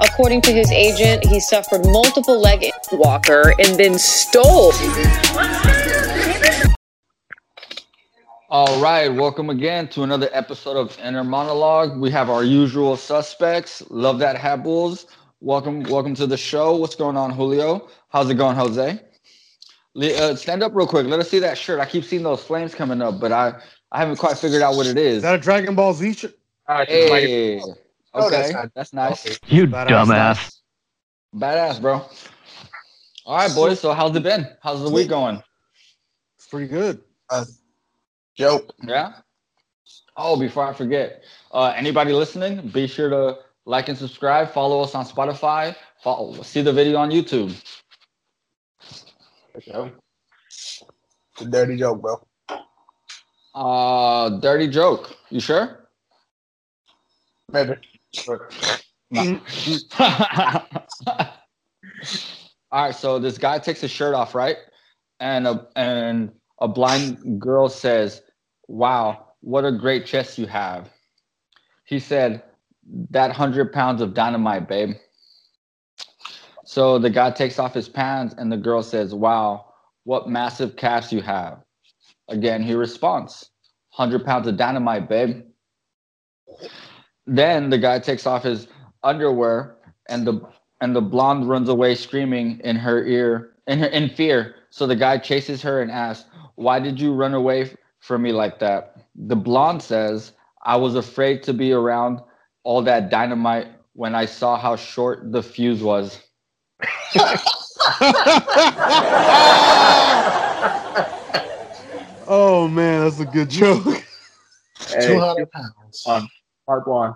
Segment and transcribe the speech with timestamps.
[0.00, 4.72] According to his agent, he suffered multiple leg walker and then stole.
[8.50, 11.98] All right, welcome again to another episode of Inner Monologue.
[11.98, 13.82] We have our usual suspects.
[13.90, 15.06] Love that hat bulls.
[15.40, 16.76] Welcome, welcome to the show.
[16.76, 17.88] What's going on, Julio?
[18.08, 19.00] How's it going, Jose?
[19.96, 21.06] Uh, stand up real quick.
[21.06, 21.78] Let us see that shirt.
[21.78, 23.54] I keep seeing those flames coming up, but I
[23.92, 25.18] I haven't quite figured out what it is.
[25.18, 26.36] Is that a Dragon Ball Z shirt?
[26.88, 27.62] Hey,
[28.14, 29.26] okay, that's that's, not- nice.
[29.26, 29.36] okay.
[29.46, 29.88] You Badass.
[29.88, 30.60] dumbass.
[31.34, 32.06] Badass, bro.
[33.26, 33.80] All right, boys.
[33.80, 34.46] So how's it been?
[34.62, 35.42] How's the week going?
[36.36, 37.02] It's pretty good.
[38.36, 38.72] Joke.
[38.82, 39.14] Yeah.
[40.16, 44.50] Oh, before I forget, uh, anybody listening, be sure to like and subscribe.
[44.52, 45.74] Follow us on Spotify.
[46.02, 47.54] Follow, see the video on YouTube.
[49.60, 49.92] Joke.
[50.46, 50.82] It's
[51.40, 52.26] a dirty joke, bro.
[53.54, 55.16] Uh, dirty joke.
[55.30, 55.88] You sure?
[57.52, 57.74] Maybe.
[62.72, 62.94] All right.
[62.94, 64.56] So this guy takes his shirt off, right?
[65.20, 68.22] And a and a blind girl says,
[68.68, 70.90] "Wow, what a great chest you have."
[71.84, 72.42] He said,
[73.10, 74.96] "That hundred pounds of dynamite, babe."
[76.64, 81.12] So the guy takes off his pants, and the girl says, "Wow, what massive calves
[81.12, 81.62] you have."
[82.28, 83.50] Again, he responds,
[83.96, 85.44] 100 pounds of dynamite, babe."
[87.26, 88.68] Then the guy takes off his
[89.02, 89.76] underwear,
[90.08, 90.40] and the
[90.80, 94.56] and the blonde runs away screaming in her ear in her in fear.
[94.70, 98.58] So the guy chases her and asks, "Why did you run away from me like
[98.58, 102.20] that?" The blonde says, "I was afraid to be around
[102.64, 106.20] all that dynamite when I saw how short the fuse was."
[112.26, 114.04] oh man, that's a good joke.
[115.00, 116.04] Two hundred pounds.
[116.06, 116.28] Um,
[116.66, 117.14] Part one.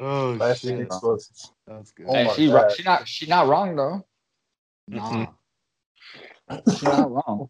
[0.00, 1.52] Oh Last shit, thing explosives.
[1.66, 2.06] that's good.
[2.08, 2.70] Oh Hey, my she, God.
[2.70, 4.06] she not she not wrong though.
[4.88, 5.32] Nah,
[6.66, 7.48] she not wrong.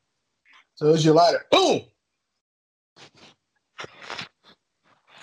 [0.76, 1.44] So it's your lighter.
[1.50, 1.82] Boom.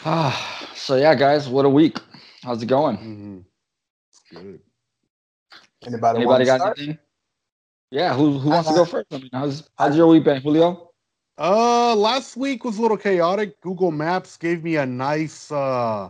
[0.06, 2.00] Ah, so yeah, guys, what a week.
[2.44, 2.98] How's it going?
[2.98, 3.46] Mhm.
[4.12, 4.62] It's good.
[5.86, 6.78] Anybody, Anybody want to got start?
[6.78, 7.00] anything?
[7.92, 9.08] Yeah, who who wants to go first?
[9.14, 10.92] I mean, how's how's your week been, Julio?
[11.38, 13.60] Uh, last week was a little chaotic.
[13.62, 16.10] Google Maps gave me a nice uh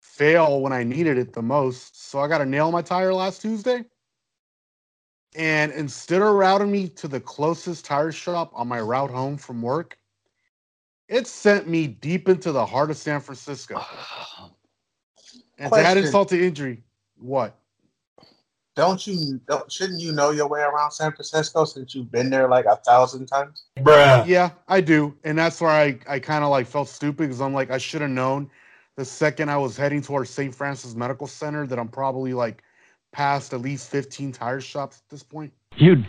[0.00, 2.10] fail when I needed it the most.
[2.10, 3.84] So I got a nail in my tire last Tuesday.
[5.36, 9.62] And instead of routing me to the closest tire shop on my route home from
[9.62, 9.96] work,
[11.06, 13.80] it sent me deep into the heart of San Francisco.
[15.60, 16.84] And to add insult to injury,
[17.16, 17.58] what?
[18.78, 19.40] Don't you?
[19.48, 22.76] Don't, shouldn't you know your way around San Francisco since you've been there like a
[22.76, 23.64] thousand times?
[24.24, 25.16] Yeah, I do.
[25.24, 28.02] And that's where I, I kind of like felt stupid because I'm like, I should
[28.02, 28.48] have known
[28.94, 30.54] the second I was heading towards St.
[30.54, 32.62] Francis Medical Center that I'm probably like
[33.10, 35.52] past at least 15 tire shops at this point.
[35.76, 36.04] You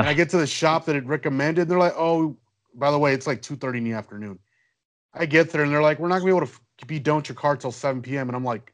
[0.00, 1.68] And I get to the shop that it recommended.
[1.68, 2.36] They're like, oh,
[2.74, 4.40] by the way, it's like 2.30 in the afternoon.
[5.14, 6.52] I get there and they're like, we're not going to be able to
[6.82, 8.28] f- be done with your car till 7 p.m.
[8.28, 8.72] And I'm like,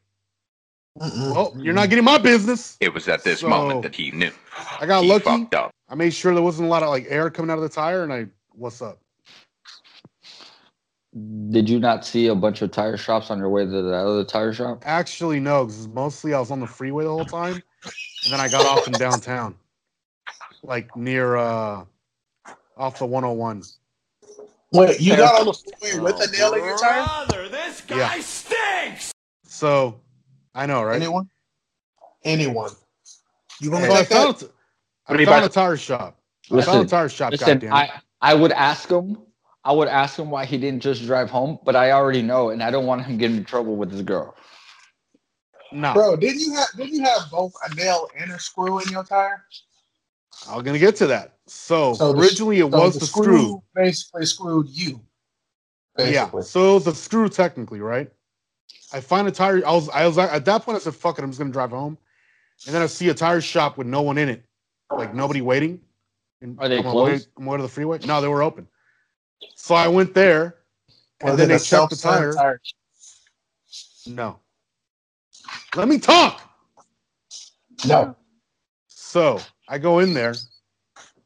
[0.95, 2.77] well, you're not getting my business.
[2.79, 4.31] It was at this So- moment that he knew.
[4.79, 5.25] I got he lucky.
[5.25, 5.71] fucked up.
[5.89, 8.03] I made sure there wasn't a lot of like air coming out of the tire.
[8.03, 8.99] And I, what's up?
[11.49, 14.25] Did you not see a bunch of tire shops on your way to the other
[14.25, 14.81] tire shop?
[14.85, 18.49] Actually, no, because mostly I was on the freeway the whole time, and then I
[18.49, 19.55] got off in downtown,
[20.61, 21.85] like near uh,
[22.75, 23.63] off the 101.
[24.73, 27.25] Wait, you got on the freeway with a nail in your tire?
[27.89, 28.19] Yeah.
[28.19, 29.13] Stinks.
[29.45, 30.01] So,
[30.55, 30.95] I know, right?
[30.95, 31.29] Anyone?
[32.23, 32.71] Anyone?
[33.61, 34.07] You gonna So I that?
[34.09, 34.49] found,
[35.07, 36.17] I found a tire shop.
[36.51, 37.31] I Listen, found a tire shop.
[37.31, 37.91] Listen, goddamn it.
[38.21, 39.17] I I would ask him.
[39.63, 42.63] I would ask him why he didn't just drive home, but I already know, and
[42.63, 44.35] I don't want him getting in trouble with his girl.
[45.71, 48.89] no, Bro, didn't you have didn't you have both a nail and a screw in
[48.89, 49.43] your tire?
[50.49, 51.37] I'm gonna get to that.
[51.47, 53.63] So, So the- originally it So was the, screw.
[53.75, 55.01] basically screwed you.
[55.97, 58.11] Yeah, so it was the screw technically, right?
[58.95, 59.61] I find a tire.
[59.67, 60.77] I was, I was at that point.
[60.77, 61.97] I said, "Fuck it, I'm just gonna drive home."
[62.65, 64.45] And then I see a tire shop with no one in it,
[64.89, 65.81] like nobody waiting.
[66.41, 67.27] And Are they I'm on way- closed?
[67.37, 67.99] I'm going to the freeway.
[68.05, 68.67] No, they were open.
[69.55, 70.55] So I went there,
[71.19, 72.61] and Was then they checked the self-serve tire.
[74.07, 74.39] No.
[75.75, 76.41] Let me talk.
[77.85, 78.15] No.
[78.87, 80.35] So I go in there,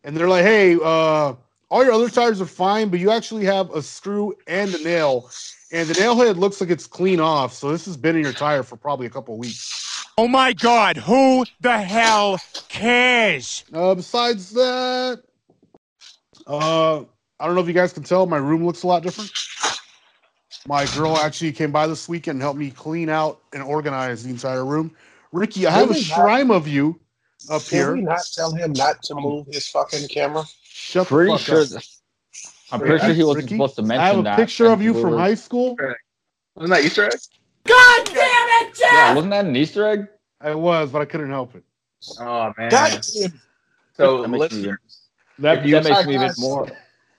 [0.03, 1.35] and they're like, "Hey, uh,
[1.69, 5.29] all your other tires are fine, but you actually have a screw and a nail,
[5.71, 7.53] and the nail head looks like it's clean off.
[7.53, 10.53] So this has been in your tire for probably a couple of weeks." Oh my
[10.53, 13.63] god, who the hell cares?
[13.73, 15.23] Uh, besides that,
[16.47, 16.99] uh,
[17.39, 19.31] I don't know if you guys can tell, my room looks a lot different.
[20.67, 24.29] My girl actually came by this weekend and helped me clean out and organize the
[24.29, 24.93] entire room.
[25.31, 26.99] Ricky, I have a Did shrine of you
[27.49, 28.07] up Can we here.
[28.07, 30.43] not tell him not to move his fucking camera?
[30.63, 31.61] Shut the fuck sure.
[31.61, 31.69] up.
[31.69, 31.98] th-
[32.71, 34.03] I'm pretty sure he wasn't Ricky, supposed to mention that.
[34.03, 34.35] I have a that.
[34.37, 35.75] picture of you we from were- high school.
[36.55, 37.13] Wasn't that Easter egg?
[37.65, 38.91] God damn it, Jeff!
[38.93, 40.07] Yeah, wasn't that an Easter egg?
[40.41, 41.63] I was, but I couldn't help it.
[42.19, 42.69] Oh man.
[42.69, 43.41] God damn.
[43.93, 45.01] So That makes me even- listeners,
[45.39, 46.67] That, If you- that makes me even Guys, more.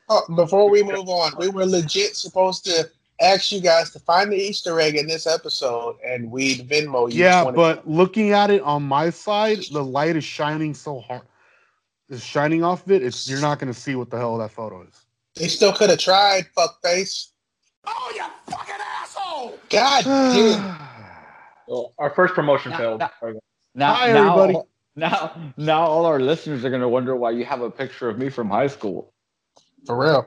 [0.08, 4.32] Oh, before we move on, we were legit supposed to ask you guys to find
[4.32, 7.20] the Easter egg in this episode, and we'd Venmo you.
[7.20, 11.23] Yeah, 20 but looking at it on my side, the light is shining so hard.
[12.08, 13.02] It's shining off of it.
[13.05, 15.05] It's you're not gonna see what the hell that photo is.
[15.40, 16.46] They still could have tried.
[16.54, 17.32] Fuck face.
[17.87, 18.22] Oh, you
[18.52, 19.58] fucking asshole!
[19.70, 20.78] God damn.
[21.66, 23.00] well, our first promotion Now- failed.
[23.00, 23.10] now-
[23.75, 24.66] Now, Hi, now, everybody.
[24.96, 28.28] Now, now, all our listeners are gonna wonder why you have a picture of me
[28.28, 29.12] from high school.
[29.87, 30.26] For real.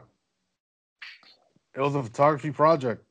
[1.75, 3.03] It was a photography project.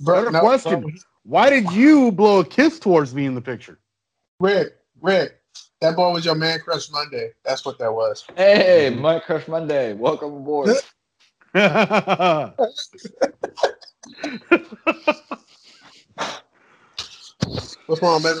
[0.00, 0.80] Bro, Better no, question.
[0.82, 0.90] bro,
[1.24, 3.78] Why did you blow a kiss towards me in the picture?
[4.40, 5.40] Rick, Rick,
[5.80, 7.32] that boy was your man crush Monday.
[7.44, 8.24] That's what that was.
[8.36, 10.70] Hey, my crush Monday, welcome aboard.
[17.86, 18.40] What's wrong, baby?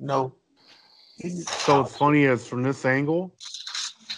[0.00, 0.34] No.
[1.46, 3.32] so it's funny as from this angle,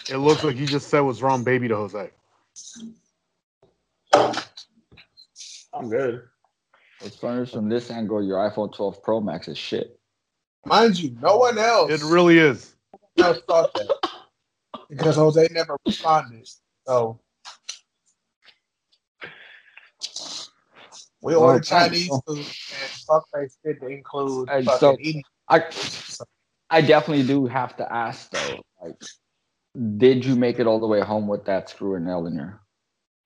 [0.09, 2.09] it looks like you just said what's wrong, baby, to Jose.
[5.73, 6.23] I'm good.
[7.01, 9.99] What's funny is from this angle, your iPhone 12 Pro Max is shit.
[10.65, 12.75] Mind you, no one else, It really is.
[13.19, 13.95] else thought that
[14.89, 16.47] because Jose never responded.
[16.87, 17.19] So
[21.21, 21.97] we ordered thanks.
[22.07, 22.45] Chinese food, and
[23.09, 25.23] fuckface didn't include And fucking so- eating.
[25.49, 25.63] I,
[26.69, 28.95] I definitely do have to ask though, like,
[29.97, 32.61] did you make it all the way home with that screw and nail in your?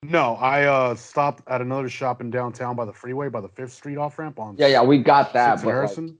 [0.04, 3.72] No, I uh stopped at another shop in downtown by the freeway by the Fifth
[3.72, 5.54] Street off ramp on Yeah, yeah, we got that.
[5.54, 6.18] Sixth But like, Harrison.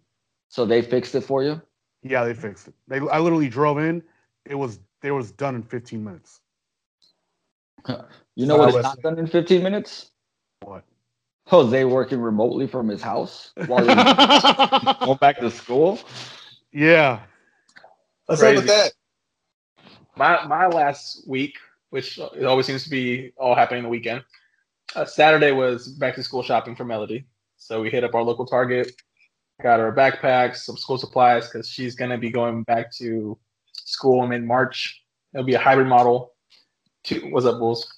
[0.48, 1.60] so they fixed it for you.
[2.02, 2.74] Yeah, they fixed it.
[2.88, 4.02] They I literally drove in.
[4.44, 6.40] It was it was done in 15 minutes.
[8.36, 8.74] You know what?
[8.74, 10.10] It's not done in 15 minutes.
[10.62, 10.84] What?
[11.46, 15.98] Jose working remotely from his house while he's going back to school.
[16.72, 17.20] yeah.
[18.26, 18.92] What's up with that?
[20.16, 21.56] My my last week,
[21.90, 24.22] which it always seems to be all happening the weekend.
[24.94, 27.26] Uh, Saturday was back to school shopping for Melody,
[27.56, 28.92] so we hit up our local Target,
[29.62, 33.36] got her backpacks, some school supplies because she's gonna be going back to
[33.92, 35.02] school in mid March.
[35.34, 36.32] It'll be a hybrid model.
[37.04, 37.90] Two, what's up, Bulls?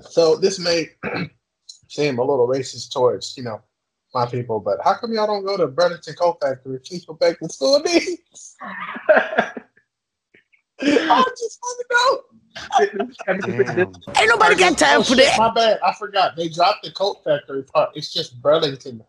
[0.00, 0.90] So this may
[1.88, 3.60] seem a little racist towards you know
[4.14, 6.78] my people, but how come y'all don't go to Burlington Coat Factory?
[6.80, 8.56] Keep them back to school needs.
[10.80, 12.22] I just want to know.
[14.18, 15.34] Ain't nobody got time for that.
[15.38, 15.78] My bad.
[15.84, 16.36] I forgot.
[16.36, 17.90] They dropped the Coat Factory part.
[17.94, 19.02] It's just Burlington.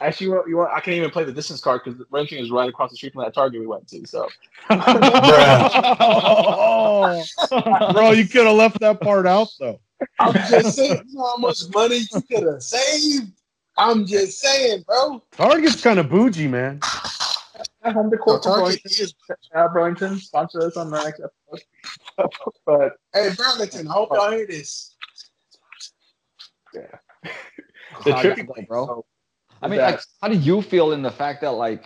[0.00, 2.50] Actually, you want, you want, I can't even play the distance card because Burlington is
[2.50, 4.04] right across the street from that Target we went to.
[4.06, 4.28] So
[7.92, 9.78] Bro, you could have left that part out though.
[10.18, 13.30] I'm just saying, you know how much money you could have saved.
[13.76, 15.22] I'm just saying, bro.
[15.32, 16.80] Target's kind of bougie, man.
[17.84, 18.90] home No, decor from Target Burlington.
[18.90, 19.14] is.
[19.26, 22.30] Shout out Burlington, sponsor us on the next episode.
[22.66, 23.88] but Hey, Burlington.
[23.88, 24.96] I hope y'all hear this.
[26.72, 26.82] Yeah.
[28.04, 29.04] the I tricky got thing, bro.
[29.64, 31.84] Though, I mean, like, how do you feel in the fact that like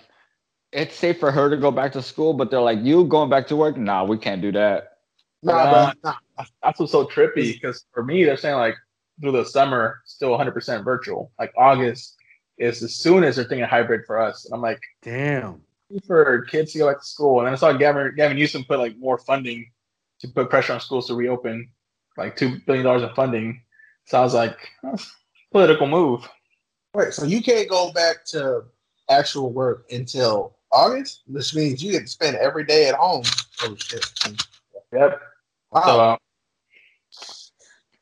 [0.72, 3.46] it's safe for her to go back to school, but they're like, you going back
[3.48, 3.76] to work?
[3.76, 4.98] Nah, we can't do that.
[5.42, 6.14] Nah, Nah.
[6.36, 6.44] Nah.
[6.62, 8.74] that's what's so trippy because for me, they're saying like
[9.20, 11.32] through the summer, still 100% virtual.
[11.38, 12.16] Like August
[12.58, 14.44] is as soon as they're thinking hybrid for us.
[14.44, 15.62] And I'm like, Damn.
[16.06, 17.38] for kids to go back to school.
[17.40, 19.70] And then I saw Gavin Gavin Newsom put like more funding
[20.20, 21.70] to put pressure on schools to reopen,
[22.16, 23.62] like two billion dollars in funding.
[24.06, 25.14] So I was like, that's
[25.52, 26.28] political move.
[26.94, 28.64] Wait, so you can't go back to
[29.10, 33.24] actual work until August, which means you get to spend every day at home.
[33.62, 34.06] Oh shit!
[34.92, 35.20] Yep.
[35.70, 35.82] Wow.
[35.84, 36.16] So uh,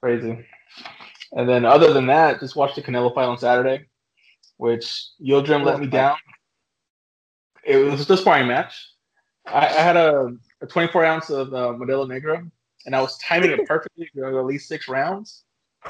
[0.01, 0.47] crazy.
[1.33, 3.87] And then other than that, just watched the Canelo fight on Saturday,
[4.57, 6.17] which Yildirim let me down.
[7.65, 8.89] It was a sparring match.
[9.47, 12.49] I, I had a, a 24 ounce of uh, Modelo Negro,
[12.87, 15.43] and I was timing it perfectly go at least six rounds.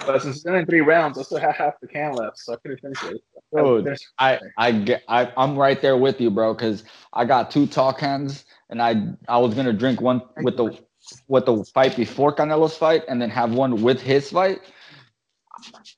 [0.04, 2.56] But since it's only three rounds, I still have half the can left, so I
[2.56, 3.22] couldn't finish it.
[3.56, 7.24] I Dude, finished- I I get I I'm right there with you, bro, because I
[7.24, 10.78] got two tall cans and I I was gonna drink one with the
[11.28, 14.60] with the fight before Canelo's fight and then have one with his fight.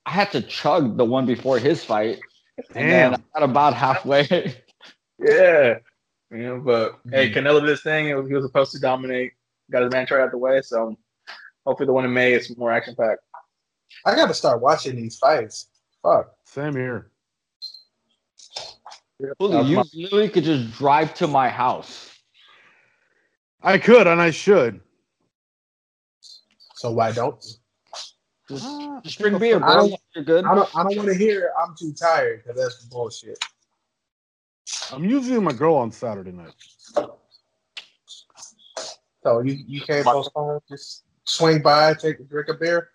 [0.05, 2.19] I had to chug the one before his fight.
[2.75, 4.55] And then I got about halfway.
[5.21, 5.79] Yeah.
[6.31, 7.11] You know, but mm.
[7.11, 8.07] hey, Canelo did his thing.
[8.07, 9.33] He was supposed to dominate.
[9.69, 10.61] Got his man out the way.
[10.61, 10.97] So
[11.65, 13.19] hopefully the one in May is more action packed.
[14.05, 15.67] I got to start watching these fights.
[16.03, 16.31] Fuck.
[16.45, 17.11] Same here.
[19.37, 22.09] Fully, you literally could just drive to my house.
[23.61, 24.79] I could and I should.
[26.75, 27.51] So why don't you?
[28.55, 29.95] Just, Ah, just I bring think beer, I'll- bro.
[29.95, 30.45] I You're good.
[30.45, 30.75] I don't.
[30.75, 31.51] I don't want to hear.
[31.61, 33.43] I'm too tired because that's bullshit.
[34.93, 36.53] I'm usually with my girl on Saturday night.
[39.23, 40.61] So you you can't postpone.
[40.69, 42.89] Just swing by, take a drink of beer.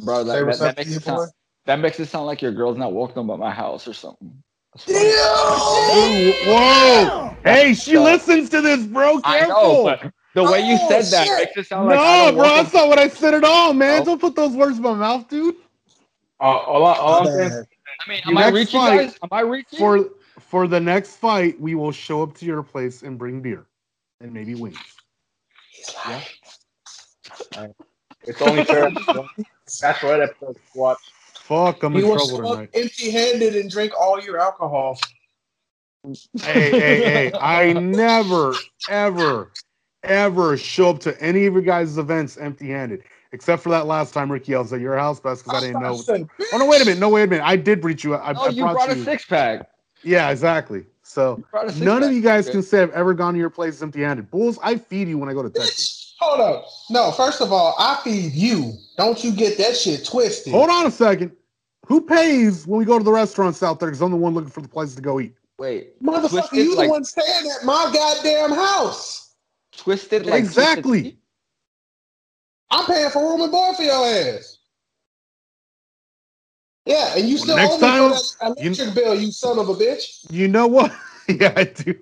[0.00, 1.30] Bro, that, that, that makes it sound,
[1.66, 4.42] that makes it sound like your girl's not welcome at my house or something.
[4.74, 4.98] That's funny.
[4.98, 7.36] Ooh, Whoa!
[7.44, 9.20] Hey, she So- listens to this, bro.
[9.24, 9.54] I Careful.
[9.54, 11.38] know, but the way you Oh, said that shit.
[11.38, 14.00] makes it sound like no, bro, that's not what I said at all, man.
[14.02, 14.04] Oh.
[14.06, 15.56] Don't put those words in my mouth, dude.
[16.40, 17.64] Uh, all, I- all I'm saying.
[18.04, 19.18] I mean, am I reaching fight, guys?
[19.22, 19.78] Am I reaching?
[19.78, 20.08] For
[20.40, 23.66] for the next fight, we will show up to your place and bring beer
[24.20, 24.78] and maybe wings.
[28.24, 28.92] It's only fair.
[29.80, 30.98] That's right episode to watch.
[31.34, 32.70] Fuck, I'm You in will trouble show up tonight.
[32.74, 34.98] empty-handed and drink all your alcohol.
[36.42, 37.32] hey, hey, hey!
[37.40, 38.56] I never,
[38.88, 39.50] ever,
[40.02, 44.30] ever show up to any of your guys' events empty-handed, except for that last time
[44.30, 45.20] Ricky I was at your house.
[45.20, 45.96] That's because I didn't know.
[45.96, 46.66] Say, Oh no!
[46.66, 47.00] Wait a minute!
[47.00, 47.44] No, wait a minute!
[47.44, 48.14] I did breach you.
[48.14, 49.68] I, oh, I you brought, brought a six pack.
[50.02, 50.84] Yeah, exactly.
[51.02, 52.52] So Brought a six none of you guys Okay.
[52.52, 54.30] can say I've ever gone to your place empty-handed.
[54.30, 56.01] Bulls, I feed you when I go to Texas.
[56.22, 56.66] Bitch, hold up.
[56.90, 58.74] No, first of all, I feed you.
[58.96, 60.52] Don't you get that shit twisted.
[60.52, 61.32] Hold on a second.
[61.86, 63.88] Who pays when we go to the restaurants out there?
[63.88, 65.34] Because I'm the one looking for the place to go eat.
[65.58, 69.34] Wait, Motherfucker, Twisted you like- the one staying at my goddamn house.
[69.76, 71.02] twisted like Exactly.
[71.02, 71.18] twisted?
[72.70, 74.58] I'm paying for room and board for your ass.
[76.86, 79.68] Yeah, and you Well, still owe me for time, that electric bill, you son of
[79.68, 80.26] a bitch.
[80.30, 80.92] You know what?
[81.28, 81.94] yeah, I do.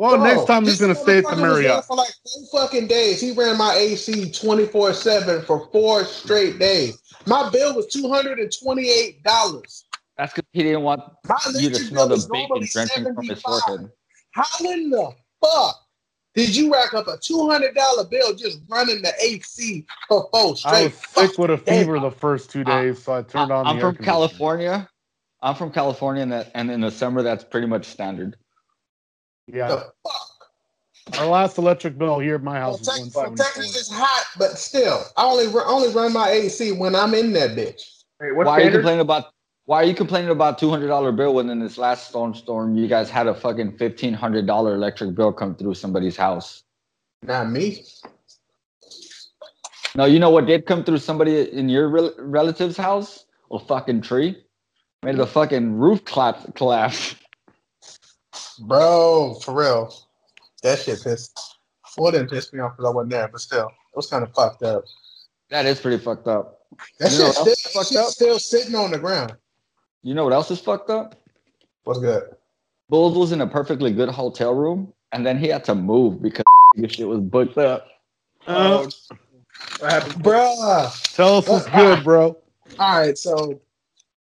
[0.00, 1.84] Well, Bro, next time I'm this just gonna stay at the motherfucker was there Marriott.
[1.84, 3.20] For like four fucking days.
[3.20, 7.02] He ran my AC 24 7 for four straight days.
[7.26, 9.84] My bill was $228.
[10.16, 13.90] That's because he didn't want My you to smell the bacon drenching from his forehead.
[14.30, 15.12] How in the
[15.44, 15.76] fuck
[16.34, 20.72] did you rack up a $200 bill just running the AC for four straight?
[20.72, 21.84] I was sick with a fucking days?
[21.84, 23.66] fever the first two days, so I turned on.
[23.66, 24.04] I'm the from air conditioner.
[24.06, 24.88] California.
[25.42, 28.38] I'm from California, and that and in the summer that's pretty much standard.
[29.52, 31.18] Yeah, The fuck?
[31.18, 34.26] our last electric bill here at my Well, house was Texas, one Texas is hot,
[34.38, 38.02] but still, I only ru- only run my AC when I'm in that bitch.
[38.20, 39.32] Wait, what's why are you complaining about?
[39.66, 42.76] Why are you complaining about two hundred dollar bill when in this last storm storm
[42.76, 46.62] you guys had a fucking fifteen hundred dollar electric bill come through somebody's house?
[47.22, 47.84] Not me.
[49.96, 53.24] No, you know what did come through somebody in your rel- relative's house?
[53.50, 54.42] A fucking tree.
[55.02, 57.16] Made the fucking roof clap collapse.
[58.60, 59.94] Bro, for real.
[60.62, 61.38] That shit pissed.
[61.96, 64.22] Well, it didn't piss me off because I wasn't there, but still, it was kind
[64.22, 64.84] of fucked up.
[65.50, 66.60] That is pretty fucked up.
[66.98, 68.06] That You know shit still, fucked up?
[68.12, 69.34] still sitting on the ground.
[70.02, 71.16] You know what else is fucked up?
[71.84, 72.24] What's good?
[72.88, 76.44] Bulls was in a perfectly good hotel room, and then he had to move because
[76.76, 77.86] his shit was booked up.
[78.46, 78.86] Uh,
[79.78, 80.14] What happened?
[80.22, 81.14] Bruh.
[81.14, 82.36] tell us what's good, bro.
[82.78, 83.60] All right, so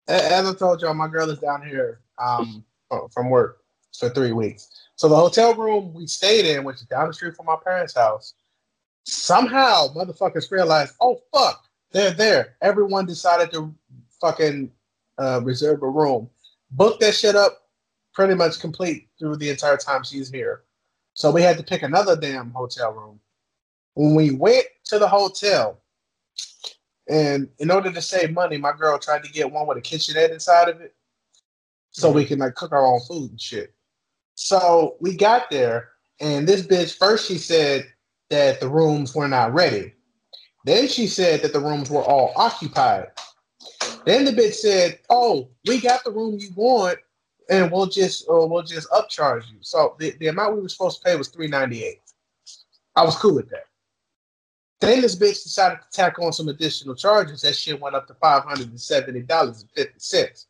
[0.08, 2.64] as I told y'all, my girl is down here um,
[3.12, 3.59] from work
[3.98, 4.68] for three weeks.
[4.96, 7.94] So the hotel room we stayed in, which is down the street from my parents'
[7.94, 8.34] house,
[9.04, 12.56] somehow motherfuckers realized, oh fuck, they're there.
[12.60, 13.74] Everyone decided to
[14.20, 14.70] fucking
[15.18, 16.28] uh, reserve a room,
[16.70, 17.68] book that shit up,
[18.12, 20.62] pretty much complete through the entire time she's here.
[21.14, 23.20] So we had to pick another damn hotel room.
[23.94, 25.80] When we went to the hotel,
[27.08, 30.30] and in order to save money, my girl tried to get one with a kitchenette
[30.30, 30.94] inside of it,
[31.90, 33.74] so we can like cook our own food and shit.
[34.42, 37.86] So we got there, and this bitch first she said
[38.30, 39.92] that the rooms were not ready.
[40.64, 43.08] Then she said that the rooms were all occupied.
[44.06, 46.98] Then the bitch said, "Oh, we got the room you want,
[47.50, 51.02] and we'll just uh, we'll just upcharge you." So the, the amount we were supposed
[51.02, 52.00] to pay was three ninety eight.
[52.96, 53.66] I was cool with that.
[54.80, 57.42] Then this bitch decided to tack on some additional charges.
[57.42, 60.46] That shit went up to five hundred and seventy dollars and fifty cents.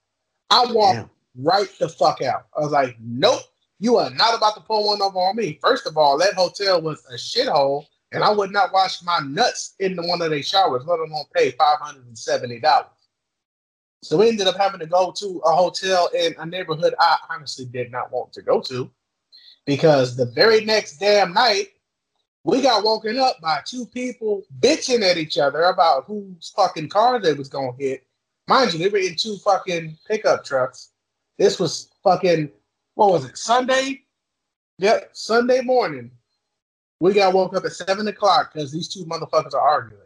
[0.48, 1.10] I walked Damn.
[1.44, 2.46] right the fuck out.
[2.56, 3.42] I was like, "Nope,
[3.80, 6.80] you are not about to pull one over on me." First of all, that hotel
[6.80, 10.42] was a shithole, and I would not wash my nuts in the one of their
[10.42, 12.86] showers, let alone pay five hundred and seventy dollars.
[14.02, 17.66] So we ended up having to go to a hotel in a neighborhood I honestly
[17.66, 18.90] did not want to go to,
[19.66, 21.68] because the very next damn night
[22.44, 27.20] we got woken up by two people bitching at each other about whose fucking car
[27.20, 28.06] they was gonna hit.
[28.48, 30.92] Mind you, they were in two fucking pickup trucks.
[31.38, 32.50] This was fucking
[33.00, 33.38] what was it?
[33.38, 34.02] Sunday?
[34.78, 36.10] Yep, Sunday morning.
[37.00, 40.02] We got woke up at seven o'clock because these two motherfuckers are arguing.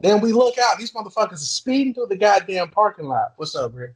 [0.00, 3.32] Then we look out, these motherfuckers are speeding through the goddamn parking lot.
[3.36, 3.94] What's up, Rick?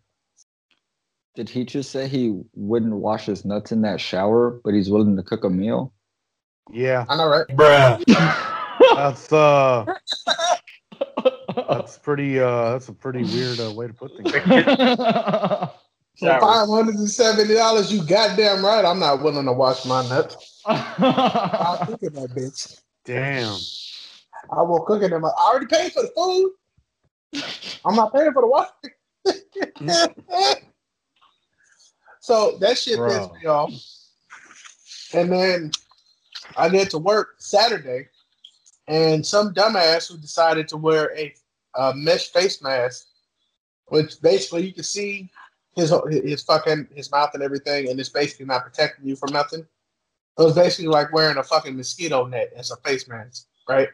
[1.39, 5.17] did he just say he wouldn't wash his nuts in that shower, but he's willing
[5.17, 5.93] to cook a meal?
[6.73, 7.47] Yeah, I know, right?
[7.51, 8.03] Bruh.
[8.97, 9.87] that's uh,
[11.69, 14.33] that's pretty uh, that's a pretty weird uh, way to put things.
[16.19, 18.85] For five hundred and seventy dollars, you goddamn right.
[18.85, 20.63] I'm not willing to wash my nuts.
[20.67, 22.81] I'll cook it, that bitch.
[23.05, 23.57] Damn.
[24.51, 25.13] I will cook it.
[25.13, 26.53] in my- I already paid for the food.
[27.85, 28.73] I'm not paying for the water.
[32.21, 33.09] so that shit Bro.
[33.29, 33.71] pissed me off.
[35.15, 35.71] And then
[36.57, 38.09] I get to work Saturday,
[38.89, 41.33] and some dumbass who decided to wear a,
[41.77, 43.07] a mesh face mask,
[43.87, 45.31] which basically you can see
[45.79, 49.61] his his fucking his mouth and everything, and it's basically not protecting you from nothing.
[49.61, 53.89] It was basically like wearing a fucking mosquito net as a face mask, right?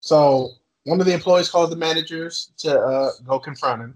[0.00, 0.50] So
[0.84, 3.94] one of the employees calls the managers to uh, go confront him.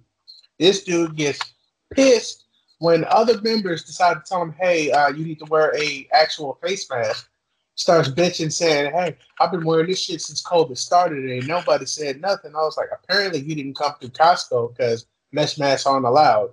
[0.58, 1.40] This dude gets
[1.92, 2.44] pissed
[2.78, 6.58] when other members decide to tell him, "Hey, uh, you need to wear a actual
[6.62, 7.28] face mask."
[7.74, 12.20] Starts bitching, saying, "Hey, I've been wearing this shit since COVID started, and nobody said
[12.20, 16.52] nothing." I was like, "Apparently, you didn't come through Costco because mesh masks aren't allowed."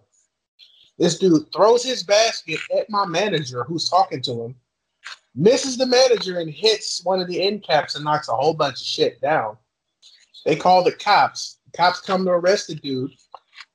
[1.00, 4.56] This dude throws his basket at my manager, who's talking to him,
[5.34, 8.82] misses the manager and hits one of the end caps and knocks a whole bunch
[8.82, 9.58] of shit down.
[10.46, 11.60] They call the cops.
[11.72, 13.12] The cops come to arrest the dude.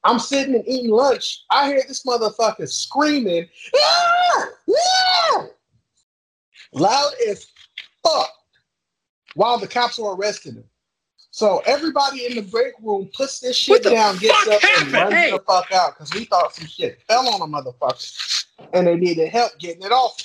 [0.04, 1.44] I'm sitting and eating lunch.
[1.50, 4.46] I hear this motherfucker screaming, "Ah!
[4.70, 5.46] Ah!"
[6.72, 7.46] loud as
[8.02, 8.30] fuck,
[9.34, 10.64] while the cops are arresting him.
[11.34, 15.42] So everybody in the break room puts this shit down, gets up, and runs the
[15.44, 19.50] fuck out because we thought some shit fell on a motherfucker, and they needed help
[19.58, 20.16] getting it off.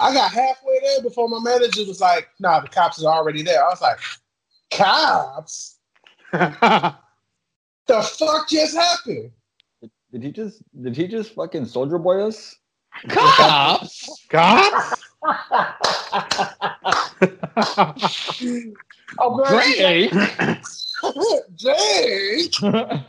[0.00, 3.62] I got halfway there before my manager was like, "Nah, the cops are already there."
[3.62, 3.98] I was like,
[4.70, 5.78] "Cops?
[6.32, 9.30] The fuck just happened?"
[10.10, 12.56] Did he just did he just fucking soldier boy us?
[13.08, 14.26] Cops.
[14.30, 15.02] Cops?
[19.18, 20.12] Oh, Great.
[21.56, 22.48] Jay.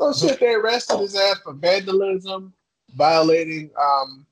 [0.00, 2.54] So shit, they arrested his ass for vandalism,
[2.96, 4.26] violating um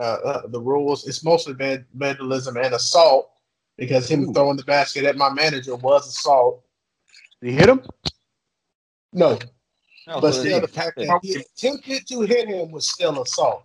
[0.00, 1.06] uh, uh, the rules.
[1.06, 3.30] It's mostly van- vandalism and assault
[3.76, 6.64] because him throwing the basket at my manager was assault.
[7.42, 7.82] Did he hit him?
[9.12, 9.38] No,
[10.10, 13.22] No, but so still, the it's fact that he attempted to hit him was still
[13.22, 13.62] assault.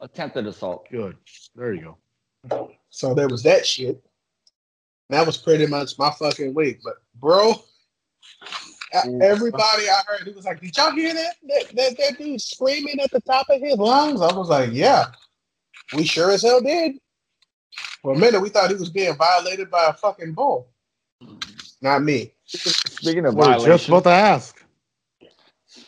[0.00, 0.88] attempted assault.
[0.90, 1.16] Good.
[1.54, 1.96] There you
[2.50, 2.72] go.
[2.90, 4.04] So there was that shit.
[5.08, 6.80] That was pretty much my fucking week.
[6.82, 7.52] But bro,
[9.06, 9.22] Ooh.
[9.22, 11.36] everybody I heard, he was like, "Did y'all hear that?
[11.46, 15.06] That that, that dude screaming at the top of his lungs?" I was like, "Yeah,
[15.94, 16.96] we sure as hell did."
[18.02, 20.70] For a minute, we thought he was being violated by a fucking bull.
[21.80, 22.32] Not me.
[22.46, 24.57] Speaking of We're just about to ask.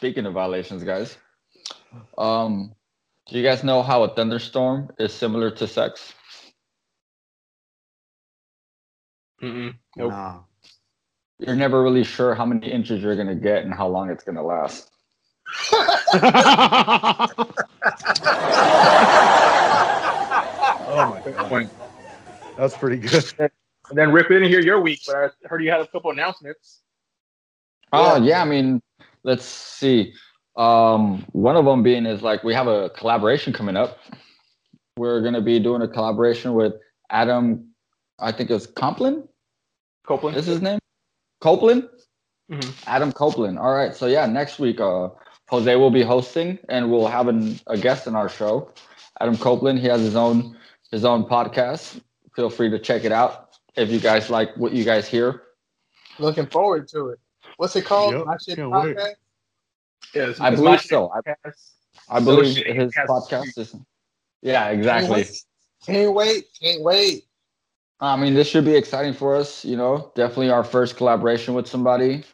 [0.00, 1.18] Speaking of violations, guys,
[2.16, 2.72] um,
[3.28, 6.14] do you guys know how a thunderstorm is similar to sex?
[9.42, 9.74] Mm-mm.
[9.98, 10.10] Nope.
[10.10, 10.38] Nah.
[11.38, 14.42] You're never really sure how many inches you're gonna get and how long it's gonna
[14.42, 14.90] last.
[15.72, 15.84] oh
[21.10, 21.48] my god.
[21.50, 21.70] point.
[22.56, 23.22] That's pretty good.
[23.38, 26.10] And then Rick, we didn't hear your week, but I heard you had a couple
[26.10, 26.80] announcements.
[27.92, 28.24] Oh Yeah.
[28.24, 28.80] yeah, I mean,
[29.24, 30.12] let's see.
[30.56, 33.98] Um, one of them being is like we have a collaboration coming up.
[34.96, 36.74] We're gonna be doing a collaboration with
[37.10, 37.68] Adam.
[38.18, 39.26] I think it's Complin.
[40.06, 40.36] Copeland.
[40.36, 40.78] Is his name?
[41.40, 41.88] Copeland.
[42.50, 42.74] Mhm.
[42.86, 43.58] Adam Copeland.
[43.58, 43.94] All right.
[43.94, 45.08] So yeah, next week, uh,
[45.48, 48.70] Jose will be hosting, and we'll have an, a guest in our show.
[49.20, 49.78] Adam Copeland.
[49.78, 50.56] He has his own
[50.90, 52.00] his own podcast.
[52.34, 55.42] Feel free to check it out if you guys like what you guys hear.
[56.18, 57.20] Looking forward to it.
[57.60, 58.14] What's it called?
[58.14, 58.96] Yep, My shit can't wait.
[60.14, 61.12] Yeah, I believe so.
[61.12, 61.20] I.
[62.08, 63.76] I believe shit, his podcast is.
[64.40, 65.10] Yeah, Can't exactly.
[65.10, 65.42] wait.
[65.84, 66.44] Can't wait.
[66.58, 67.24] Can't wait.
[68.00, 69.62] I mean, this should be exciting for us.
[69.62, 72.24] You know, definitely our first collaboration with somebody.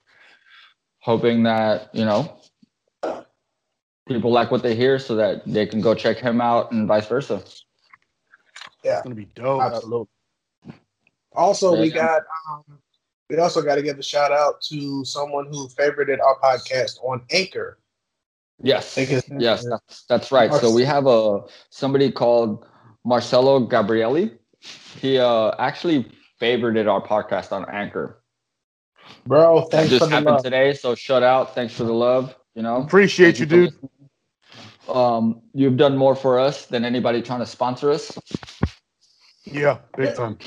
[1.01, 2.39] Hoping that you know
[4.07, 7.09] people like what they hear, so that they can go check him out, and vice
[7.09, 7.43] versa.
[8.85, 9.61] Yeah, it's gonna be dope.
[9.61, 10.07] Absolutely.
[11.35, 12.79] Also, we got um,
[13.29, 17.23] we also got to give a shout out to someone who favorited our podcast on
[17.31, 17.79] Anchor.
[18.63, 18.97] Yes,
[19.39, 20.53] yes, that's, that's right.
[20.53, 22.67] So we have a somebody called
[23.05, 24.39] Marcelo Gabrielli.
[25.01, 26.11] He uh actually
[26.41, 28.23] favorited our podcast on Anchor.
[29.27, 30.43] Bro, That thanks just for the happened love.
[30.43, 30.73] today.
[30.73, 32.35] So shout out, thanks for the love.
[32.55, 33.73] You know, Appreciate you, dude.
[33.75, 33.91] listening.
[34.89, 38.17] Um, you've done more for us than anybody trying to sponsor us.
[39.45, 40.39] Yeah, big time.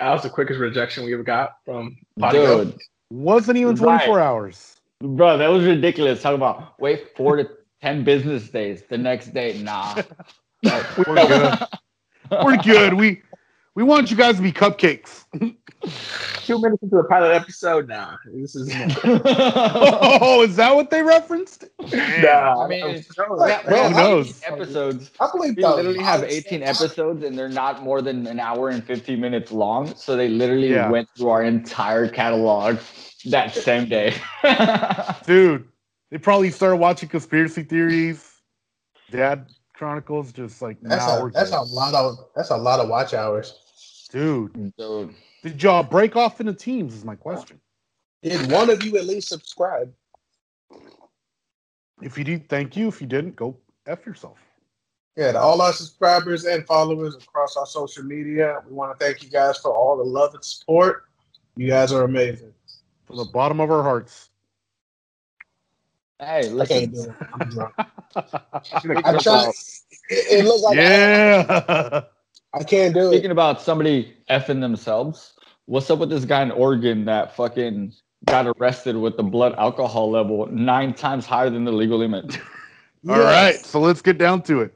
[0.00, 2.64] That was the quickest rejection we ever got from Podgo.
[2.64, 2.78] Dude,
[3.10, 3.98] Wasn't even Right.
[3.98, 4.76] 24 hours.
[5.02, 6.22] Bro, that was ridiculous.
[6.22, 7.48] Talk about wait four to
[7.82, 8.82] ten business days.
[8.88, 10.02] The next day, nah.
[11.06, 11.58] We're good.
[12.30, 12.94] We're good.
[12.94, 13.22] We
[13.74, 15.24] we want you guys to be cupcakes.
[16.44, 18.18] Two minutes into the pilot episode now.
[18.34, 18.70] This is
[19.04, 21.64] oh, is that what they referenced?
[21.80, 23.50] Nah, I mean, I'm it's- sorry.
[23.50, 24.42] Yeah, Who bro, knows?
[24.44, 25.10] Episodes.
[25.20, 25.76] I believe We that.
[25.76, 29.94] literally have 18 episodes and they're not more than an hour and 50 minutes long.
[29.94, 30.90] So they literally Yeah.
[30.90, 32.78] went through our entire catalog
[33.26, 34.14] that same day.
[35.26, 35.66] Dude,
[36.10, 38.32] they probably started watching conspiracy theories,
[39.10, 42.88] Dad Chronicles, just like That's now a that's a lot of that's a lot of
[42.88, 43.54] watch hours.
[44.10, 45.14] Dude, Dude.
[45.42, 46.94] Did y'all break off into teams?
[46.94, 47.60] Is my question.
[48.22, 49.92] Did one of you at least subscribe?
[52.02, 52.88] If you did, thank you.
[52.88, 54.38] If you didn't, go f yourself.
[55.16, 59.22] Yeah, to all our subscribers and followers across our social media, we want to thank
[59.22, 61.04] you guys for all the love and support.
[61.56, 62.54] You guys are amazing.
[63.06, 64.30] From the bottom of our hearts.
[66.20, 66.88] Hey, look at you.
[66.88, 67.04] listen.
[67.04, 67.16] do it.
[67.34, 67.74] I'm drunk.
[69.04, 69.52] I'm trying.
[70.10, 71.46] It, it looks like I, yeah.
[71.68, 72.02] I
[72.58, 73.14] can't do it.
[73.14, 75.34] Speaking about somebody effing themselves,
[75.66, 77.92] what's up with this guy in Oregon that fucking
[78.26, 82.38] got arrested with the blood alcohol level nine times higher than the legal limit?
[83.08, 84.74] All right, so let's get down to it.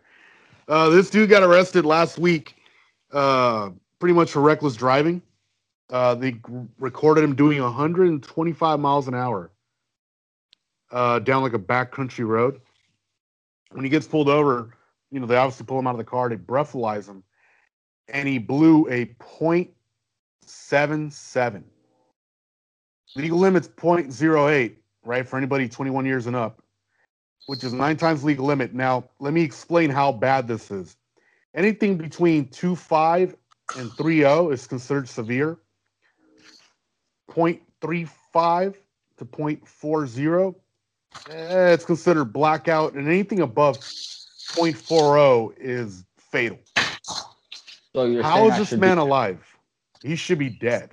[0.66, 2.56] Uh, this dude got arrested last week,
[3.12, 5.20] uh, pretty much for reckless driving.
[5.90, 6.40] Uh, they g-
[6.78, 9.50] recorded him doing 125 miles an hour
[10.90, 12.60] uh, down like a backcountry road.
[13.72, 14.74] When he gets pulled over,
[15.10, 17.22] you know, they obviously pull him out of the car, they breathalyze him,
[18.08, 19.06] and he blew a
[20.46, 21.62] .77.
[23.16, 26.64] Legal limit's .08, right, for anybody 21 years and up
[27.46, 28.74] which is nine times legal limit.
[28.74, 30.96] Now, let me explain how bad this is.
[31.54, 33.34] Anything between 2.5
[33.78, 35.58] and 3.0 is considered severe.
[37.30, 38.74] 0.35
[39.16, 40.54] to 0.40,
[41.30, 42.94] eh, it's considered blackout.
[42.94, 46.58] And anything above 0.40 is fatal.
[47.94, 49.58] So you're How saying is I this man be- alive?
[50.02, 50.90] He should be dead.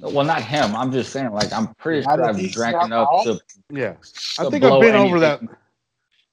[0.00, 0.76] Well, not him.
[0.76, 3.24] I'm just saying, like, I'm pretty sure I've drank enough out?
[3.24, 3.40] to.
[3.70, 3.94] Yeah.
[4.38, 5.40] I to think I've blow been over that.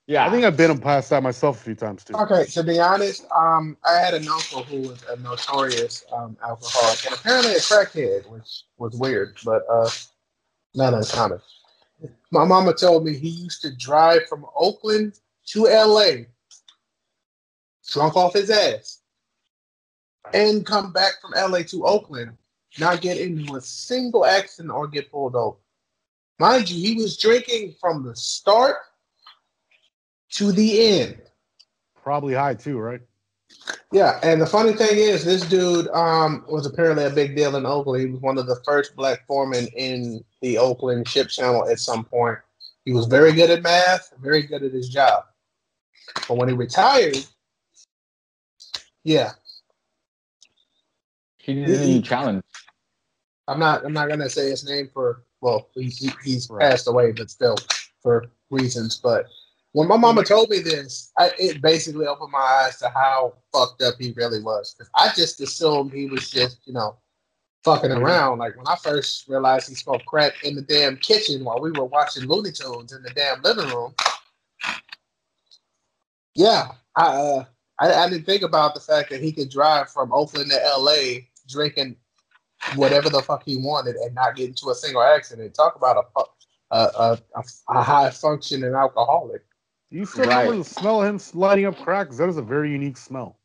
[0.05, 0.25] Yeah.
[0.27, 2.13] I think I've been past that myself a few times too.
[2.13, 7.05] Okay, to be honest, um, I had an uncle who was a notorious um, alcoholic
[7.05, 9.89] and apparently a crackhead, which was weird, but uh,
[10.75, 11.39] not uncommon.
[12.31, 16.25] My mama told me he used to drive from Oakland to LA,
[17.89, 19.02] drunk off his ass,
[20.33, 22.35] and come back from LA to Oakland,
[22.79, 25.57] not get into a single accident or get pulled over.
[26.39, 28.77] Mind you, he was drinking from the start
[30.31, 31.21] to the end.
[32.01, 33.01] Probably high too, right?
[33.91, 37.65] Yeah, and the funny thing is, this dude um, was apparently a big deal in
[37.65, 38.01] Oakland.
[38.01, 42.03] He was one of the first black foremen in the Oakland ship channel at some
[42.03, 42.39] point.
[42.85, 45.25] He was very good at math, very good at his job.
[46.27, 47.17] But when he retired,
[49.03, 49.31] yeah,
[51.43, 52.43] he needed a new challenge.
[53.47, 53.86] I'm not.
[53.86, 55.23] I'm not gonna say his name for.
[55.41, 56.62] Well, he, he, he's Right.
[56.71, 57.58] passed away, but still
[58.01, 58.97] for reasons.
[58.97, 59.25] But
[59.73, 63.82] when my mama told me this, I, it basically opened my eyes to how fucked
[63.82, 64.73] up he really was.
[64.77, 66.95] 'Cause I just assumed he was just, you know,
[67.65, 68.38] fucking around.
[68.39, 71.84] Like when I first realized he smoked crack in the damn kitchen while we were
[71.86, 73.93] watching Looney Tunes in the damn living room.
[76.36, 77.45] Yeah, I uh,
[77.79, 81.27] I, I didn't think about the fact that he could drive from Oakland to L.A.
[81.47, 81.95] drinking
[82.75, 85.53] whatever the fuck he wanted and not get into a single accident.
[85.53, 86.19] Talk about a
[86.71, 89.43] a, a, a, a high functioning alcoholic.
[89.91, 90.43] You still Right.
[90.45, 92.08] remember the smell of him lighting up crack?
[92.08, 93.38] 'Cause That is a very unique smell.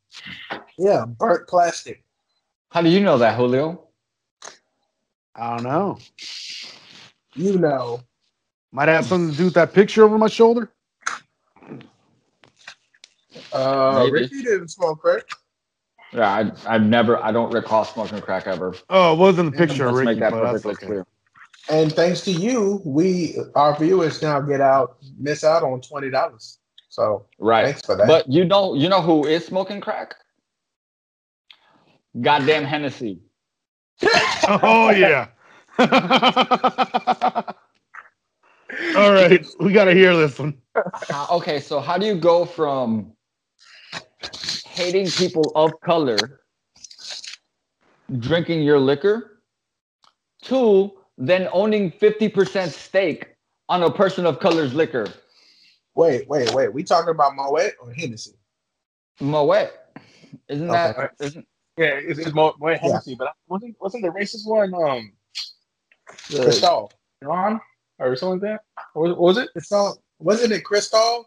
[0.78, 2.04] Yeah, burnt plastic.
[2.70, 3.82] How do you know that, Julio?
[5.34, 5.98] I don't know.
[7.34, 8.00] You know.
[8.72, 10.70] Might have something to do with that picture over my shoulder.
[13.52, 14.12] Uh, Maybe.
[14.12, 15.24] Ricky didn't smoke crack.
[16.12, 18.74] Yeah, I, I've never, I don't recall smoking crack ever.
[18.88, 20.86] Oh, it wasn't the picture of Let's Ricky, make that but that's perfectly okay.
[20.86, 21.06] clear.
[21.70, 26.58] And thanks to you, we our viewers now get out miss out on twenty dollars.
[26.88, 27.66] So Right.
[27.66, 28.06] thanks for that.
[28.06, 30.14] But you know, you know who is smoking crack?
[32.20, 33.20] Goddamn Hennessy.
[34.48, 35.28] Oh yeah.
[38.96, 40.56] All right, we got to hear this one.
[41.10, 43.12] How- okay, so how do you go from
[44.78, 46.40] hating people of color,
[48.20, 49.42] drinking your liquor,
[50.42, 53.26] to then owning 50% stake
[53.68, 55.06] on a person of color's liquor?
[55.96, 56.72] wait, wait, wait.
[56.72, 58.34] We talking about Moet or Hennessy?
[59.20, 59.72] Moet.
[60.48, 61.08] Isn't that Okay.
[61.20, 65.12] isn't Yeah, it's, it's Mo, Mo Hennessy, but wasn't wasn't the racist one um
[66.30, 66.92] the Cristal.
[67.22, 67.60] Iran?
[67.98, 68.84] or something like that.
[68.94, 69.48] What, what was it?
[69.52, 71.26] Cristal, wasn't it Cristal?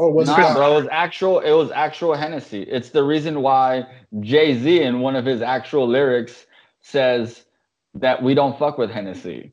[0.00, 1.40] Or was Nah, it bro, it was actual.
[1.40, 2.62] It was actual Hennessy.
[2.62, 3.84] It's the reason why
[4.20, 6.46] Jay Z in one of his actual lyrics
[6.80, 7.44] says
[7.92, 9.52] that we don't fuck with Hennessy.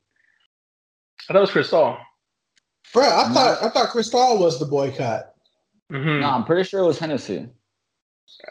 [1.29, 1.97] I thought it was Cristal.
[2.93, 5.33] Bro, I thought I thought Cristal was the boycott.
[5.91, 6.21] Mm-hmm.
[6.21, 7.49] No, I'm pretty sure it was Hennessy.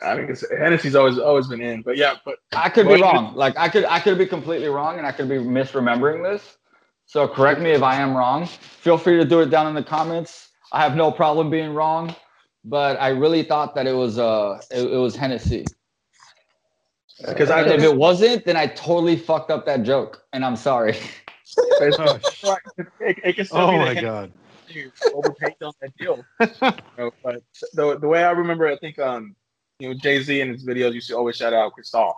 [0.03, 3.03] I think it's Hennessy's always always been in, but yeah, but I could Well, be
[3.03, 3.35] wrong.
[3.35, 6.59] Like I could I could be completely wrong and I could be misremembering this.
[7.07, 8.45] So correct me if I am wrong.
[8.45, 10.46] Feel free to do it down in the comments.
[10.73, 12.15] I have no problem being wrong,
[12.65, 15.67] but I really thought that it was uh it, it was Hennessy.
[17.27, 20.97] because I if it wasn't, then I totally fucked up that joke, and I'm sorry.
[21.81, 22.19] Oh,
[23.01, 24.33] it, it Oh my god.
[24.69, 26.27] you overpaid on that deal.
[26.99, 27.43] You know, but
[27.75, 29.37] the the way I remember, I think um,
[29.79, 32.15] you know, Jay Z in his videos used to always shout out Cristal,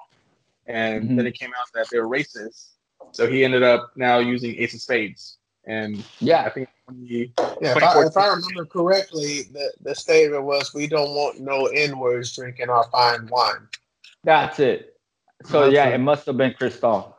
[0.67, 1.17] and Mhm.
[1.17, 2.75] then it came out that they're racist,
[3.11, 5.38] so he ended up now using Ace of Spades,
[5.69, 9.95] and yeah, I think when he, Yeah, if I, if I remember correctly, the, the
[9.95, 13.69] statement was, "We don't want no N words drinking our fine wine."
[14.25, 14.97] that's it.
[15.45, 15.95] So That's yeah, it.
[15.95, 17.17] it must have been Cristal.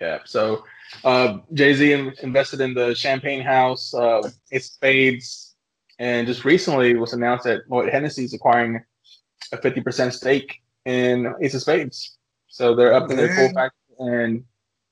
[0.00, 0.64] yeah, so
[1.04, 5.54] uh, Jay Z invested in the Champagne House, uh, Ace of Spades,
[5.98, 8.82] and just recently it was announced that Moet Hennessy is acquiring
[9.52, 12.16] a fifty percent stake in Ace of Spades.
[12.48, 13.54] So they're up in their full Man.
[13.54, 14.44] factor, and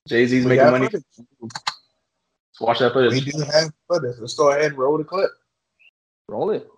[0.09, 0.89] Jay Z's We making got money.
[2.59, 2.61] Footage.
[2.61, 3.25] Let's watch that footage.
[3.25, 4.17] We do have footage.
[4.21, 5.31] Let's go ahead and roll the clip.
[6.29, 6.69] Roll it.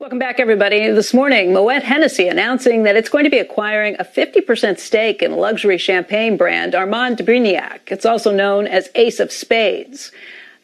[0.00, 0.90] Welcome back, everybody.
[0.90, 5.32] This morning, Moet Hennessy announcing that it's going to be acquiring a 50% stake in
[5.32, 7.80] luxury champagne brand Armand de Brignac.
[7.90, 10.12] It's also known as Ace of Spades.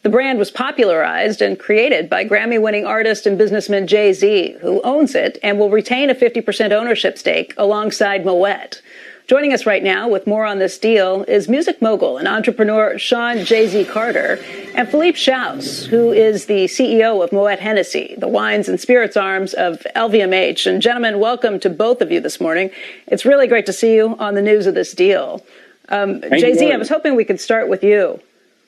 [0.02, 4.82] The brand was popularized and created by Grammy winning artist and businessman Jay Z, who
[4.82, 8.82] owns it and will retain a 50% ownership stake alongside Moet.
[9.26, 13.44] Joining us right now with more on this deal is music mogul and entrepreneur Sean
[13.44, 14.40] Jay Z Carter
[14.74, 19.54] and Philippe Schaus, who is the CEO of Moet Hennessy, the wines and spirits arms
[19.54, 20.66] of LVMH.
[20.66, 22.70] And gentlemen, welcome to both of you this morning.
[23.06, 25.44] It's really great to see you on the news of this deal.
[25.90, 28.20] Um, Jay Z, I was hoping we could start with you.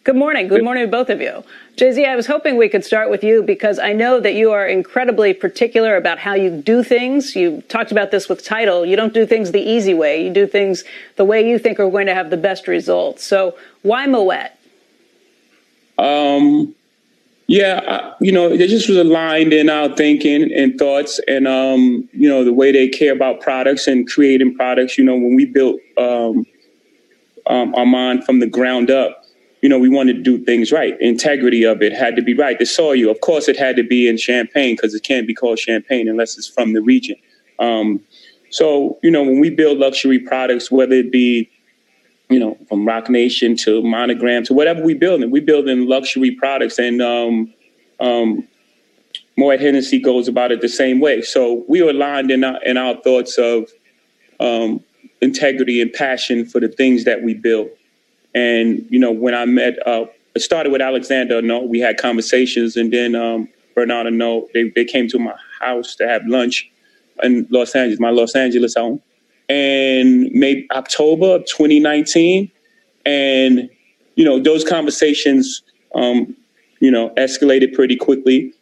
[0.05, 0.49] Good morning.
[0.49, 1.45] Good morning to both of you.
[1.77, 4.51] Jay Z, I was hoping we could start with you because I know that you
[4.51, 7.37] are incredibly particular about how you do things.
[7.37, 8.85] You talked about this with Tidal.
[8.85, 10.25] You don't do things the easy way.
[10.25, 10.83] You do things
[11.15, 13.23] the way you think are going to have the best results.
[13.23, 14.51] So why Moet?
[15.99, 16.75] Um,
[17.47, 22.29] yeah, you know, they just was aligned in our thinking and thoughts, and um, you
[22.29, 24.99] know, the way they care about products and creating products.
[24.99, 26.45] You know, when we built um,
[27.47, 29.22] um, Armand from the ground up,
[29.62, 31.01] you know, we wanted to do things right.
[31.01, 32.59] Integrity of it had to be right.
[32.59, 35.59] The soil, of course, it had to be in Champagne because it can't be called
[35.59, 37.16] Champagne unless it's from the region.
[37.59, 38.01] Um,
[38.51, 41.48] so, you know, when we build luxury products, whether it be
[42.33, 45.31] you know, from Roc Nation to Monogram to whatever we building.
[45.31, 47.53] We building luxury products, and um,
[48.01, 48.48] um,
[49.37, 51.20] Moet Hennessy goes about it the same way.
[51.20, 53.70] So we are aligned in our in our thoughts of
[54.40, 54.83] um,
[55.20, 57.68] integrity and passion for the things that we build.
[58.35, 61.42] And you know, when I met, uh, it started with Alexander.
[61.42, 65.95] No, we had conversations, and then um, Bernard Arnault, they they came to my house
[65.97, 66.71] to have lunch
[67.23, 69.01] in Los Angeles, my Los Angeles home
[69.53, 72.51] and maybe October of 2019.
[73.05, 73.68] And,
[74.14, 75.62] you know, those conversations,
[75.95, 76.35] um,
[76.81, 78.53] you know, escalated pretty quickly.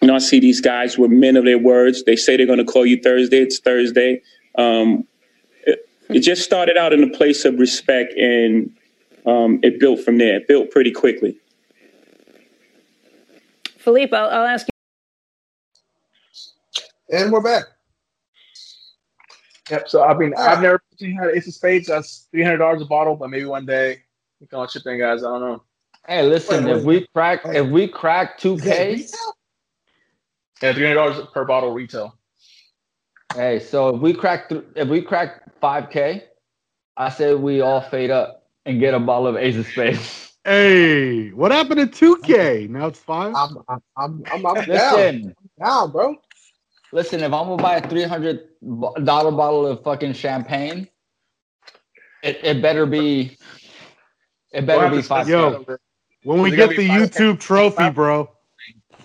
[0.00, 2.02] Know, I see these guys were men of their words.
[2.04, 3.38] They say they're going to call you Thursday.
[3.38, 4.20] It's Thursday.
[4.56, 5.06] Um,
[5.64, 8.74] it, it just started out in a place of respect and
[9.26, 10.36] um, it built from there.
[10.36, 11.36] It built pretty quickly.
[13.78, 14.72] Philippe, I'll, I'll ask you.
[17.18, 17.64] And we're back.
[19.70, 19.88] Yep.
[19.88, 21.86] So I mean, I've never personally had Ace of Spades.
[21.86, 24.02] That's three hundred dollars a bottle, but maybe one day
[24.40, 25.22] we can all chip in, guys.
[25.22, 25.62] I don't know.
[26.06, 29.36] Hey, listen, Wait, if we crack if we crack two K, retail?
[30.62, 32.16] Yeah, three hundred dollars per bottle retail.
[33.34, 36.24] hey, so if we crack th- if we crack five K,
[36.96, 40.32] I say we all fade up and get a bottle of Ace of Spades.
[40.44, 42.68] Hey, what happened to 2K?
[42.68, 43.34] Now it's five.
[43.34, 44.66] I'm I'm I'm I'm, I'm down.
[44.68, 46.16] Listen, down, bro.
[46.92, 48.48] listen, if I'm gonna buy a three hundred
[49.04, 50.88] dollar bottle of fucking champagne,
[52.22, 53.36] it, it better be
[54.52, 55.28] it better We'll be have five.
[55.28, 55.64] Yo.
[56.24, 58.28] When we get the YouTube trophy, bro.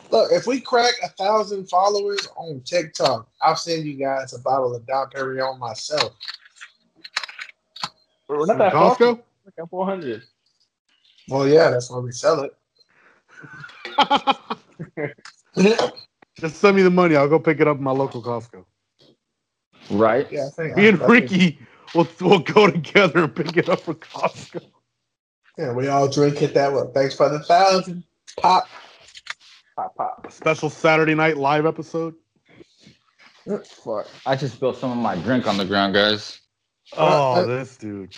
[0.09, 4.75] Look, if we crack a thousand followers on TikTok, I'll send you guys a bottle
[4.75, 6.13] of Dom Perignon myself.
[8.27, 8.95] We're not that far.
[8.95, 9.19] Costco?
[9.47, 10.23] Like four hundred.
[11.29, 12.53] Well, yeah, that's why we sell it.
[16.39, 17.15] Just send me the money.
[17.15, 18.65] I'll go pick it up at my local Costco.
[19.89, 20.29] Right?
[20.31, 21.59] Yeah, I think Me and I Ricky
[21.95, 24.61] we'll we'll go together and pick it up for Costco.
[25.57, 26.83] Yeah, we all drink it that way.
[26.93, 28.03] Thanks for the thousand.
[28.39, 28.67] Pop.
[29.75, 30.25] Pop, pop.
[30.27, 32.15] A special Saturday night live episode.
[33.63, 34.07] Fuck.
[34.25, 36.41] I just spilled some of my drink on the ground, guys.
[36.97, 38.13] Oh, uh, this dude.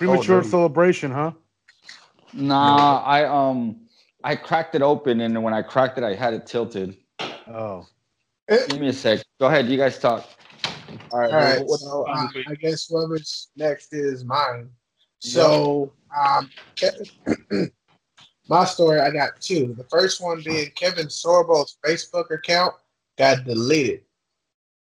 [0.00, 0.48] Premature dirty.
[0.48, 1.32] celebration, huh?
[2.32, 3.82] Nah, I um
[4.24, 6.96] I cracked it open and when I cracked it I had it tilted.
[7.46, 7.86] Oh.
[8.48, 9.22] Give me a sec.
[9.38, 10.26] Go ahead, you guys talk.
[11.12, 11.30] All right.
[11.30, 11.66] All right.
[11.66, 14.70] What, so, uh, I guess whoever's next is mine.
[15.18, 16.50] So, um,
[18.48, 19.74] my story, I got two.
[19.76, 22.74] The first one being Kevin Sorbo's Facebook account
[23.18, 24.00] got deleted.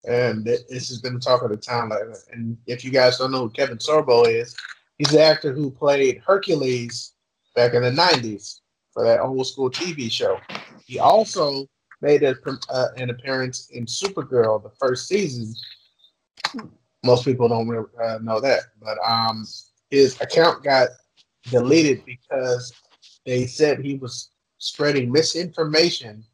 [0.05, 1.91] And th- this has been the talk of the town.
[1.91, 4.57] Like, and if you guys don't know who Kevin Sorbo is,
[4.99, 7.13] he's the actor who played Hercules
[7.55, 8.61] back in the 90s
[8.93, 10.39] for that old school TV show.
[10.85, 11.67] He also
[12.01, 12.37] made a,
[12.71, 15.55] uh, an appearance in Supergirl, the first season.
[17.05, 19.47] Most people don't really, uh, know that, but um,
[19.91, 20.89] his account got
[21.45, 22.73] deleted because
[23.25, 26.25] they said he was spreading misinformation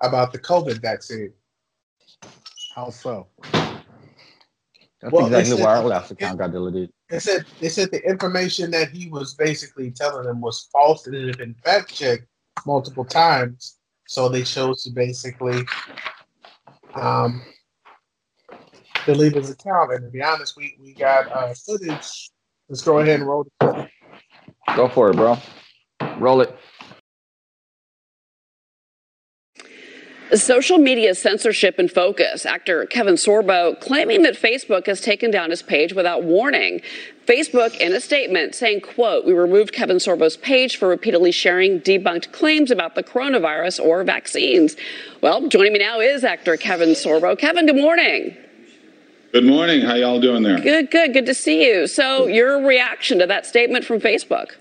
[0.00, 1.32] about the COVID vaccine.
[2.74, 3.26] How so?
[5.00, 6.92] That's Well, exactly why our last account got deleted.
[7.08, 11.16] They said they said the information that he was basically telling them was false and
[11.16, 12.26] it had been fact checked
[12.66, 13.78] multiple times.
[14.06, 15.64] So they chose to basically
[16.94, 17.42] um,
[19.06, 19.92] his account.
[19.92, 22.30] And to be honest, we, we got uh, footage.
[22.68, 23.90] Let's go ahead and roll footage.
[24.76, 25.38] Go for it, bro.
[26.18, 26.54] Roll it.
[30.34, 32.44] Social media censorship in focus.
[32.44, 36.82] Actor Kevin Sorbo claiming that Facebook has taken down his page without warning.
[37.26, 42.30] Facebook in a statement saying, quote, we removed Kevin Sorbo's page for repeatedly sharing debunked
[42.32, 44.76] claims about the coronavirus or vaccines.
[45.22, 47.38] Well, joining me now is actor Kevin Sorbo.
[47.38, 48.36] Kevin, good morning.
[49.32, 49.80] Good morning.
[49.80, 50.60] How y'all doing there?
[50.60, 51.86] Good, good, good to see you.
[51.86, 54.52] So your reaction to that statement from Facebook?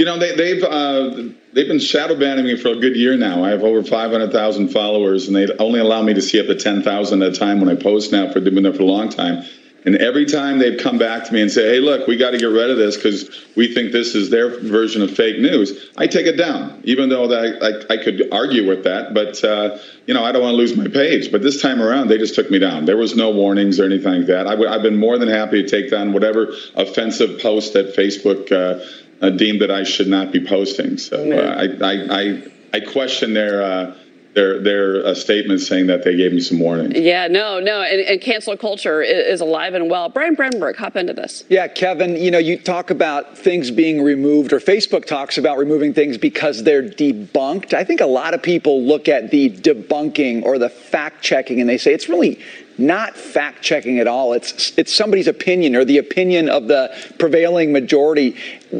[0.00, 1.10] You know, they, they've uh,
[1.52, 3.44] they've been shadow banning me for a good year now.
[3.44, 7.22] I have over 500,000 followers, and they only allow me to see up to 10,000
[7.22, 8.32] at a time when I post now.
[8.32, 9.44] For they've been there for a long time,
[9.84, 12.38] and every time they've come back to me and say, "Hey, look, we got to
[12.38, 16.06] get rid of this because we think this is their version of fake news," I
[16.06, 19.12] take it down, even though that I, I could argue with that.
[19.12, 21.30] But uh, you know, I don't want to lose my page.
[21.30, 22.86] But this time around, they just took me down.
[22.86, 24.46] There was no warnings or anything like that.
[24.46, 28.50] I w- I've been more than happy to take down whatever offensive post that Facebook.
[28.50, 28.82] Uh,
[29.20, 30.98] uh, deemed that I should not be posting.
[30.98, 32.42] So uh, I, I, I,
[32.74, 33.96] I question their uh,
[34.34, 36.92] their their uh, statement saying that they gave me some warning.
[36.94, 40.08] Yeah, no, no, and, and cancel culture is, is alive and well.
[40.08, 41.44] Brian Brenberg, hop into this.
[41.48, 45.92] Yeah, Kevin, you know, you talk about things being removed, or Facebook talks about removing
[45.92, 47.74] things because they're debunked.
[47.74, 51.68] I think a lot of people look at the debunking or the fact checking and
[51.68, 52.38] they say it's really
[52.80, 54.32] not fact checking at all.
[54.32, 58.36] It's it's somebody's opinion or the opinion of the prevailing majority.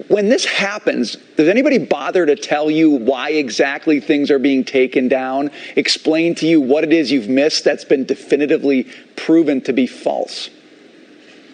[0.09, 5.09] When this happens, does anybody bother to tell you why exactly things are being taken
[5.09, 5.51] down?
[5.77, 8.85] Explain to you what it is you've missed that's been definitively
[9.17, 10.51] proven to be false?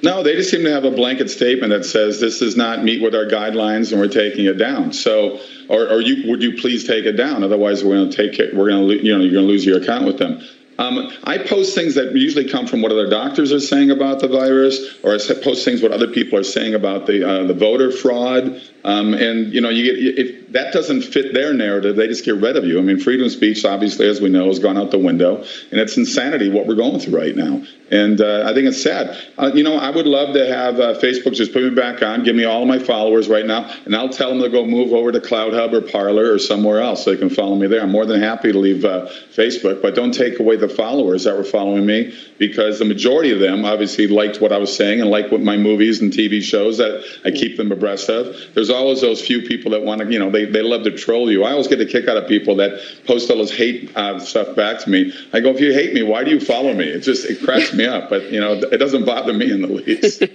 [0.02, 3.02] No, they just seem to have a blanket statement that says this does not meet
[3.02, 4.92] with our guidelines and we're taking it down.
[4.92, 7.42] So, or, or you would you please take it down?
[7.42, 8.54] Otherwise, we're going to take it.
[8.54, 10.40] We're going to you know you're going to lose your account with them.
[10.78, 14.28] Um, I post things that usually come from what other doctors are saying about the
[14.28, 17.90] virus, or I post things what other people are saying about the uh, the voter
[17.90, 18.60] fraud.
[18.84, 22.36] Um, and you know, you get if that doesn't fit their narrative, they just get
[22.36, 22.78] rid of you.
[22.78, 25.38] I mean, freedom of speech, obviously, as we know, has gone out the window,
[25.70, 27.62] and it's insanity what we're going through right now.
[27.90, 29.16] And uh, I think it's sad.
[29.38, 32.24] Uh, you know, I would love to have uh, Facebook just put me back on,
[32.24, 34.92] give me all of my followers right now, and I'll tell them to go move
[34.92, 37.82] over to CloutHub or Parler or somewhere else so they can follow me there.
[37.82, 41.36] I'm more than happy to leave uh, Facebook, but don't take away the followers that
[41.36, 45.10] were following me because the majority of them obviously liked what I was saying and
[45.10, 48.36] liked what my movies and TV shows that I keep them abreast of.
[48.54, 51.30] There's always those few people that want to, you know, they, they love to troll
[51.30, 51.44] you.
[51.44, 54.54] I always get a kick out of people that post all this hate uh, stuff
[54.56, 55.12] back to me.
[55.32, 56.84] I go, if you hate me, why do you follow me?
[56.84, 59.68] It just it cracks me up, but you know, it doesn't bother me in the
[59.68, 60.22] least.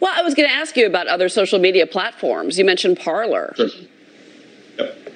[0.00, 2.58] Well, I was going to ask you about other social media platforms.
[2.58, 3.54] You mentioned Parler.
[3.56, 3.68] Sure.
[4.78, 5.12] Yep.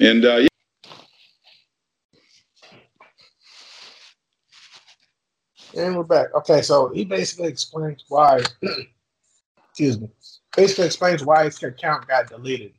[0.00, 0.48] And uh, yeah.
[5.76, 6.34] And we're back.
[6.34, 8.40] Okay, so he basically explains why.
[9.70, 10.08] excuse me.
[10.56, 12.72] Basically explains why his account got deleted.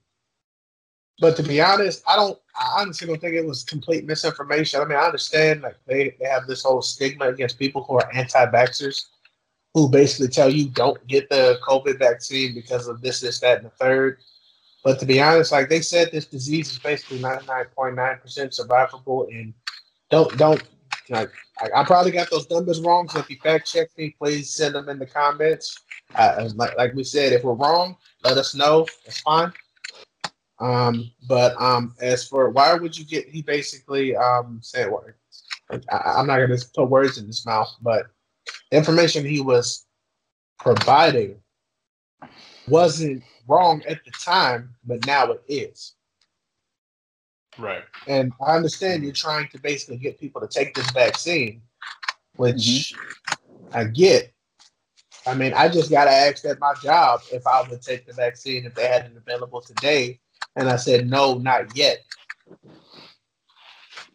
[1.20, 2.40] But to be honest, I don't.
[2.56, 4.82] I honestly don't think it was complete misinformation.
[4.82, 8.16] I mean, I understand like they, they have this whole stigma against people who are
[8.16, 9.06] anti-vaxxers,
[9.76, 13.68] who basically tell you don't get the COVID vaccine because of this, this, that, and
[13.68, 14.18] the third.
[14.84, 18.18] But to be honest, like they said, this disease is basically ninety nine point nine
[18.18, 19.54] percent survivable, and
[20.10, 20.64] don't don't
[21.12, 21.28] I,
[21.76, 23.08] I probably got those numbers wrong.
[23.10, 25.80] So if you fact check me, please send them in the comments.
[26.16, 28.86] Uh, like, like we said, if we're wrong, let us know.
[29.06, 29.52] It's fine.
[30.60, 33.28] Um, but um, as for why would you get?
[33.28, 35.04] He basically um said what?
[35.70, 38.08] I, I'm not going to put words in his mouth, but
[38.72, 39.86] information he was
[40.60, 41.40] providing
[42.68, 45.94] wasn't wrong at the time, but now it is.
[47.58, 47.84] Right.
[48.08, 51.62] And I understand you're trying to basically get people to take this vaccine,
[52.36, 52.94] which
[53.74, 54.32] I get.
[55.26, 58.14] I mean, I just got to ask at my job if I would take the
[58.14, 60.20] vaccine if they had it available today.
[60.56, 62.04] And I said, no, not yet.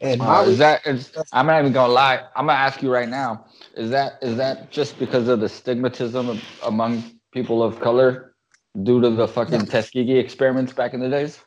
[0.01, 0.84] And my Uh, is that?
[0.84, 2.24] Is, I'm not even gonna lie.
[2.34, 3.47] I'm gonna ask you right now.
[3.76, 8.34] Is that is that just because of the stigmatism of, among people of color
[8.82, 11.38] due to the fucking Tuskegee experiments back in the days?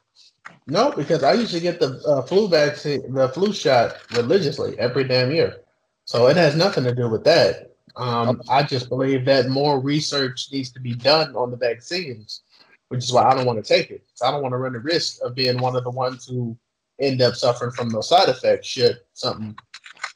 [0.68, 5.32] No, because I usually get the uh, flu vaccine, the flu shot religiously every damn
[5.32, 5.58] year.
[6.06, 7.76] So it has nothing to do with that.
[7.96, 12.42] Um, I just believe that more research needs to be done on the vaccines,
[12.90, 14.04] which is why I don't want to take it.
[14.24, 16.58] I don't want to run the risk of being one of the ones who
[17.00, 19.56] end up suffering from those side effects should something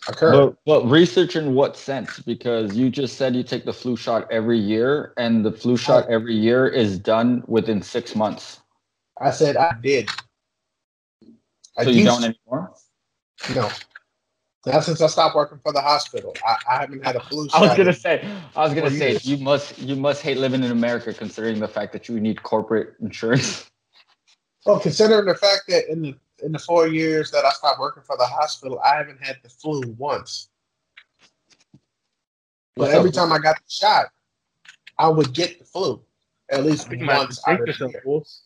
[0.08, 0.32] occur.
[0.32, 2.20] But, but research in what sense?
[2.20, 6.10] Because you just said you take the flu shot every year, and the flu shot
[6.10, 8.62] every year is done within six months.
[9.20, 10.09] I said I did.
[11.78, 12.28] I So you used don't to.
[12.28, 12.74] anymore?
[13.55, 13.70] No.
[14.65, 16.36] Not since I stopped working for the hospital.
[16.45, 19.26] I, I haven't had a flu I was gonna say, I was gonna say, years.
[19.26, 22.95] you must, you must hate living in America, considering the fact that you need corporate
[23.01, 23.65] insurance.
[24.65, 28.03] Well, considering the fact that in the in the four years that I stopped working
[28.03, 30.49] for the hospital, I haven't had the flu once.
[32.76, 33.15] But What's every up?
[33.15, 34.07] time I got the shot,
[34.97, 36.01] I would get the flu
[36.51, 38.01] at least You might have once to out of the year.
[38.03, 38.43] fools.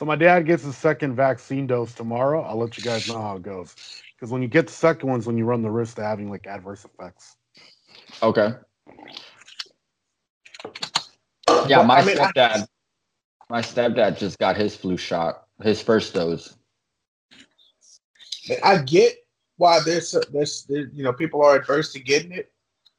[0.00, 2.40] So my dad gets his second vaccine dose tomorrow.
[2.40, 3.76] I'll let you guys know how it goes.
[4.16, 6.46] Because when you get the second one's when you run the risk of having like
[6.46, 7.36] adverse effects.
[8.22, 8.54] Okay.
[11.68, 12.66] Yeah, my I mean, I- stepdad,
[13.50, 16.56] my stepdad just got his flu shot, his first dose.
[18.64, 19.16] I get
[19.58, 22.50] why there's there's there, you know people are adverse to getting it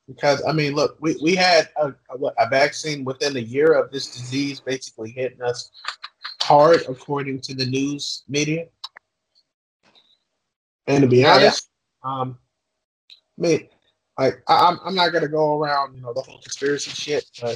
[0.08, 3.92] because I mean look we, we had a, a, a vaccine within a year of
[3.92, 5.72] this disease basically hitting us
[6.52, 8.66] hard according to the news media
[10.88, 11.34] and to be Yeah, yeah.
[11.48, 11.70] honest
[12.04, 12.38] um
[13.38, 13.62] I mean
[14.18, 17.56] like I, I'm, I'm not gonna go around you know the whole conspiracy shit but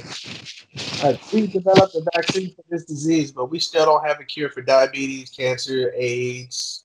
[1.02, 4.48] like, we developed a vaccine for this disease but we still don't have a cure
[4.48, 6.84] for diabetes cancer AIDS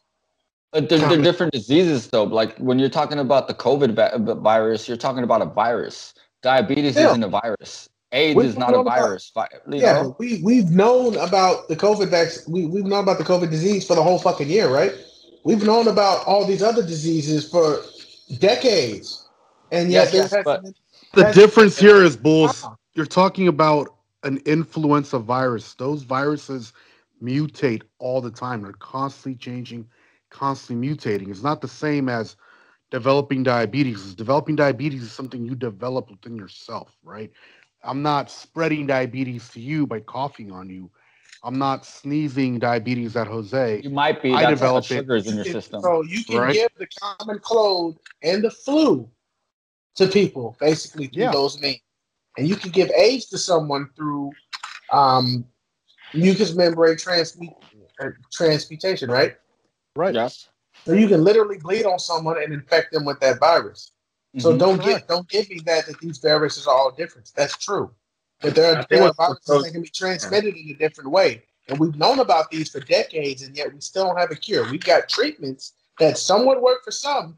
[0.73, 2.23] But they're, they're different diseases, though.
[2.23, 6.13] Like when you're talking about the COVID va- virus, you're talking about a virus.
[6.41, 7.09] Diabetes Yeah.
[7.09, 7.89] isn't a virus.
[8.11, 9.31] AIDS We've is not a known about- virus.
[9.69, 10.15] Yeah, know?
[10.19, 12.51] we we've known about the COVID vaccine.
[12.53, 14.93] We we've known about the COVID disease for the whole fucking year, right?
[15.43, 17.81] We've known about all these other diseases for
[18.39, 19.27] decades,
[19.71, 20.63] and yet Yes, yes, but-
[21.13, 22.63] The difference here is bulls.
[22.63, 22.77] Wow.
[22.93, 23.89] You're talking about
[24.23, 25.73] an influenza virus.
[25.73, 26.73] Those viruses
[27.21, 28.61] mutate all the time.
[28.61, 29.87] They're constantly changing,
[30.29, 31.29] constantly mutating.
[31.29, 32.35] It's not the same as
[32.91, 34.13] developing diabetes.
[34.15, 37.31] Developing diabetes is something you develop within yourself, right?
[37.83, 40.89] I'm not spreading diabetes to you by coughing on you.
[41.43, 43.81] I'm not sneezing diabetes at Jose.
[43.83, 44.31] You might be.
[44.31, 44.95] I That's how develop much it.
[44.95, 45.81] sugar in your system.
[45.81, 46.53] So you can Right.
[46.53, 49.09] give the common cold and the flu
[49.95, 51.31] to people basically through Yeah.
[51.31, 51.81] those means,
[52.37, 54.31] and you can give AIDS to someone through
[54.93, 55.45] um,
[56.13, 57.55] mucous membrane transmut-
[57.99, 59.37] uh, transmutation, right?
[59.95, 60.13] Right.
[60.13, 60.49] Yes.
[60.85, 63.93] So you can literally bleed on someone and infect them with that virus.
[64.39, 64.59] So Mhm.
[64.59, 67.31] don't get don't give me that that these viruses are all different.
[67.35, 67.91] That's true.
[68.39, 70.73] But there are, think there are what's viruses supposed- that can be transmitted in a
[70.73, 71.43] different way.
[71.67, 74.69] And we've known about these for decades, and yet we still don't have a cure.
[74.71, 77.35] We've got treatments that somewhat work for some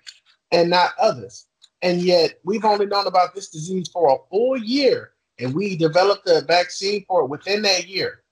[0.51, 1.45] and not others.
[1.81, 6.27] And yet we've only known about this disease for a full year, and we developed
[6.29, 8.23] a vaccine for it within that year.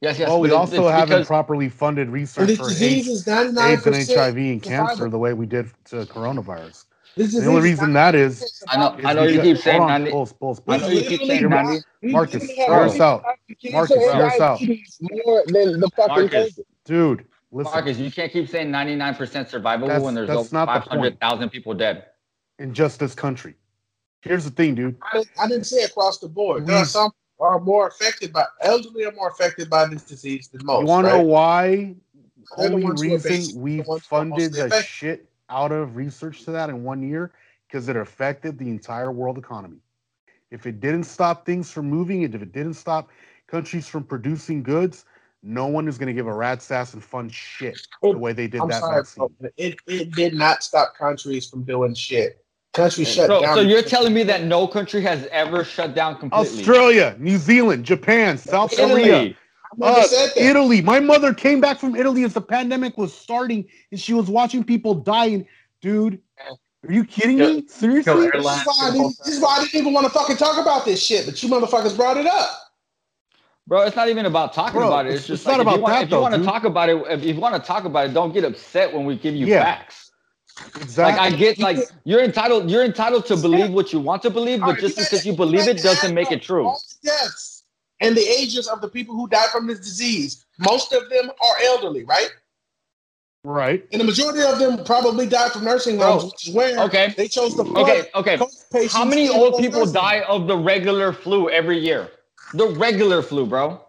[0.00, 0.28] Yes, yes.
[0.28, 3.86] well, we also it's haven't properly funded research this for disease AIDS, is 99 AIDS
[3.86, 6.86] and percent HIV and cancer the way we did to coronavirus.
[7.16, 8.94] This The only reason that is, I know.
[8.96, 10.10] is I know you keep saying hold on, ninety.
[10.12, 11.84] pulse, pulse, I know you keep saying Literally, ninety.
[12.02, 13.24] We Marcus, literally hear us out.
[13.72, 14.60] Marcus, and hear us out.
[15.00, 16.58] More than the fucking Marcus.
[16.84, 17.72] Dude, listen.
[17.72, 20.72] Marcus, you can't keep saying ninety-nine percent survivable That's- when there's that's over not the
[20.80, 21.00] five point.
[21.00, 22.06] hundred thousand people dead.
[22.58, 23.54] in just this country.
[24.22, 24.96] Here's the thing, dude.
[25.12, 26.66] I didn't, I didn't say across the board.
[26.66, 30.64] There are some are more affected by elderly are more affected by this disease than
[30.64, 30.80] most.
[30.82, 31.18] you want to right?
[31.18, 31.94] know why?
[32.56, 34.86] They're the Only ones reason we the ones who are funded mostly the affected.
[34.88, 37.32] shit out of research to that in one year
[37.68, 39.78] because it affected the entire world economy.
[40.50, 43.10] If it didn't stop things from moving, and if it didn't stop
[43.46, 45.04] countries from producing goods,
[45.42, 47.80] no one is going to give a rat's ass and fun shit
[48.10, 49.28] the way they did I'm that sorry, vaccine.
[49.40, 52.44] bro, it, it did not stop countries from doing shit.
[52.72, 53.56] Countries shut So, down.
[53.56, 56.62] so you're telling me that no country has ever shut down completely?
[56.62, 59.00] Australia, New Zealand, Japan, South Italy.
[59.00, 59.34] Korea, never
[59.80, 60.04] uh.
[60.36, 60.82] Italy.
[60.82, 64.64] My mother came back from Italy as the pandemic was starting, and she was watching
[64.64, 65.46] people dying.
[65.80, 66.20] Dude,
[66.86, 67.66] are you kidding me?
[67.68, 68.30] Seriously?
[68.32, 70.60] This is, why I didn't, this is why I didn't even want to fucking talk
[70.60, 72.50] about this shit, but you motherfuckers brought it up.
[73.66, 75.10] Bro, it's not even about talking Bro, about it.
[75.10, 76.38] it's- It's just not like, if about you want, that if you though, want to
[76.38, 76.48] dude.
[76.48, 79.16] talk about it, if you want to talk about it, don't get upset when we
[79.16, 79.62] give you Yeah.
[79.62, 80.10] facts.
[80.76, 81.04] Exactly.
[81.22, 84.60] Like I get, like you're entitled, you're entitled to believe what you want to believe,
[84.60, 86.66] but just because you believe it doesn't make it true.
[86.66, 87.59] All the deaths
[88.00, 91.54] and the ages of the people who died from this disease, most of them are
[91.64, 92.30] elderly, right?
[93.42, 93.86] Right.
[93.92, 96.78] And the majority of them probably died from nursing Bro, homes, oh, which is where
[96.80, 97.14] okay.
[97.16, 98.38] they chose to Okay, okay.
[98.88, 102.10] How many old people nursing die of the regular flu every year?
[102.52, 103.80] The regular flu, bro.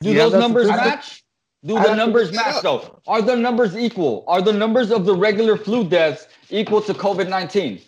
[0.00, 1.22] Do Yeah, those numbers the match?
[1.64, 2.62] Do I the numbers match up.
[2.62, 3.00] though?
[3.06, 4.24] Are the numbers equal?
[4.26, 7.80] Are the numbers of the regular flu deaths equal to COVID 19?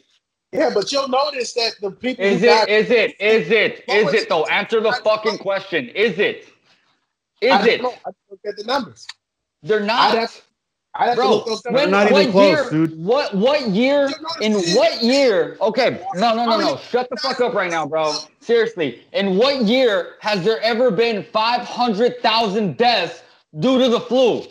[0.52, 2.50] Yeah, but you'll notice that the people Is who it?
[2.50, 3.20] died, Is it?
[3.20, 3.84] Is it?
[3.88, 4.44] No, Is it's- it though?
[4.46, 5.88] Answer the fucking question.
[5.90, 6.46] Is it?
[7.40, 7.78] Is I it?
[7.80, 7.98] don't know.
[8.06, 9.06] I look at the numbers.
[9.62, 10.14] They're I'd not.
[10.18, 10.42] have,
[10.94, 11.82] I'd have to Bro, look those numbers.
[11.82, 13.02] when, not even what close, year, dude.
[13.04, 14.10] What what year?
[14.42, 15.56] In what year?
[15.62, 16.76] Okay, no, no, no, no.
[16.76, 18.14] Shut the fuck up right now, bro.
[18.40, 19.02] Seriously.
[19.14, 23.22] In what year has there ever been 500,000 deaths
[23.58, 24.44] due to the flu?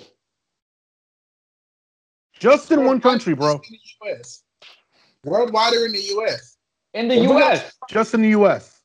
[2.39, 3.61] Just in one country, bro.
[5.23, 5.39] In the US.
[5.39, 6.57] Worldwide or in the US.
[6.93, 7.73] In the Well, U.S.
[7.89, 8.81] Just in the U.S.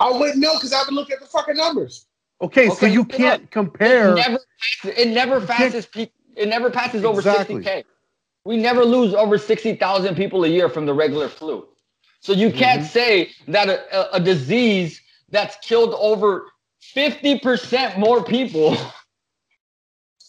[0.00, 2.06] I wouldn't know because I haven't looked at the fucking numbers.
[2.40, 3.50] Okay, so you can't up.
[3.50, 4.12] compare.
[4.12, 4.38] It never,
[4.84, 5.86] it never passes.
[5.86, 7.62] pe- It never passes over Exactly.
[7.62, 7.84] 60k.
[8.44, 11.68] We never lose over 60,000 people a year from the regular flu.
[12.20, 12.88] So you can't Mm-hmm.
[12.88, 16.46] say that a, a, a disease that's killed over
[16.96, 18.76] 50% more people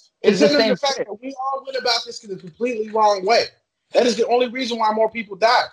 [0.22, 1.08] is the same the fact shit.
[1.08, 3.46] that we all went about this in a completely wrong way.
[3.94, 5.66] That is the only reason why more people die.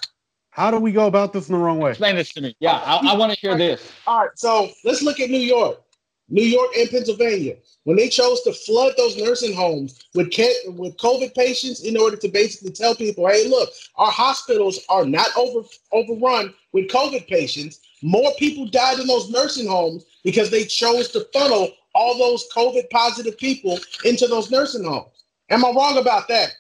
[0.51, 1.91] How do we go about this in the wrong way?
[1.91, 2.57] Explain this to me.
[2.61, 3.93] Yeah, I, I want to hear this.
[4.07, 5.81] All right, so let's look at New York,
[6.29, 7.55] New York and Pennsylvania.
[7.85, 12.16] When they chose to flood those nursing homes with ca- with COVID patients in order
[12.16, 17.81] to basically tell people, "Hey, look, our hospitals are not over overrun with COVID patients."
[18.03, 22.91] More people died in those nursing homes because they chose to funnel all those COVID
[22.91, 25.25] positive people into those nursing homes.
[25.51, 26.55] Am I wrong about that?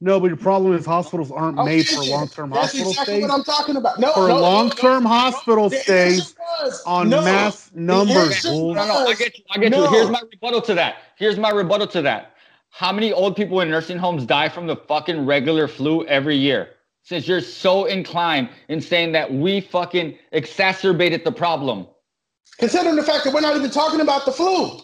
[0.00, 3.22] No, but your problem is hospitals aren't oh, made for long-term That's hospital exactly stays.
[3.22, 3.98] what I'm talking about.
[3.98, 5.14] No, For no, no, long-term no, no.
[5.14, 6.34] hospital The stays
[6.84, 7.22] on no.
[7.22, 8.50] mass The numbers, answer.
[8.50, 9.44] No, no, I get you.
[9.50, 9.84] I get No.
[9.84, 9.90] you.
[9.90, 10.96] Here's my rebuttal to that.
[11.16, 12.32] Here's my rebuttal to that.
[12.70, 16.68] How many old people in nursing homes die from the fucking regular flu every year?
[17.02, 21.86] Since you're so inclined in saying that we fucking exacerbated the problem.
[22.58, 24.78] Considering the fact that we're not even talking about the flu.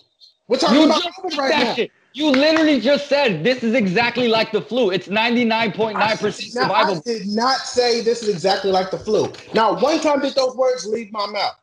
[0.48, 1.74] We're talking You about just COVID right now.
[1.74, 1.90] shit.
[2.14, 4.90] You literally just said this is exactly like the flu.
[4.90, 9.32] It's 99.9% Now, I did not say this is exactly like the flu.
[9.54, 11.54] Now, one time did those words leave my mouth.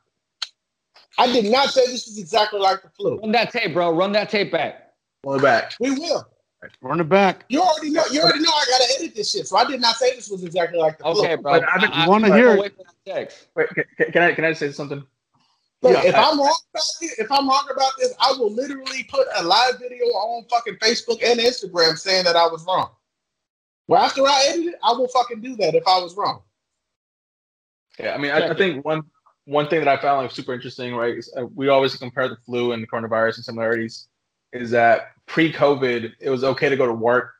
[1.17, 3.19] I did not say this is exactly like the flu.
[3.19, 3.91] Run that tape, bro.
[3.95, 4.93] Run that tape back.
[5.25, 5.73] Run it back.
[5.79, 6.25] We will.
[6.81, 7.45] Run it back.
[7.49, 8.03] You already know.
[8.11, 8.51] You already know.
[8.51, 9.47] I gotta edit this shit.
[9.47, 11.43] So I did not say this was exactly like the Okay, flu.
[11.43, 11.59] bro.
[11.59, 12.59] But I think I- wanna hear it.
[12.59, 13.47] wait for that text.
[13.55, 15.05] Wait, can, can I can I say something?
[15.81, 18.51] Look, Yeah, if I- am wrong about this, if I'm wrong about this, I will
[18.51, 22.91] literally put a live video on fucking Facebook and Instagram saying that I was wrong.
[23.87, 26.43] Well, after I edit it, I will fucking do that if I was wrong.
[27.97, 29.03] Yeah, I mean, I, I think one
[29.45, 31.17] one thing that I found like super interesting, right?
[31.17, 34.07] Is, uh, we always compare the flu and the coronavirus and similarities.
[34.53, 37.33] Is that pre-COVID, it was okay to go to work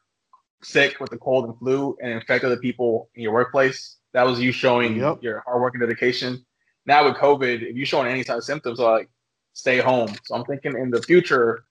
[0.63, 3.97] sick with the cold and flu and infect other people in your workplace.
[4.13, 5.21] That was you showing Yep.
[5.21, 6.45] your hard work and dedication.
[6.85, 9.09] Now with COVID, if you're showing any type of symptoms, like
[9.53, 10.13] stay home.
[10.25, 11.65] So I'm thinking in the future,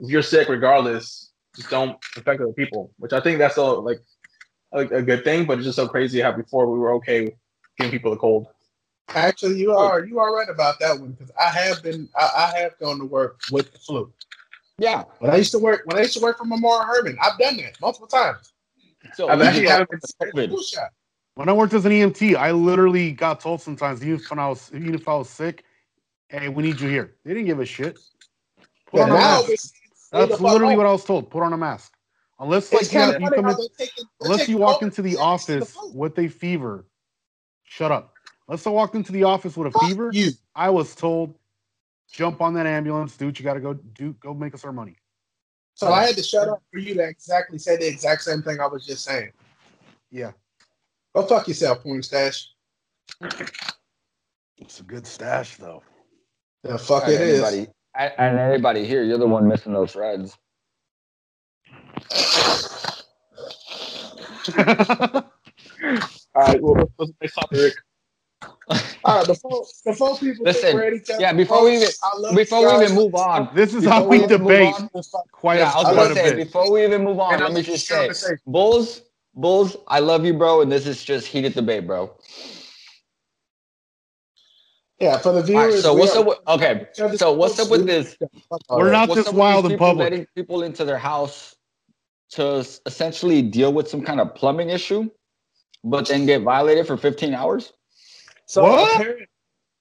[0.00, 2.92] if you're sick, regardless, just don't infect other people.
[2.98, 4.00] Which I think that's a like
[4.72, 7.34] a, a good thing, but it's just so crazy how before we were okay with
[7.78, 8.46] giving people the cold.
[9.08, 12.58] Actually, you are you are right about that one because I have been I, I
[12.58, 14.12] have gone to work with the flu.
[14.78, 15.04] Yeah.
[15.18, 17.56] When I used to work when I used to work for Memorial Hermann, I've done
[17.58, 18.52] that multiple times.
[19.14, 20.48] So I've actually just- haven't been COVID.
[20.50, 20.90] Flu shot.
[21.40, 24.70] When I worked as an EMT, I literally got told sometimes, even when I was
[24.74, 25.64] even if I was sick,
[26.28, 27.14] hey, we need you here.
[27.24, 27.98] They didn't give a shit.
[28.88, 29.48] Put Yeah, on a mask.
[29.48, 31.30] it's- stay the That's literally what I was told.
[31.30, 31.94] Put on a mask.
[32.40, 35.12] Unless like you, kind have, of you come in, taking, unless you walk into the
[35.12, 36.84] in the office with a fever,
[37.64, 38.16] shut up.
[38.46, 40.32] Unless I walked into the office with a Fuck fever, you.
[40.54, 41.38] I was told,
[42.12, 44.12] jump on that ambulance, do what you got to go do.
[44.20, 44.96] Go make us our money.
[45.72, 48.60] So I had to shut up for you to exactly say the exact same thing
[48.60, 49.32] I was just saying.
[50.10, 50.32] Yeah,
[51.14, 52.48] Go fuck yourself, porn stash.
[54.58, 55.82] it's a good stash though.
[56.64, 57.40] Yeah, fuck All right, it is.
[57.40, 57.72] everybody.
[57.96, 60.36] And, and anybody here, you're the one missing those threads.
[64.56, 65.24] All
[66.36, 67.74] right, well, let's, let's Rick.
[69.04, 72.36] All right, before before people Listen, ready, tell yeah, before we even folks, I love
[72.36, 74.74] before we even move on, This is how we even move debate.
[74.74, 74.90] on-
[75.32, 76.44] Quite, yeah, I was quite gonna a say bit.
[76.46, 79.02] before we even move on, And let I'm me just say, say- Bulls,
[79.34, 82.14] Bulls, I love you, bro, and this is just heated debate, bro.
[85.00, 85.82] Yeah, for the All right, viewers.
[85.82, 86.26] so what's are- up?
[86.26, 88.16] With, okay, so what's up with this?
[88.68, 90.10] We're not What's this wild in people public.
[90.10, 91.54] Letting people into their house
[92.32, 95.08] to essentially deal with some kind of plumbing issue,
[95.84, 97.72] but then get violated for 15 hours.
[98.46, 98.94] So What?
[98.96, 99.26] Apparently,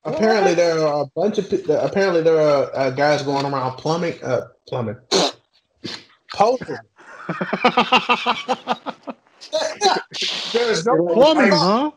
[0.06, 4.48] apparently there are a bunch of apparently there are uh, guys going around plumbing uh
[4.68, 4.96] plumbing
[6.34, 6.78] posing.
[10.54, 11.92] There's no Plumbing, huh?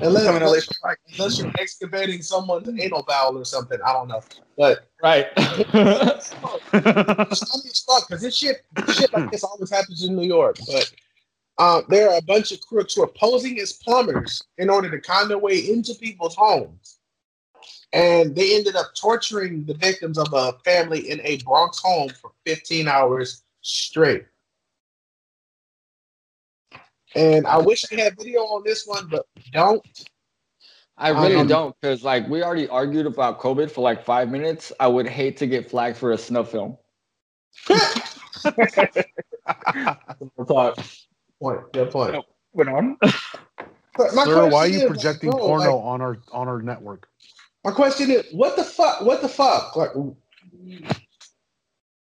[0.00, 0.68] unless, Coming LA unless,
[1.12, 3.78] unless you're excavating someone's anal bowel or something.
[3.84, 4.22] I don't know,
[4.56, 5.28] but Right.
[5.36, 6.34] it's
[6.70, 10.56] funny as fuck because this shit shit like this always happens in New York.
[10.66, 10.92] But
[11.58, 15.00] uh, there are a bunch of crooks who are posing as plumbers in order to
[15.00, 16.98] con their way into people's homes.
[17.92, 22.32] And they ended up torturing the victims of a family in a Bronx home for
[22.46, 24.26] 15 hours straight.
[27.14, 29.84] And I wish we had video on this one, but don't.
[30.96, 34.70] I really Um, don't, because like we already argued about COVID for like five minutes.
[34.78, 36.76] I would hate to get flagged for a snuff film.
[40.36, 40.78] We'll talk.
[41.40, 41.72] Point.
[41.72, 42.24] Good point.
[42.52, 42.96] Went on.
[44.24, 47.08] Sir, why are you is, projecting bro, porno like, on our on our network?
[47.64, 49.02] My question is, what the fuck?
[49.02, 49.76] What the fuck?
[49.76, 49.90] Like,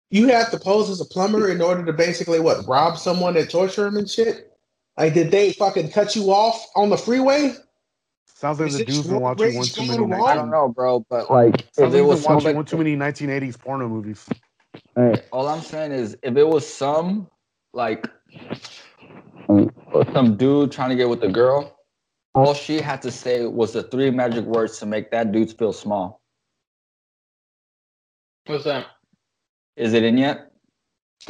[0.10, 3.50] you have to pose as a plumber in order to basically what rob someone and
[3.50, 4.52] torture them and shit.
[5.00, 7.54] Like, did they fucking cut you off on the freeway?
[8.26, 10.04] Sounds like Is the dude's been watching one too many.
[10.04, 10.28] wrong?
[10.28, 13.88] I don't know, bro, but like if it was watching one too many 1980s porno
[13.88, 14.28] movies.
[14.96, 17.30] Hey, all I'm saying is if it was some
[17.74, 18.10] like
[20.14, 21.80] some dude trying to get with the girl,
[22.36, 25.72] all she had to say was the three magic words to make that dude feel
[25.72, 26.22] small.
[28.48, 28.88] What's that?
[29.78, 30.52] Is it in yet?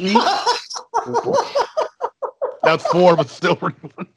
[2.70, 4.08] That's four, but still pretty funny.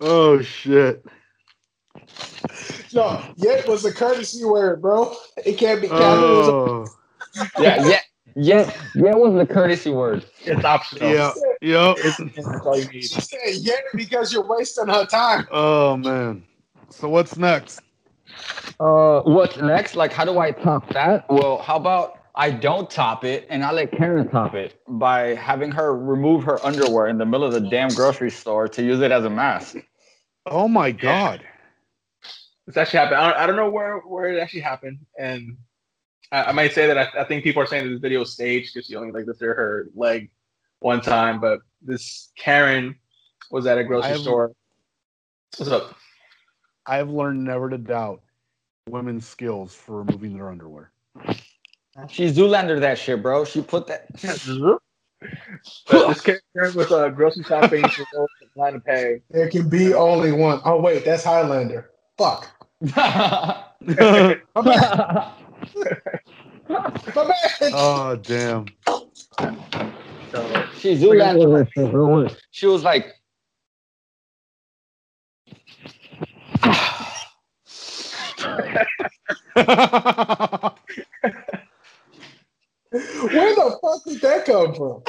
[0.00, 1.04] Oh shit!
[2.94, 5.14] No, yet was a courtesy word, bro.
[5.44, 6.26] It can't be counted.
[6.26, 6.90] It was a- Oh,
[7.60, 8.00] Yeah, yeah,
[8.36, 9.14] yeah, yeah.
[9.14, 10.24] Was the courtesy word?
[10.46, 11.12] It's optional.
[11.12, 11.94] yeah, yeah.
[11.98, 12.18] It's
[12.64, 13.02] all you need.
[13.02, 15.46] she said yet because you're wasting her time.
[15.50, 16.42] Oh man.
[16.88, 17.82] So what's next?
[18.80, 19.94] Uh, what's next?
[19.94, 21.28] Like, how do I top that?
[21.28, 25.70] Well, how about I don't top it and I let Karen top it by having
[25.72, 29.10] her remove her underwear in the middle of the damn grocery store to use it
[29.10, 29.76] as a mask.
[30.44, 31.42] Oh my god!
[32.68, 33.20] It's actually happened.
[33.20, 35.56] I don't, I don't know where, where it actually happened, and
[36.30, 38.32] I, I might say that I, I think people are saying that this video is
[38.32, 40.30] staged because she only like lifted her leg
[40.80, 42.94] one time, but this Karen
[43.50, 44.52] was at a grocery I've- store.
[45.56, 45.96] What's up?
[46.84, 48.20] I've learned never to doubt
[48.88, 50.92] women's skills for removing their underwear.
[52.08, 53.44] She Zoolander that shit, bro.
[53.44, 54.06] She put that.
[55.88, 56.20] But this
[56.54, 57.88] Karen was uh, grocery shopping.
[57.88, 59.22] She was over line to pay.
[59.30, 60.60] There can be only one.
[60.64, 61.90] Oh wait, that's Highlander.
[62.18, 62.50] Fuck.
[62.80, 64.42] My bad.
[64.54, 64.62] My
[67.14, 67.72] bad.
[67.72, 68.66] Oh damn!
[70.30, 72.28] So she Zoolander that shit, bro.
[72.50, 73.14] She was like,
[82.96, 85.02] Where the fuck did that come from?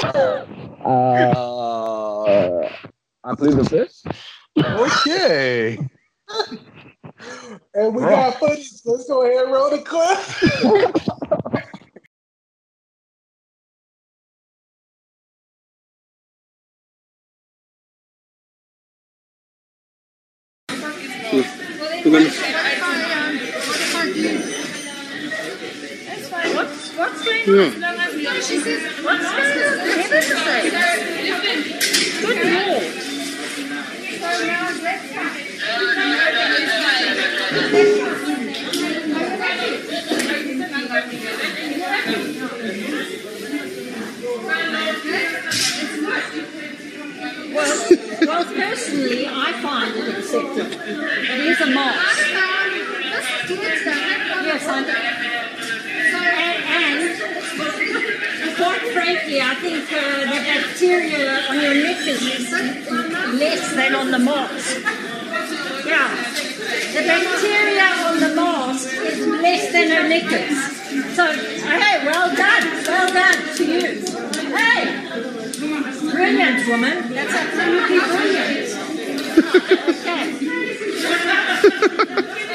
[0.85, 2.69] uh,
[3.23, 4.03] I plead the fifth.
[4.57, 5.77] okay.
[7.73, 8.69] And we got footage.
[8.85, 10.17] Let's go ahead and roll the clip.
[26.55, 27.03] What's, Hmm.
[27.03, 28.41] what's going on?
[28.41, 29.87] She says, what's going on?
[29.87, 30.73] Heaven's sake.
[32.21, 33.03] Good lord.
[47.53, 47.87] Well,
[48.21, 50.61] well, personally, I find it acceptable.
[50.61, 52.17] It is a moss.
[53.49, 55.47] Yes, I
[56.67, 62.51] and, and quite frankly, I think uh, the bacteria on your neck is
[63.41, 64.75] less than on the moss.
[65.85, 66.09] Yeah,
[66.95, 70.57] the bacteria on the moss is less than her knickers.
[71.15, 72.65] So, hey, well done.
[72.87, 74.01] Well done to you.
[74.57, 74.81] Hey,
[76.11, 77.13] brilliant, woman.
[77.13, 78.57] That's absolutely brilliant.
[81.77, 82.46] Okay.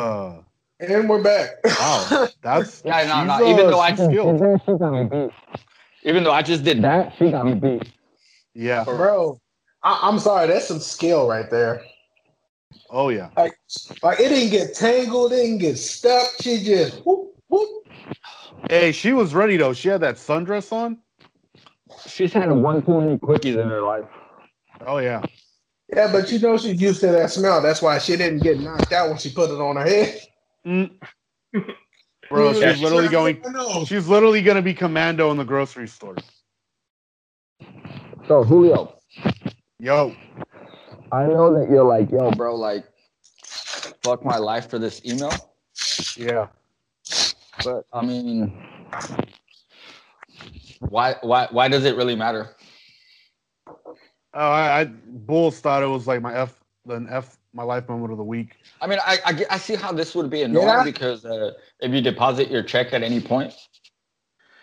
[0.00, 0.42] Uh,
[0.80, 1.50] And we're back.
[1.64, 3.38] wow, that's Yeah, no, no.
[3.38, 5.32] she's, Even uh, though I she's skilled.
[6.04, 7.92] even though I just did that, she got me beat.
[8.54, 8.84] Yeah.
[8.84, 9.38] Bro,
[9.82, 11.82] I, I'm sorry, that's some skill right there.
[12.88, 13.28] Oh yeah.
[13.36, 13.52] Like,
[14.02, 16.28] like it didn't get tangled, it didn't get stuck.
[16.40, 17.86] She just whoop, whoop.
[18.70, 19.74] Hey, she was ready though.
[19.74, 20.98] She had that sundress on.
[22.06, 24.06] She's had one too many quickies in her life.
[24.86, 25.22] Oh yeah.
[25.94, 27.60] Yeah, but you know she's used to that smell.
[27.60, 30.20] That's why she didn't get knocked out when she put it on her head.
[30.66, 30.90] Mm.
[32.28, 33.42] Bro, Yeah, she's literally going.
[33.86, 36.16] She's literally gonna be commando in the grocery store.
[38.28, 38.94] So Julio,
[39.80, 40.14] Yo,
[41.10, 42.84] I know that you're like, yo, bro, like,
[44.02, 45.32] fuck my life for this email.
[46.16, 46.48] yeah.
[47.64, 48.52] But I mean,
[50.80, 52.54] why, why, why does it really matter?
[54.32, 58.12] Oh, I, I Bulls thought it was like my F, an F, my life moment
[58.12, 58.56] of the week.
[58.80, 60.84] I mean, I, I, I see how this would be annoying Yeah.
[60.84, 63.52] because uh, if you deposit your check at any point,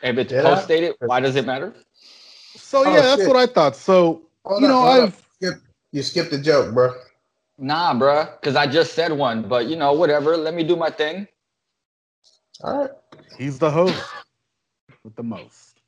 [0.01, 0.41] if it's Yeah.
[0.41, 1.73] post dated, why does it matter?
[2.55, 3.27] So Oh, yeah, that's shit.
[3.27, 3.75] what I thought.
[3.75, 5.03] So Hold you up, know, up.
[5.03, 5.61] I've Skip,
[5.91, 6.93] you skipped the joke, bro.
[7.59, 10.37] Nah, bruh, because I just said one, but you know, whatever.
[10.37, 11.27] Let me do my thing.
[12.63, 12.91] All right.
[13.37, 14.15] he's the host
[15.03, 15.81] with the most,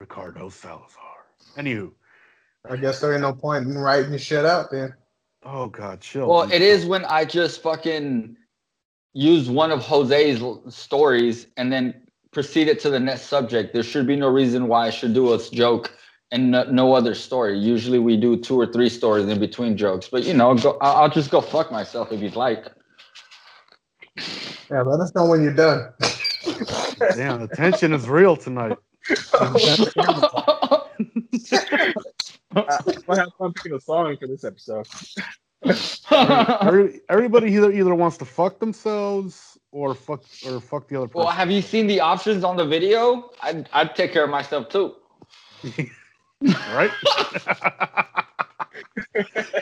[0.00, 1.26] Ricardo Salazar.
[1.58, 1.92] Anywho,
[2.68, 4.94] I guess there ain't no point in writing the shit out then.
[5.42, 6.28] oh god, chill.
[6.28, 8.36] Well, it is when I just fucking
[9.14, 10.42] use one of Jose's
[10.74, 11.94] stories and then
[12.30, 13.72] proceeded to the next subject.
[13.72, 15.92] There should be no reason why I should do a joke
[16.30, 17.58] and no, no other story.
[17.58, 21.04] Usually we do two or three stories in between jokes, but you know, go, I'll,
[21.04, 22.66] I'll just go fuck myself if you'd like.
[24.70, 25.92] Yeah, let us know when you're done.
[27.16, 28.76] Damn, the tension is real tonight.
[32.54, 32.78] Uh,
[33.08, 34.86] I have fun picking a song for this episode.
[36.10, 41.18] Every- everybody either either wants to fuck themselves or fuck or fuck the other person.
[41.18, 43.30] well, have you seen the options on the video?
[43.42, 44.94] I'd, I'd take care of myself too.
[46.72, 46.90] right?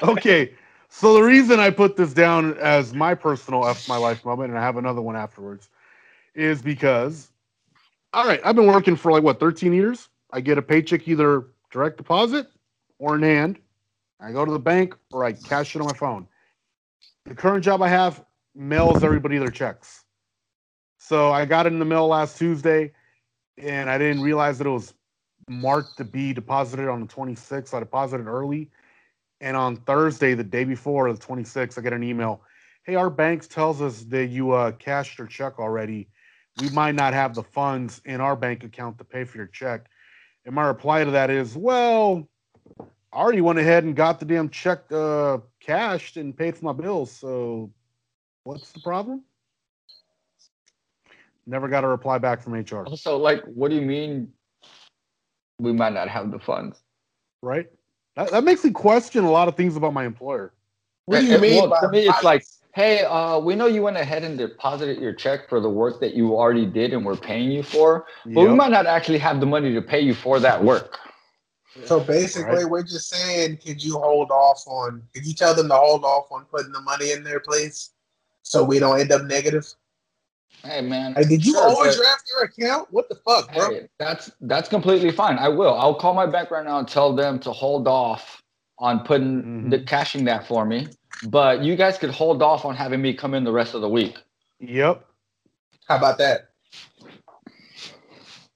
[0.02, 0.52] okay.
[0.88, 4.58] So the reason I put this down as my personal F my life moment, and
[4.58, 5.70] I have another one afterwards,
[6.34, 7.30] is because
[8.12, 10.08] all right, I've been working for like what 13 years.
[10.30, 12.46] I get a paycheck either direct deposit
[12.98, 13.58] or in hand.
[14.20, 16.26] I go to the bank or I cash it on my phone.
[17.26, 18.24] The current job I have
[18.54, 20.04] mails everybody their checks.
[20.98, 22.92] So I got it in the mail last Tuesday
[23.58, 24.94] and I didn't realize that it was
[25.48, 27.74] marked to be deposited on the 26th.
[27.74, 28.70] I deposited early.
[29.40, 32.42] And on Thursday, the day before the 26th, I get an email.
[32.84, 36.08] Hey, our bank tells us that you uh, cashed your check already.
[36.60, 39.86] We might not have the funds in our bank account to pay for your check.
[40.46, 42.28] And my reply to that is, well,
[43.16, 46.74] I already went ahead and got the damn check uh, cashed and paid for my
[46.74, 47.10] bills.
[47.10, 47.72] So
[48.44, 49.22] what's the problem?
[51.46, 54.30] Never got a reply back from HR, Also, like, what do you mean
[55.58, 56.82] we might not have the funds?
[57.40, 57.70] right?
[58.16, 60.52] That, that makes me question a lot of things about my employer.
[61.06, 62.44] What do you mean well, to me, it's like,
[62.74, 66.12] hey, uh, we know you went ahead and deposited your check for the work that
[66.12, 69.46] you already did and we're paying you for, but we might not actually have the
[69.46, 70.98] money to pay you for that work.
[71.84, 72.64] So basically, Right.
[72.70, 75.02] we're just saying, could you hold off on?
[75.14, 77.90] Could you tell them to hold off on putting the money in there, please,
[78.42, 79.66] so we don't end up negative?
[80.64, 81.14] Hey, man.
[81.14, 82.88] Hey, did you sure, but- overdraft your account?
[82.90, 83.70] What the fuck, bro?
[83.70, 85.38] Hey, that's that's completely fine.
[85.38, 85.74] I will.
[85.74, 88.42] I'll call my bank right now and tell them to hold off
[88.78, 89.70] on putting Mhm.
[89.70, 90.88] the cashing that for me.
[91.28, 93.88] But you guys could hold off on having me come in the rest of the
[93.88, 94.16] week.
[94.60, 95.04] Yep.
[95.88, 96.48] How about that?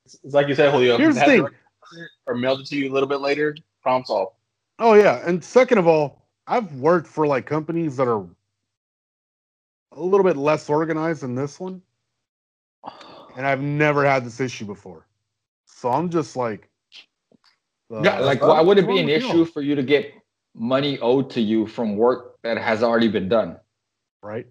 [0.05, 0.97] It's like you said, Julio.
[0.99, 1.39] Here's the thing.
[1.41, 1.60] direct deposit
[2.27, 3.57] Or mailed it to you a little bit later.
[3.83, 4.33] Problem solved.
[4.79, 8.27] Oh yeah, and second of all, I've worked for like companies that are
[9.93, 11.83] a little bit less organized than this one,
[13.37, 15.07] and I've never had this issue before.
[15.67, 16.69] So I'm just like,
[17.93, 20.13] uh, Yeah, like why would it be an issue for you to get
[20.55, 23.59] money owed to you from work that has already been done?
[24.23, 24.47] right?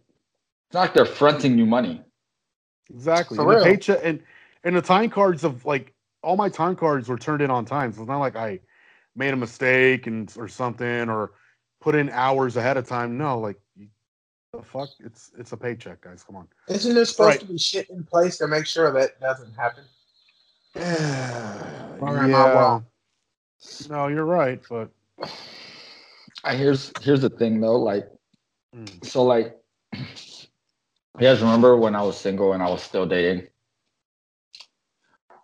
[0.67, 2.01] It's not like they're fronting you money.
[2.89, 3.37] Exactly.
[3.37, 4.21] For and the paycheck and
[4.63, 7.91] and the time cards of like all my time cards were turned in on time.
[7.93, 8.59] So it's not like I
[9.15, 11.31] made a mistake and or something or
[11.81, 13.17] put in hours ahead of time.
[13.17, 13.57] No, like
[14.53, 16.23] the fuck, it's it's a paycheck, guys.
[16.23, 16.47] Come on.
[16.67, 17.39] Isn't there supposed Right.
[17.41, 19.83] to be shit in place to make sure that doesn't happen?
[22.01, 22.53] Or am I Yeah.
[22.55, 22.85] wrong?
[23.89, 24.89] No, you're right, but
[26.43, 28.07] I here's here's the thing though, like
[28.75, 29.03] Mm.
[29.03, 29.57] so like
[29.93, 29.99] you
[31.19, 33.47] guys remember when I was single and I was still dating?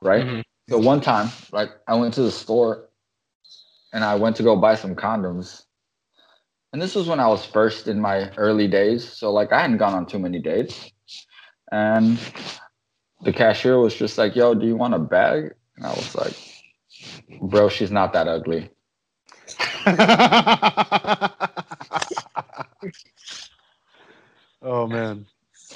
[0.01, 0.23] Right?
[0.25, 0.43] Mhm.
[0.69, 2.89] So one time, like I went to the store
[3.93, 5.63] and I went to go buy some condoms.
[6.73, 9.07] And this was when I was first in my early days.
[9.07, 10.91] So like I hadn't gone on too many dates.
[11.71, 12.17] And
[13.21, 15.53] the cashier was just like, yo, do you want a bag?
[15.77, 16.33] And I was like,
[17.41, 18.69] bro, she's not that ugly.
[24.63, 25.25] oh man.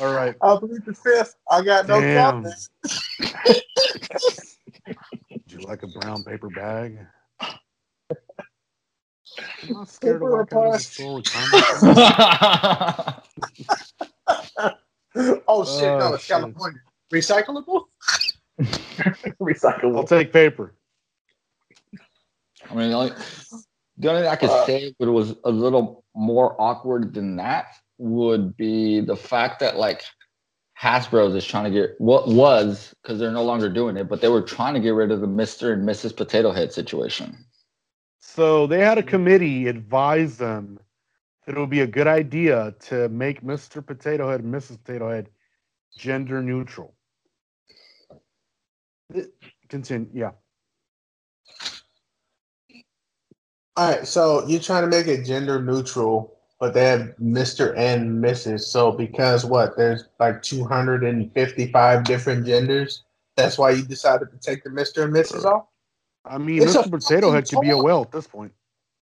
[0.02, 0.36] All right.
[0.42, 1.36] I plead the fifth.
[1.50, 2.44] I got no Damn.
[4.96, 5.26] comments.
[5.32, 7.00] Would you like a brown paper bag?
[7.42, 7.50] I'm
[9.70, 13.16] not scared to Paper walk out of the store with condoms.
[15.48, 16.38] Oh shit, no, Oh, it's shit.
[16.38, 16.80] California.
[17.12, 17.86] Recyclable?
[19.42, 19.98] Recyclable.
[19.98, 20.76] I'll take paper.
[22.70, 23.12] I mean, the only,
[23.98, 27.70] the only thing I could Uh, say that was a little more awkward than that
[27.98, 30.04] would be the fact that like
[30.82, 34.30] Hasbro's is trying to get what was because they're no longer doing it, but they
[34.30, 36.16] were trying to get rid of the Mister and Mrs.
[36.16, 37.38] Potato Head situation.
[38.20, 39.10] So they had a mm-hmm.
[39.10, 40.80] committee advise them
[41.46, 43.86] that it would be a good idea to make Mr.
[43.86, 44.82] Potato Head and Mrs.
[44.84, 45.30] Potato Head
[45.98, 46.96] gender neutral.
[49.68, 50.08] Continue.
[50.14, 50.32] Yeah.
[53.76, 57.74] All right, so you're trying to make it gender neutral, but they have Mr.
[57.78, 58.62] and Mrs.
[58.62, 59.78] So because what?
[59.78, 63.04] There's like 255 different genders.
[63.36, 65.04] That's why you decided to take the Mr.
[65.06, 65.46] and Mrs.
[65.46, 65.66] off.
[66.26, 66.92] I mean, It's a Mr.
[66.92, 68.52] Potato Head could be a fucking whale at this point.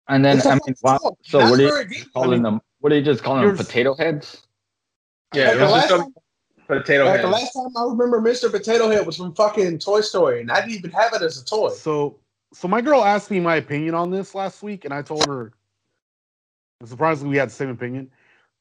[0.09, 2.13] And then It's a I mean, fucking wow, so That's what are you deep.
[2.13, 2.61] calling I mean, them?
[2.81, 3.57] What are you just calling them?
[3.57, 4.47] Potato heads?
[5.35, 6.15] Yeah, Like the was last just time-
[6.69, 7.25] potato Like head.
[7.25, 8.51] the last time I remember Mr.
[8.51, 11.45] Potato Head was from fucking Toy Story, and I didn't even have it as a
[11.45, 11.71] toy.
[11.71, 12.19] So,
[12.53, 15.53] so my girl asked me my opinion on this last week, and I told her.
[16.81, 18.11] And Surprisingly, we had the same opinion.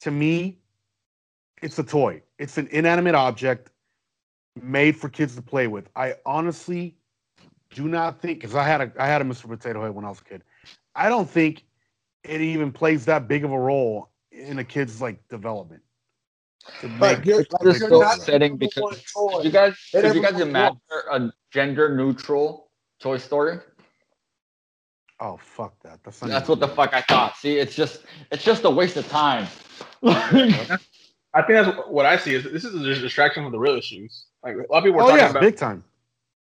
[0.02, 0.60] To me,
[1.62, 2.22] it's a toy.
[2.38, 3.72] It's an inanimate object
[4.62, 5.90] made for kids to play with.
[5.96, 6.96] I honestly
[7.72, 9.48] do not think because I had a I had a Mr.
[9.48, 10.44] Potato Head when I was a kid.
[10.96, 11.66] I don't think
[12.24, 15.82] it even plays that big of a role in a kid's like development.
[16.82, 19.38] To But make- you're, It's like, so upsetting because one toy.
[19.38, 20.80] Could you guys, They you guys imagine
[21.12, 23.60] a gender neutral Toy Story?
[25.20, 26.00] Oh fuck that.
[26.04, 27.36] That's, That's what the fuck I thought.
[27.38, 28.02] See, it's just
[28.32, 29.48] it's just a waste of time.
[30.04, 34.26] I think that's what I see is this is a distraction from the real issues.
[34.44, 35.84] Like a lot of people are Oh talking yeah, about big time.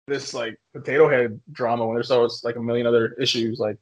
[0.06, 3.76] this like potato head drama when there's always like a million other issues like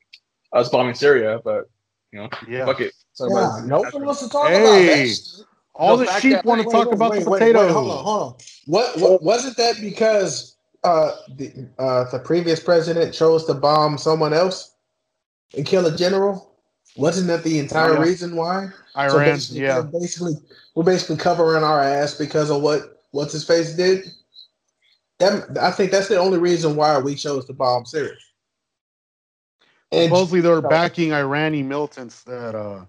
[0.53, 1.71] us bombing Syria, but
[2.13, 2.65] you know, Yeah.
[2.67, 2.93] fuck it.
[3.13, 5.09] So Yeah, everybody- no one wants to talk about Hey, that.
[5.09, 5.47] shit.
[5.75, 7.61] all The the, sheep want to talk wait, about wait, the wait, potato.
[7.67, 8.39] wait, hold on, hold on.
[8.67, 14.33] What, what wasn't that because uh, the uh, the previous president chose to bomb someone
[14.33, 14.75] else
[15.57, 16.55] and kill a general?
[16.97, 18.03] Wasn't that the entire Yeah.
[18.03, 18.69] reason why?
[18.95, 19.81] So Iran, basically, yeah.
[19.81, 20.35] we're basically,
[20.75, 24.05] we're basically covering our ass because of what what's his face did.
[25.19, 28.17] That, I think that's the only reason why we chose to bomb Syria.
[29.93, 32.85] And Supposedly they were backing Iranian militants that uh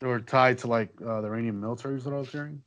[0.00, 1.96] they were tied to like uh, the Iranian military.
[1.96, 2.62] Is what I was hearing.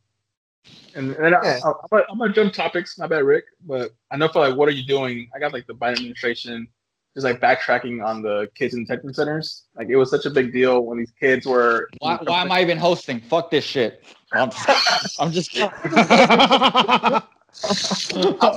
[0.96, 1.60] And, and I, Yeah.
[1.64, 2.98] I, I'm, gonna, I'm gonna jump topics.
[2.98, 3.46] My bad, Rick.
[3.66, 5.30] But I know for like, what are you doing?
[5.36, 6.68] I got like the Biden administration
[7.16, 9.66] just like backtracking on the kids in detention centers.
[9.76, 11.90] Like it was such a big deal when these kids were.
[12.00, 13.20] Why, why am I even hosting?
[13.22, 14.04] Fuck this shit.
[14.32, 14.52] I'm,
[15.20, 15.70] I'm just kidding.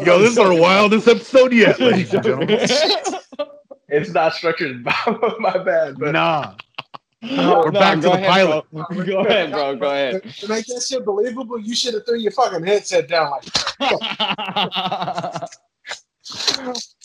[0.06, 2.66] Yo, this is our wildest episode yet, ladies and gentlemen.
[3.94, 4.82] It's not structured.
[5.38, 5.98] my bad.
[5.98, 6.54] But Nah, No,
[7.22, 8.64] We're no, back to the ahead, pilot.
[8.72, 9.04] Bro.
[9.04, 9.76] Go ahead, bro.
[9.76, 10.22] Go ahead.
[10.24, 13.44] to make that shit believable, you should have threw your fucking headset down like,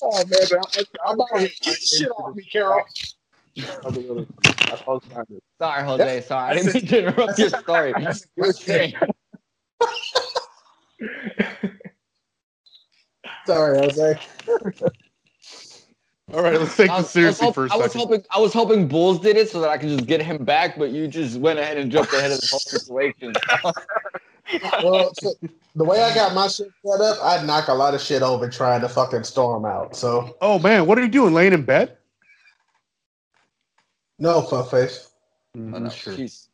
[0.01, 2.83] oh man, man I, I'm about to get this shit off me, Carol.
[5.59, 6.21] Sorry, Jose.
[6.21, 7.93] Sorry, I didn't mean to interrupt your story.
[7.99, 8.07] You
[8.37, 8.93] were saying.
[13.45, 14.19] Sorry, Jose.
[16.33, 18.39] all right, let's take I this was, I was seriously hop- for was hoping I
[18.39, 21.07] was hoping Bulls did it so that I could just get him back, but you
[21.07, 23.33] just went ahead and jumped ahead of the whole situation.
[24.83, 25.33] Well, so
[25.75, 28.49] the way I got my shit set up, I'd knock a lot of shit over
[28.49, 29.95] trying to fucking storm out.
[29.95, 31.33] So Oh man, what are you doing?
[31.33, 31.97] Laying in bed?
[34.19, 35.11] no fuck face.
[35.55, 36.47] Mm, oh, no, jeez.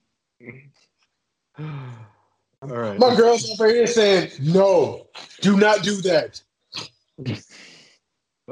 [2.61, 2.99] All right.
[2.99, 5.07] My girl's over here saying, "No,
[5.41, 6.41] do not do that.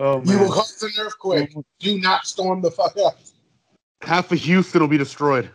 [0.02, 1.54] Oh You will cause an earthquake.
[1.80, 3.20] Do not storm the fuck up.
[4.02, 5.52] half of Houston will be destroyed.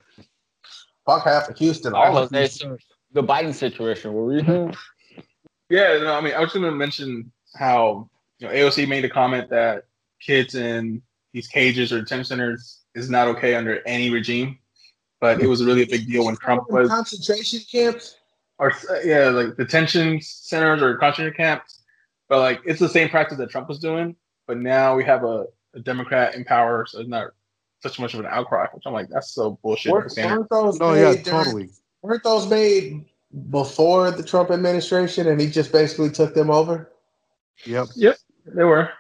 [1.05, 1.95] Fuck half of Houston.
[1.95, 2.39] All of Jose.
[2.39, 2.79] Houston.
[2.79, 4.13] So the Biden situation.
[4.13, 4.43] Were we?
[5.69, 9.09] Yeah, no, I mean, I was going to mention how you know, AOC made a
[9.09, 9.83] comment that
[10.21, 14.61] kids in these cages or detention centers is not okay under any regime.
[15.21, 18.15] But it was really a big deal when Trump was concentration camps.
[18.61, 21.83] or uh, yeah, like detention centers or concentration camps.
[22.29, 24.15] But like it's the same practice that Trump was doing.
[24.47, 27.29] But now we have a, a Democrat in power, so it's not
[27.83, 28.67] such much of an outcry.
[28.73, 29.93] Which I'm like, that's so bullshit.
[29.93, 31.71] Weren't, weren't those Oh made yeah, during- totally.
[32.03, 33.05] Weren't those made
[33.51, 36.93] before the Trump administration, and he just basically took them over?
[37.65, 37.89] Yep.
[37.97, 38.17] Yep,
[38.55, 38.91] they were.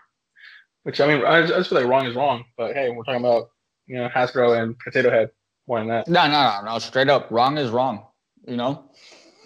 [0.82, 2.44] Which I mean, I just, I just feel like wrong is wrong.
[2.56, 3.50] But hey, we're talking about
[3.86, 5.30] you know Hasbro and Potato Head
[5.68, 6.08] more than that.
[6.08, 6.78] No, no, no, no.
[6.78, 8.06] Straight up, wrong is wrong.
[8.46, 8.84] You know.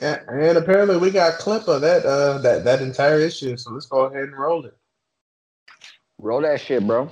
[0.02, 3.56] And, and apparently, we got clip of that uh, that that entire issue.
[3.56, 4.76] So let's go ahead and roll it.
[6.22, 7.10] Roll that shit, bro.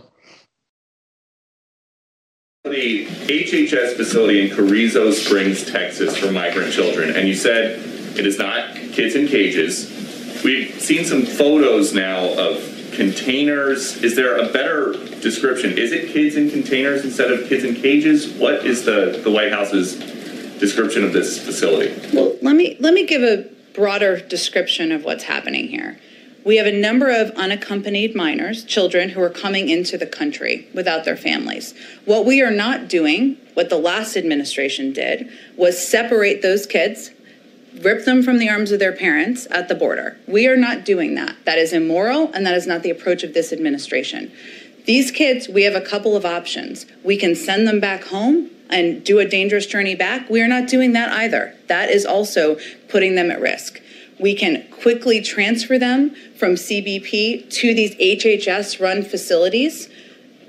[2.64, 7.80] the HHS facility in Carrizo Springs, Texas for migrant children, and you said
[8.18, 9.90] it is not kids in cages.
[10.44, 14.02] We've seen some photos now of containers.
[14.02, 15.78] Is there a better description?
[15.78, 18.28] Is it kids in containers instead of kids in cages?
[18.34, 19.96] What is the, the White House's
[20.58, 21.94] description of this facility?
[22.14, 25.98] Well, let me let me give a broader description of what's happening here.
[26.48, 31.04] We have a number of unaccompanied minors, children who are coming into the country without
[31.04, 31.74] their families.
[32.06, 37.10] What we are not doing, what the last administration did, was separate those kids,
[37.82, 40.16] rip them from the arms of their parents at the border.
[40.26, 41.36] We are not doing that.
[41.44, 44.32] That is immoral, and that is not the approach of this administration.
[44.86, 46.86] These kids, we have a couple of options.
[47.04, 50.30] We can send them back home and do a dangerous journey back.
[50.30, 51.54] We are not doing that either.
[51.66, 52.56] That is also
[52.88, 53.82] putting them at risk.
[54.20, 59.88] We can quickly transfer them from CBP to these HHS run facilities.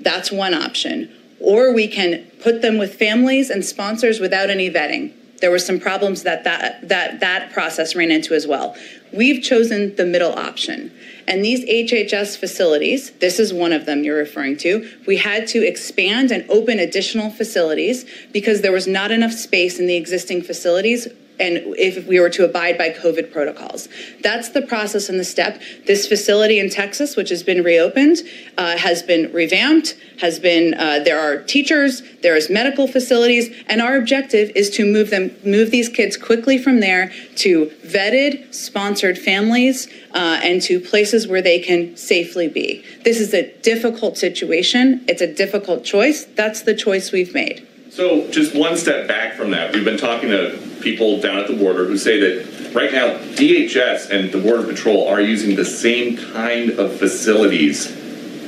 [0.00, 1.10] That's one option.
[1.40, 5.12] Or we can put them with families and sponsors without any vetting.
[5.40, 8.76] There were some problems that that, that, that process ran into as well.
[9.12, 10.92] We've chosen the middle option.
[11.26, 15.66] And these HHS facilities, this is one of them you're referring to, we had to
[15.66, 21.08] expand and open additional facilities because there was not enough space in the existing facilities
[21.40, 23.88] and if we were to abide by COVID protocols.
[24.22, 25.60] That's the process and the step.
[25.86, 28.18] This facility in Texas, which has been reopened,
[28.58, 33.80] uh, has been revamped, has been, uh, there are teachers, there is medical facilities, and
[33.80, 39.18] our objective is to move them, move these kids quickly from there to vetted, sponsored
[39.18, 42.84] families, uh, and to places where they can safely be.
[43.04, 45.02] This is a difficult situation.
[45.08, 46.24] It's a difficult choice.
[46.24, 47.66] That's the choice we've made.
[47.90, 51.56] So, just one step back from that, we've been talking to people down at the
[51.56, 56.16] border who say that right now DHS and the Border Patrol are using the same
[56.16, 57.90] kind of facilities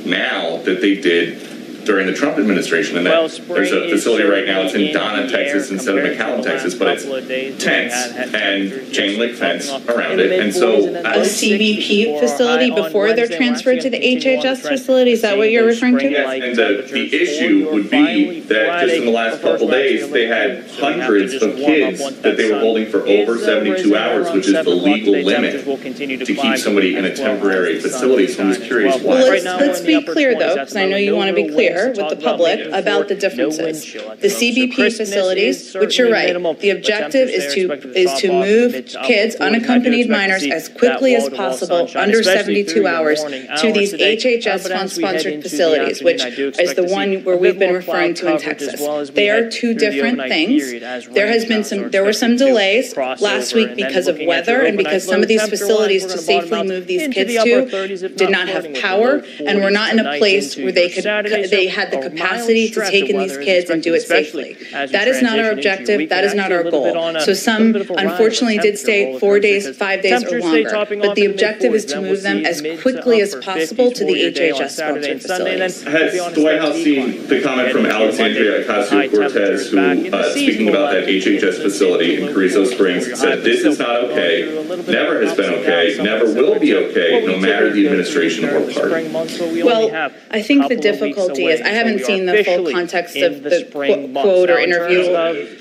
[0.05, 1.52] now that they did
[1.85, 2.97] during the Trump administration.
[2.97, 6.03] And Well, there's a facility right now, it's certainly in Donna, in Texas instead of
[6.05, 9.35] McAllen, Texas, but it's couple of days when we tents had- had and chain link
[9.35, 10.31] fence around it.
[10.39, 15.11] And so mid-40s A as- CBP facility before they're transferred to the HHS facility?
[15.11, 16.09] Is that what you're referring to?
[16.09, 20.27] Yes, and the, the issue would be that just in the last couple days, they
[20.27, 24.69] had hundreds of kids that they were holding for over 72 hours, which is the
[24.69, 28.27] legal limit to keep somebody in a temporary facility.
[28.27, 29.29] So I'm just curious Well, why.
[29.29, 32.19] let's, let's be clear though, because I know you want to be clear with the
[32.21, 33.93] public about the differences.
[33.93, 40.09] The CBP facilities, which you're right, the objective is to, is to move kids, unaccompanied
[40.09, 46.75] minors, as quickly as possible, under 72 hours, to these HHS fund-sponsored facilities, which is
[46.75, 49.09] the one where we've been referring to in Texas.
[49.11, 50.71] They are two different things.
[51.09, 55.05] There has been some, there were some delays last week because of weather and because
[55.05, 59.61] some of these facilities to safely move these kids to did not have power and
[59.61, 63.17] were not in a place where they could, they had the capacity to take in
[63.17, 64.57] these kids and do it safely.
[64.71, 67.19] That is not our objective, that is not our goal.
[67.21, 71.85] So some unfortunately did stay four days, five days or longer, but the objective is
[71.85, 75.83] to move them as quickly as possible to the HHS sponsored facilities.
[75.83, 79.77] Has the White House seen the comment from Alexandria Ocasio-Cortez, who,
[80.13, 84.43] uh, speaking about that HHS facility in Carrizo Springs, said this is not okay,
[84.87, 89.63] never has been okay, never will be okay, no matter the administration or party.
[89.63, 94.13] Well, I think the difficulty is, I haven't seen the full context of the qu-
[94.23, 95.59] quote or interview of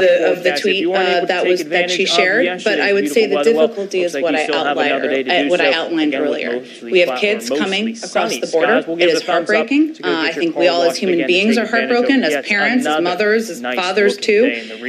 [0.00, 3.36] the, of the tweet uh, that was, that she shared, but I would say the
[3.44, 6.64] difficulty is what I outlined, uh, what I outlined earlier.
[6.82, 9.96] We have kids coming across the border, it is heartbreaking.
[10.04, 13.60] Uh, I think we all as human beings are heartbroken, as parents, as mothers, as
[13.74, 14.44] fathers too.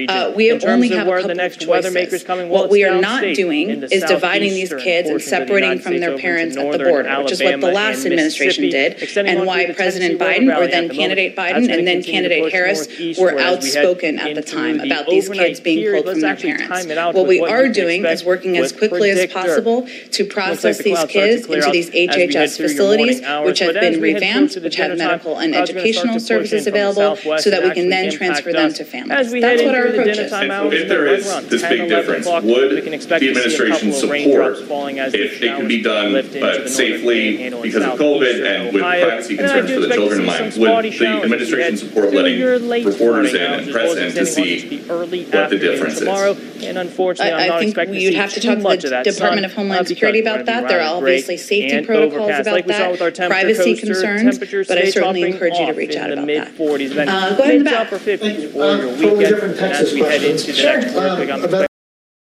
[0.10, 2.26] Uh, We only have a couple of choices.
[2.50, 6.72] What we are not doing is dividing these kids and separating from their parents at
[6.72, 10.68] the border, which is what the last administration did, and why President River Biden, or
[10.68, 11.56] then the candidate moment.
[11.56, 15.08] Biden, and then candidate Harris were as we head outspoken at the time the about
[15.08, 16.04] these kids being period.
[16.04, 16.68] pulled Let's from their parents.
[16.68, 19.90] time it out What we what are doing is working as quickly as possible to
[19.90, 23.60] Looks like process the these clouds start to kids into these as HHS facilities, which
[23.60, 26.74] have been revamped, which have medical and clouds are gonna start educational services in from
[26.74, 29.32] the available, so that we can then transfer them to families.
[29.32, 30.20] That's what our approach is.
[30.20, 33.28] If- hours, if there right is around this big difference, would we can expect the
[33.34, 35.82] to see a administration couple of raindrops support falling as these if it can be
[35.82, 39.90] done, lift into the but safely because of COVID and with privacy concerns for the
[39.94, 40.54] children in mind?
[40.54, 43.86] spotty Would the showers as we administration support letting your reporters in and as well
[43.86, 46.00] as president to see the early what the difference is?
[46.00, 46.36] tomorrow.
[46.64, 48.64] And unfortunately, I'm I, I not think expecting you'd to have to too talk to
[48.64, 50.64] much the of that Department sun, of Homeland uh, Security because we're about gonna be
[50.64, 50.68] that.
[50.70, 53.12] There are rather obviously safety and protocols overcast, about like we saw that, with our
[53.12, 55.96] temperature privacy coaster, concerns, temperatures but I stay certainly topping encourage you to off reach
[55.96, 56.56] in out the about mid that.
[56.58, 57.88] 40s, then Uh, go ahead in the mids back.
[57.88, 59.20] upper 50s for Uh, your totally weekend.
[59.20, 60.48] different And as we head questions.
[60.50, 61.68] into the next Sure, work week, I'm um, expecting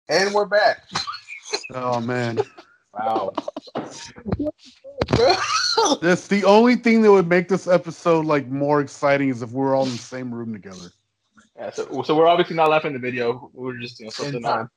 [0.10, 0.84] And we're back.
[1.74, 2.40] Oh man.
[2.94, 3.34] Wow.
[6.02, 9.64] That's the only thing that would make this episode like more exciting is if we
[9.64, 10.92] are all in the same room together.
[11.56, 13.52] Yeah, so, so we're obviously not laughing at the video.
[13.54, 14.70] We're just you know something time.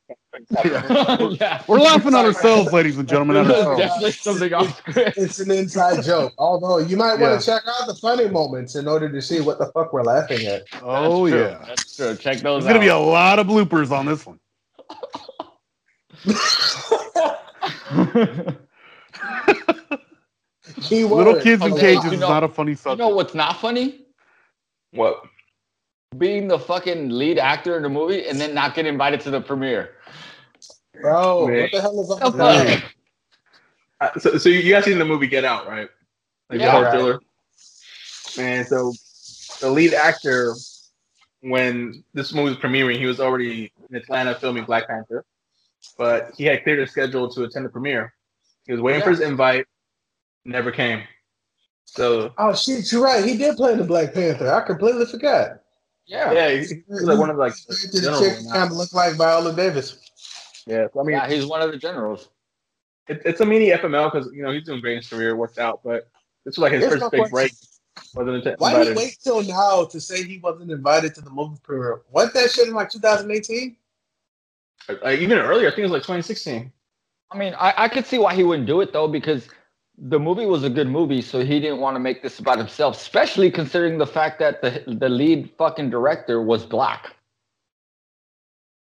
[0.63, 1.63] Yeah.
[1.69, 3.39] We're laughing at ourselves, ladies and gentlemen.
[3.39, 3.81] At ourselves.
[3.81, 5.17] Definitely something off script.
[5.17, 6.35] It's an inside joke.
[6.37, 9.59] Although you might want to check out the funny moments in order to see what
[9.59, 10.65] the fuck we're laughing at.
[10.83, 11.41] Oh True.
[11.41, 11.65] yeah.
[11.67, 12.15] That's true.
[12.15, 14.39] Check those There's gonna be a lot of bloopers on this one.
[20.83, 21.19] Keyword.
[21.19, 23.01] Little kids in Okay, cages you is not a funny subject.
[23.01, 24.07] You know what's not funny?
[24.93, 25.23] what?
[26.17, 29.41] Being the fucking lead actor in the movie and then not get invited to the
[29.41, 29.91] premiere.
[31.01, 31.63] Bro, Man.
[31.63, 32.83] what the hell is up The with that?
[34.01, 35.89] Uh, so, so you guys seen the movie Get Out, right?
[36.51, 36.67] Like Yeah.
[36.67, 36.91] the whole Right.
[36.91, 37.21] thriller.
[38.37, 38.93] Man, so
[39.61, 40.55] the lead actor,
[41.41, 45.25] when this movie was premiering, he was already in Atlanta filming Black Panther,
[45.97, 48.13] but he had cleared his schedule to attend the premiere.
[48.67, 49.67] He was waiting for his invite,
[50.47, 51.03] never came.
[51.85, 53.25] So Oh shit, you're right.
[53.25, 54.51] He did play in the Black Panther.
[54.53, 55.63] I completely forgot.
[56.07, 56.33] Yeah.
[56.33, 58.77] yeah, he's, he was like one of like the Did the generals chick kind of
[58.77, 59.99] look like Viola Davis?
[60.67, 62.29] Yeah, so I mean, Yeah, he's one of the generals.
[63.09, 65.59] it, it's a mini FML because you know he's doing great in his career, worked
[65.59, 66.09] out, but
[66.45, 67.33] this was like his Here's first my big question.
[67.33, 67.53] break.
[68.15, 68.61] Wasn't it?
[68.61, 72.03] Why did he wait till now to say he wasn't invited to the movie premiere?
[72.11, 73.77] What that shit in like 2018?
[74.89, 76.71] Like, uh, even earlier, I think it was like 2016.
[77.33, 79.49] I mean, I, I could see why he wouldn't do it though, because
[79.99, 82.97] the movie was a good movie, so he didn't want to make this about himself,
[82.97, 87.15] especially considering the fact that the the lead fucking director was black.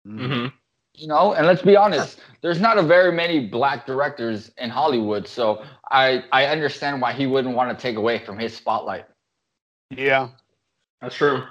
[0.06, 0.46] Mm-hmm.
[0.94, 5.26] You know, and let's be honest, there's not a very many black directors in Hollywood,
[5.26, 9.06] so I I understand why he wouldn't want to take away from his spotlight.
[9.90, 10.28] Yeah.
[11.00, 11.44] That's true.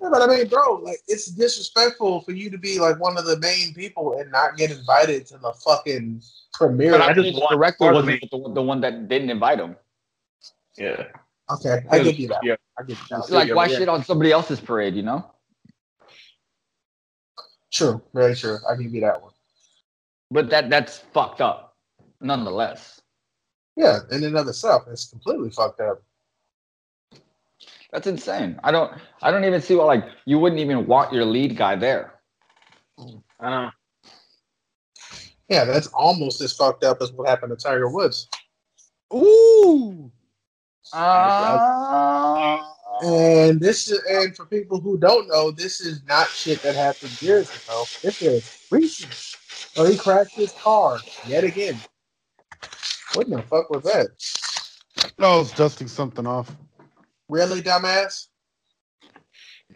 [0.00, 3.26] Yeah, but I mean, bro, like it's disrespectful for you to be like one of
[3.26, 6.22] the main people and not get invited to the fucking
[6.52, 6.92] premiere.
[6.92, 9.76] But I I just the want director wasn't the, the one that didn't invite him.
[10.76, 11.06] Yeah.
[11.50, 12.40] Okay, I give you that.
[12.42, 12.56] Yeah.
[12.78, 13.30] I give you that.
[13.30, 13.78] Like why yeah.
[13.78, 15.30] shit on somebody else's parade, you know?
[17.72, 18.58] True, very true.
[18.70, 19.32] I give you that one.
[20.30, 21.76] But that that's fucked up,
[22.20, 23.02] nonetheless.
[23.76, 26.02] Yeah, in and of itself, it's completely fucked up.
[27.94, 28.58] That's insane.
[28.64, 28.92] I don't
[29.22, 32.14] I don't even see why like you wouldn't even want your lead guy there.
[32.98, 33.70] I don't know.
[35.48, 38.28] Yeah, that's almost as fucked up as what happened to Tiger Woods.
[39.14, 40.10] Ooh.
[40.92, 42.58] Uh,
[43.02, 47.20] And this is, and for people who don't know, this is not shit that happened
[47.22, 47.84] years ago.
[48.02, 49.12] This is recent.
[49.12, 50.98] So he crashed his car
[51.28, 51.80] yet again.
[53.14, 54.08] What the fuck was that?
[55.20, 56.56] I was dusting something off.
[57.34, 58.28] Really, dumbass?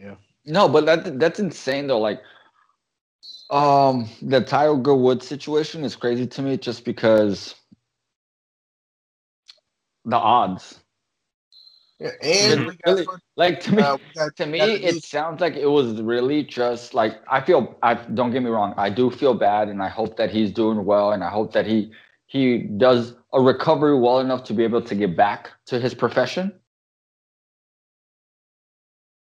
[0.01, 0.15] Yeah.
[0.47, 1.99] No, but that that's insane though.
[2.01, 2.23] Like
[3.51, 7.57] um the Tiger Woods situation is crazy to me just because
[10.05, 10.81] the odds.
[12.01, 13.07] Yeah, and we got, Really,
[13.37, 16.95] like to me uh, got- to me it news- sounds like it was really just
[16.95, 20.17] like i feel i don't get me wrong i do feel bad and i hope
[20.17, 21.91] that he's doing well and i hope that he
[22.27, 26.53] he does a recovery well enough to be able to get back to his profession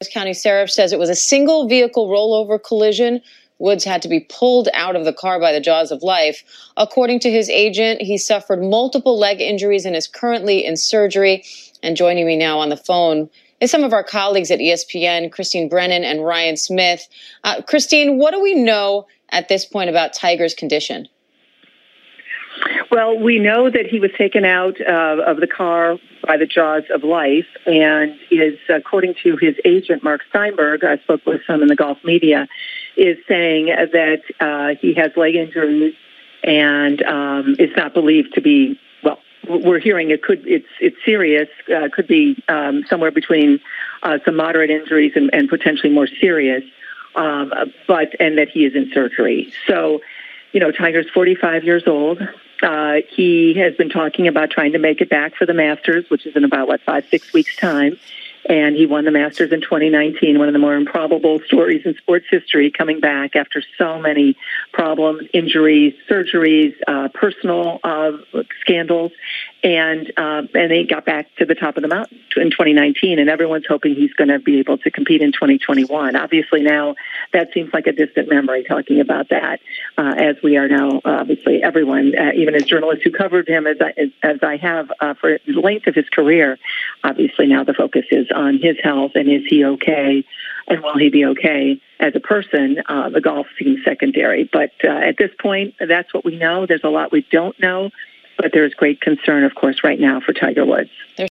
[0.07, 3.21] County Sheriff says it was a single vehicle rollover collision.
[3.59, 6.45] Woods had to be pulled out of the car by the jaws of life.
[6.77, 11.43] According to his agent, he suffered multiple leg injuries and is currently in surgery.
[11.83, 13.29] And joining me now on the phone
[13.61, 17.09] is some of our colleagues at ESPN, Christine Brennan and Ryan Smith.
[17.43, 21.09] Uh, Christine, what do we know at this point about Tiger's condition?
[22.93, 25.99] Well, we know that he was taken out uh, of the car
[26.29, 31.25] by the jaws of life, and is, according to his agent Mark Steinberg, I spoke
[31.25, 32.47] with him in the golf media,
[32.97, 35.95] is saying that uh, he has leg injuries
[36.45, 39.19] and um, is not believed to be well,
[39.49, 41.49] we're hearing it could it's it's serious.
[41.75, 43.59] Uh, could be um, somewhere between
[44.03, 46.63] uh, some moderate injuries and, and potentially more serious.
[47.17, 47.53] Um,
[47.89, 49.51] but and that he is in surgery.
[49.67, 50.03] So,
[50.53, 52.21] you know, Tiger's 45 years old.
[52.63, 56.27] Uh, he has been talking about trying to make it back for the Masters, which
[56.27, 57.99] is in about what five six weeks time.
[58.49, 62.27] And he won the Masters in 2019, one of the more improbable stories in sports
[62.31, 64.37] history, coming back after so many
[64.73, 68.13] problems, injuries, surgeries, uh, personal uh,
[68.61, 69.13] scandals,
[69.63, 73.19] and uh, and they got back to the top of the mountain in 2019.
[73.19, 76.17] And everyone's hoping he's going to be able to compete in 2021.
[76.17, 76.95] Obviously, now
[77.33, 78.65] that seems like a distant memory.
[78.65, 79.61] Talking about that,
[79.97, 83.77] uh, as we are now, obviously, everyone, uh, even as journalists who covered him as
[83.81, 86.59] I, as, as I have uh, for the length of his career,
[87.03, 90.25] obviously now the focus is on his health and is he okay
[90.69, 92.83] and will he be okay as a person?
[92.87, 94.49] Uh, the golf seems secondary.
[94.51, 96.67] But uh, at this point, that's what we know.
[96.67, 97.91] There's a lot we don't know,
[98.39, 100.91] but there is great concern, of course, right now for Tiger Woods.
[101.19, 101.27] Yeah,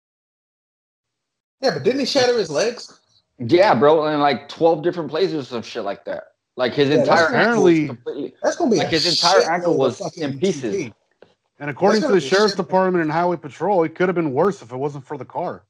[1.62, 3.00] but didn't he shatter his legs?
[3.40, 6.24] Yeah, bro, in like twelve different places or some shit like that.
[6.58, 8.36] Like his Yeah, that's entire ankle was apparently- completely.
[8.42, 10.92] That's gonna be like a his entire ankle was in pieces.
[11.60, 12.58] And according to the sheriff's shit.
[12.58, 15.64] department and highway patrol, it could have been worse if it wasn't for the car.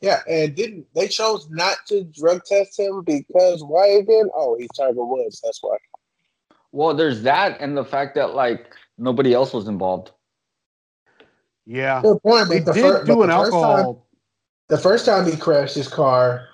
[0.00, 4.30] Yeah, and didn't they chose not to drug test him because why again?
[4.34, 5.40] Oh, he's Tiger Woods.
[5.44, 5.76] That's why.
[6.72, 10.12] Well, there's that, and the fact that like nobody else was involved.
[11.70, 12.48] Yeah, Good point.
[12.48, 14.06] they But the, did fir- do but an the first time, alcohol.
[14.66, 16.48] the first time he crashed his car,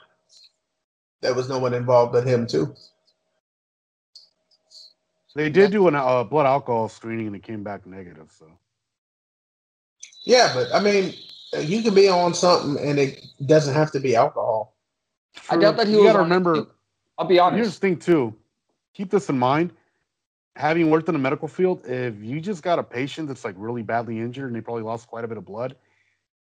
[1.22, 2.74] there was no one involved but him too.
[5.34, 8.30] They did do a uh, blood alcohol screening and it came back negative.
[8.30, 8.46] So
[10.26, 11.14] Yeah, but I mean,
[11.60, 14.76] you can be on something and it doesn't have to be alcohol.
[15.48, 16.66] I doubt that he you was got to remember.
[17.16, 17.54] I'll be honest.
[17.56, 17.80] Here's honest.
[17.80, 18.34] the thing too.
[18.92, 19.72] Keep this in mind.
[20.56, 23.82] Having worked in the medical field, if you just got a patient that's like really
[23.82, 25.76] badly injured and they probably lost quite a bit of blood,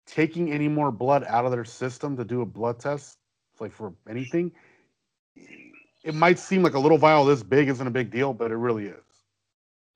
[0.06, 3.18] taking any more blood out of their system to do a blood test,
[3.60, 4.54] like for anything,
[5.36, 8.56] it might seem like a little vial this big isn't a big deal, but it
[8.56, 9.07] really is.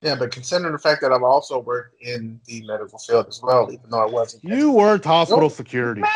[0.02, 3.72] Yeah, but considering the fact that I've also worked in the medical field as well,
[3.72, 4.44] even though I wasn't.
[4.44, 6.02] You worked hospital security.
[6.02, 6.11] Man,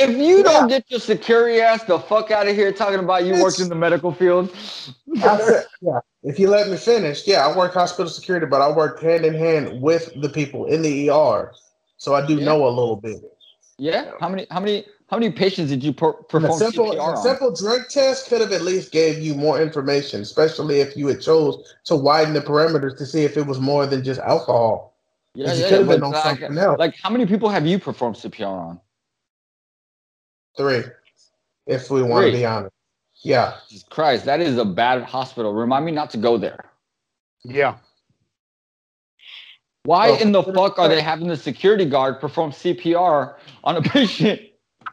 [0.00, 3.40] if you don't get your security ass the fuck out of here talking about you
[3.40, 4.50] worked in the medical field,
[5.14, 9.24] yeah, if you let me finish, yeah, I work hospital security, but I work hand
[9.24, 11.52] in hand with the people in the ER,
[11.96, 12.44] so I do Yeah.
[12.44, 13.20] know a little bit.
[13.78, 14.10] yeah.
[14.18, 17.14] How many, how many, how many patients did you per- And a perform simple, CPR
[17.14, 21.06] a simple drug test could have at least gave you more information, especially if you
[21.06, 24.94] had chose to widen the parameters to see if it was more than just alcohol.
[25.34, 25.82] Yeah, you yeah.
[25.82, 26.78] but on like, something else.
[26.78, 28.80] like, how many people have you performed CPR on?
[30.56, 30.82] Three,
[31.66, 32.74] if we want to be honest.
[33.22, 35.54] Yeah, Jesus Christ, that is a bad hospital.
[35.54, 36.66] Remind me not to go there.
[37.44, 37.76] Yeah.
[39.84, 43.82] Why Oh, in the fuck are they having the security guard perform CPR on a
[43.82, 44.42] patient?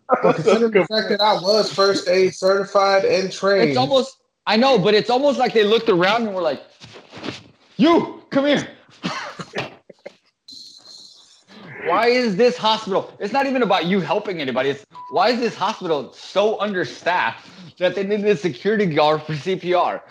[0.07, 4.57] But considering the fact that I was first aid certified and trained, It's almost, I
[4.57, 6.61] know, but it's almost like they looked around and were like,
[7.77, 8.67] "You come here."
[11.85, 13.13] why is this hospital?
[13.19, 14.69] It's not even about you helping anybody.
[14.69, 17.47] It's why is this hospital so understaffed
[17.79, 20.01] that they needed a security guard for CPR?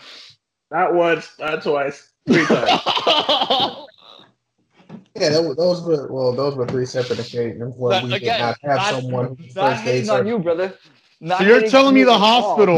[0.71, 2.81] Not once, not twice, three times.
[5.15, 8.59] yeah, those, those were well, those were three separate occasions where But we did not
[8.63, 10.75] have not- someone who was Not first hating on you, brother.
[11.21, 12.77] Not so you're telling me the hospital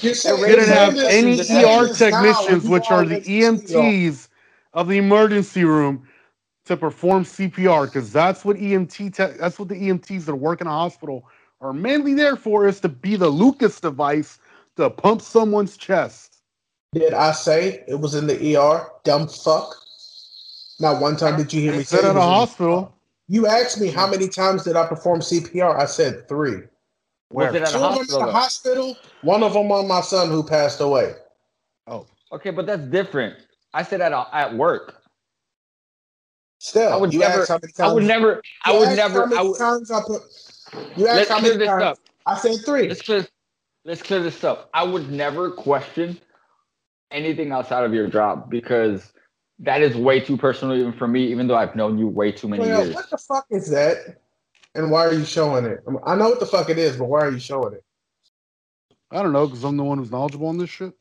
[0.00, 4.28] You're saying- You're didn't have any ER technicians, you which are the EMTs
[4.74, 6.06] of the emergency room,
[6.66, 10.66] to perform CPR because that's what EMT te- that's what the EMTs that work in
[10.66, 11.24] a hospital
[11.60, 14.38] are mainly there for is to be the Lucas device
[14.76, 16.38] to pump someone's chest.
[16.92, 18.88] Did I say it was in the ER?
[19.04, 19.76] Dumb fuck.
[20.80, 22.34] Not one time did you hear me It's say at it a was in the
[22.34, 22.94] hospital.
[23.28, 25.76] You asked me how many times did I perform CPR?
[25.78, 26.62] I said three.
[27.32, 28.20] Was it at Two a of them hospital?
[28.20, 28.96] in the hospital.
[29.22, 31.14] One of them on my son who passed away.
[31.86, 33.36] Oh, Okay, but that's different.
[33.72, 35.02] I said at a, at work.
[36.58, 37.40] Still, I would you never.
[37.42, 38.42] asked how many I would never.
[38.64, 39.20] I would never.
[39.20, 40.22] How many I would, times I put?
[40.96, 41.82] You asked let's how clear many this times?
[41.82, 41.98] up.
[42.26, 42.88] I said three.
[42.88, 43.26] Let's clear.
[43.84, 44.70] Let's clear this up.
[44.74, 46.18] I would never question
[47.12, 49.12] anything outside of your job because
[49.60, 51.26] that is way too personal even for me.
[51.28, 52.94] Even though I've known you way too many Well, years.
[52.94, 54.18] what the fuck is that?
[54.74, 55.82] And why are you showing it?
[56.04, 57.84] I know what the fuck it is, but why are you showing it?
[59.10, 60.92] I don't know because I'm the one who's knowledgeable on this shit.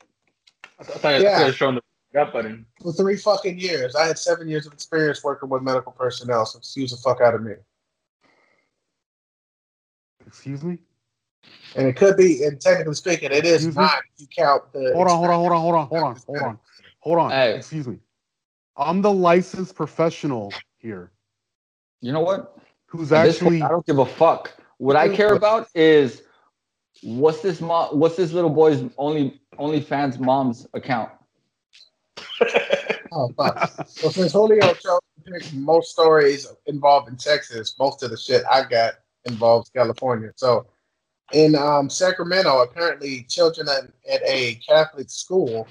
[0.79, 1.29] I thought I Yeah.
[1.35, 1.79] thought I was showing
[2.13, 2.65] the up button.
[2.81, 6.45] For three fucking years, I had seven years of experience working with medical personnel.
[6.45, 7.53] So excuse the fuck out of me.
[10.25, 10.79] Excuse me.
[11.75, 13.83] And it could be, and technically speaking, it is Excuse me?
[13.83, 13.97] not.
[14.13, 14.93] if You count the.
[14.93, 16.59] Hold on, hold on, hold on, hold on, hold on, hold on,
[16.99, 17.31] hold on.
[17.31, 17.55] Hey.
[17.55, 17.99] Excuse me.
[18.77, 21.11] I'm the licensed professional here.
[22.01, 22.57] You know what?
[22.87, 24.53] Who's At actually point, I don't give a fuck.
[24.77, 26.23] What I care about is
[27.03, 27.97] what's this mom?
[27.97, 31.11] What's this little boy's only OnlyFans mom's account?
[33.17, 33.55] Oh, fuck.
[34.03, 38.43] well, since Julio chose to pick most stories involved in Texas, most of the shit
[38.51, 40.31] I got involves California.
[40.35, 40.67] So,
[41.31, 45.65] in um, Sacramento, apparently children at, at a Catholic school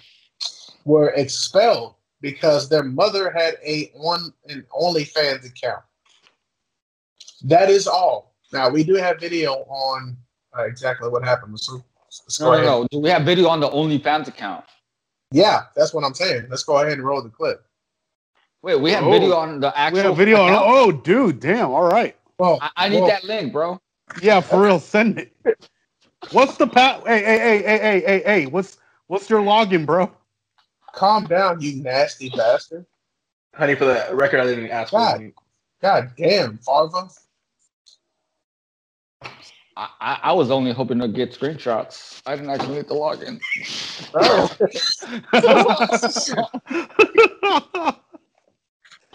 [0.86, 5.82] were expelled because their mother had a one an OnlyFans account.
[7.42, 8.34] That is all.
[8.50, 10.16] Now we do have video on
[10.58, 11.60] uh, exactly what happened.
[11.60, 11.84] So
[12.24, 12.66] let's go No, no, ahead.
[12.66, 12.88] no.
[12.90, 14.64] Do we have video on the OnlyFans account?
[15.32, 16.46] Yeah, that's what I'm saying.
[16.48, 17.62] Let's go ahead and roll the clip.
[18.62, 19.10] Wait, we have Oh.
[19.10, 20.00] video on the actual.
[20.00, 20.52] we have video on?
[20.54, 21.72] Oh, dude, damn.
[21.72, 22.16] All right.
[22.38, 23.78] Well, I, I need well, that link, bro.
[24.22, 24.80] Yeah, for real.
[24.80, 25.68] Send it.
[26.32, 27.06] What's the pat?
[27.06, 28.46] Hey, hey, hey, hey, hey, hey, hey.
[28.46, 28.78] What's
[29.08, 30.10] what's your login, bro?
[30.94, 32.86] Calm down, you nasty bastard.
[33.54, 35.20] Honey, for the record, I didn't ask for God.
[35.20, 35.34] it.
[35.82, 37.08] God damn, Farva.
[39.76, 42.22] I, I, I was only hoping to get screenshots.
[42.26, 43.40] I didn't actually get the login.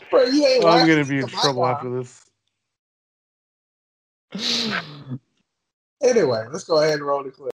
[0.09, 1.75] Bro, you ain't I'm gonna be in trouble live.
[1.75, 2.25] after this.
[6.01, 7.51] Anyway, let's go ahead and roll the clip.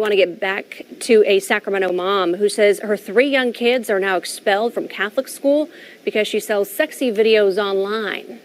[0.00, 4.00] Want to get back to a Sacramento mom who says her three young kids are
[4.00, 5.68] now expelled from Catholic school
[6.06, 8.40] because she sells sexy videos online.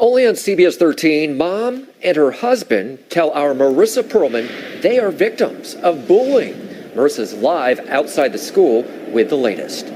[0.00, 5.76] Only on CBS 13, mom and her husband tell our Marissa Perlman they are victims
[5.76, 6.54] of bullying.
[6.92, 8.82] Marissa's live outside the school
[9.12, 9.86] with the latest.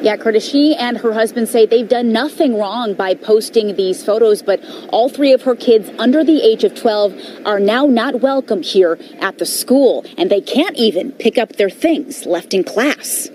[0.00, 4.42] Yeah, Curtis, she and her husband say they've done nothing wrong by posting these photos,
[4.42, 7.14] but all three of her kids under the age of 12
[7.44, 11.68] are now not welcome here at the school, and they can't even pick up their
[11.68, 13.28] things left in class.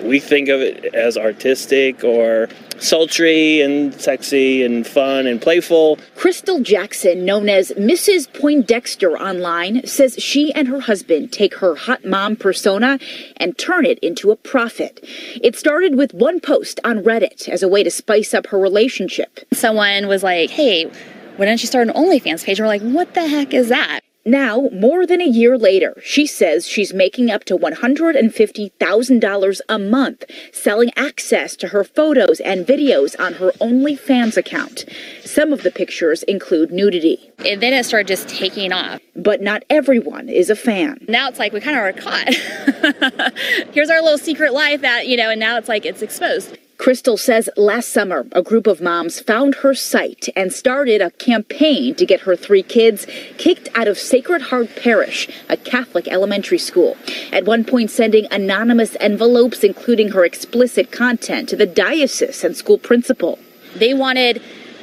[0.00, 2.48] We think of it as artistic or
[2.78, 5.98] sultry and sexy and fun and playful.
[6.14, 8.32] Crystal Jackson, known as Mrs.
[8.32, 12.98] Poindexter online, says she and her husband take her hot mom persona
[13.36, 15.00] and turn it into a profit.
[15.42, 19.40] It started with one post on Reddit as a way to spice up her relationship.
[19.52, 20.90] Someone was like, hey,
[21.36, 22.58] why don't you start an OnlyFans page?
[22.58, 24.00] And we're like, what the heck is that?
[24.26, 30.24] Now, more than a year later, she says she's making up to $150,000 a month
[30.52, 34.84] selling access to her photos and videos on her OnlyFans account.
[35.24, 37.30] Some of the pictures include nudity.
[37.44, 39.00] And then it started just taking off.
[39.14, 41.04] But not everyone is a fan.
[41.08, 42.34] Now it's like we kind of are caught.
[43.72, 46.58] Here's our little secret life that, you know, and now it's like it's exposed.
[46.86, 51.96] Crystal says last summer, a group of moms found her site and started a campaign
[51.96, 53.08] to get her three kids
[53.38, 56.96] kicked out of Sacred Heart Parish, a Catholic elementary school.
[57.32, 62.78] At one point, sending anonymous envelopes including her explicit content to the diocese and school
[62.78, 63.40] principal.
[63.74, 64.40] They wanted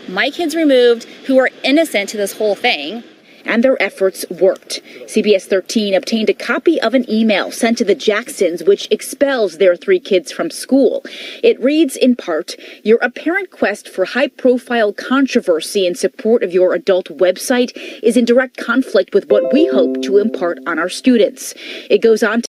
[0.10, 3.06] my kids removed who are innocent to this whole thing.
[3.46, 4.82] And their efforts worked.
[5.06, 9.76] CBS 13 obtained a copy of an email sent to the Jacksons, which expels their
[9.76, 11.04] three kids from school.
[11.44, 16.74] It reads in part Your apparent quest for high profile controversy in support of your
[16.74, 17.72] adult website
[18.02, 21.54] is in direct conflict with what we hope to impart on our students.
[21.90, 22.48] It goes on to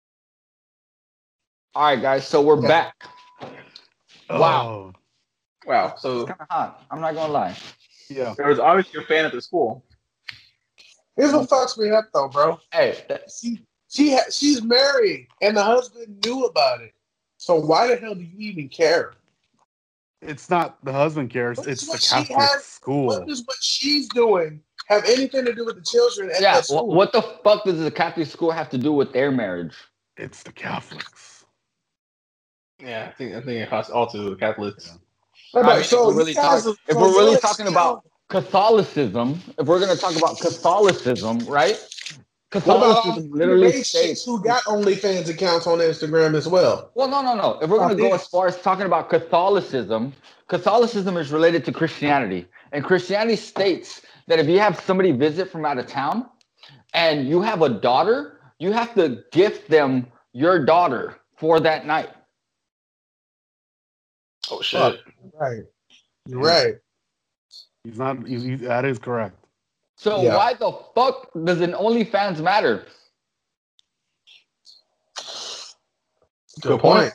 [1.76, 2.28] All right, guys.
[2.28, 2.95] So we're back.
[4.30, 4.40] Oh.
[4.40, 4.94] Wow.
[5.65, 5.95] Wow.
[5.98, 6.84] So kind of hot.
[6.91, 7.56] I'm not gonna lie.
[8.10, 8.34] Yeah.
[8.38, 9.84] there was obviously a fan at the school.
[11.15, 11.49] Here's what mm.
[11.49, 12.60] fucks me up though, bro.
[12.72, 12.98] Hey,
[13.30, 16.94] she she ha- she's married and the husband knew about it.
[17.38, 19.14] So why the hell do you even care?
[20.22, 21.57] It's not the husband cares.
[21.57, 23.07] What It's the Catholic has- school.
[23.07, 26.56] What does what she's doing have anything to do with the children at Yeah.
[26.56, 26.88] that school?
[26.88, 29.76] what the fuck does the Catholic school have to do with their marriage?
[30.18, 31.45] It's the Catholics.
[32.80, 34.98] Yeah, I think I think it has all to do the Catholics.
[35.53, 38.03] Right, so if we're really, talk- if we're really talking about
[38.34, 41.77] Catholicism, if we're gonna talk about Catholicism, right?
[42.64, 44.26] What about Catholicism um, the literally states.
[44.26, 46.89] who got OnlyFans accounts on Instagram as well?
[46.95, 47.60] Well, no, no, no.
[47.61, 50.14] If we're gonna go as far as talking about Catholicism,
[50.47, 55.64] Catholicism is related to Christianity, and Christianity states that if you have somebody visit from
[55.64, 56.27] out of town,
[56.95, 62.10] and you have a daughter, you have to gift them your daughter for that night.
[64.49, 65.01] Oh shit!
[65.39, 65.61] Right.
[66.26, 66.76] You're right.
[67.84, 68.26] He's not.
[68.27, 69.38] He's, he- that is correct.
[69.95, 70.35] So Yeah.
[70.35, 72.85] why the fuck does an OnlyFans matter?
[76.61, 77.14] Good point.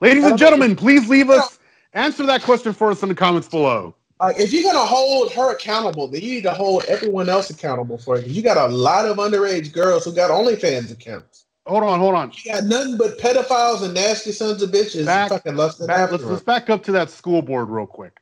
[0.00, 1.58] Ladies and uh, gentlemen, please leave us
[1.94, 3.94] answer that question for us in the comments below.
[4.20, 7.98] Like, if you're gonna hold her accountable, then you need to hold everyone else accountable
[7.98, 8.26] for it.
[8.26, 11.46] You got a lot of underage girls who got OnlyFans accounts.
[11.66, 12.30] hold on, hold on.
[12.30, 16.12] He got nothing but pedophiles and nasty sons of bitches Back- fucking lusting Back, after
[16.16, 18.18] let's, let's back up to that school board real quick.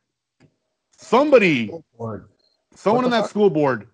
[1.03, 1.67] Somebody,
[2.75, 3.31] someone What in that fuck?
[3.31, 3.89] school board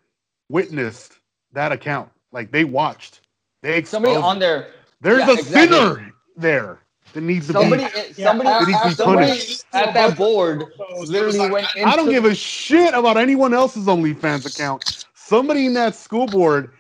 [0.49, 1.15] witnessed
[1.53, 2.11] that account.
[2.33, 3.23] Like they watched.
[3.63, 4.69] They Somebody on there.
[5.01, 5.77] There's Yeah, a exactly.
[5.77, 6.81] sinner there
[7.15, 8.13] that needs to Somebody, be.
[8.13, 9.31] somebody, that needs to somebody
[9.73, 10.65] at that board
[11.01, 11.87] literally went into.
[11.89, 14.83] I don't give a shit about anyone else's OnlyFans account.
[15.15, 16.73] Somebody in that school board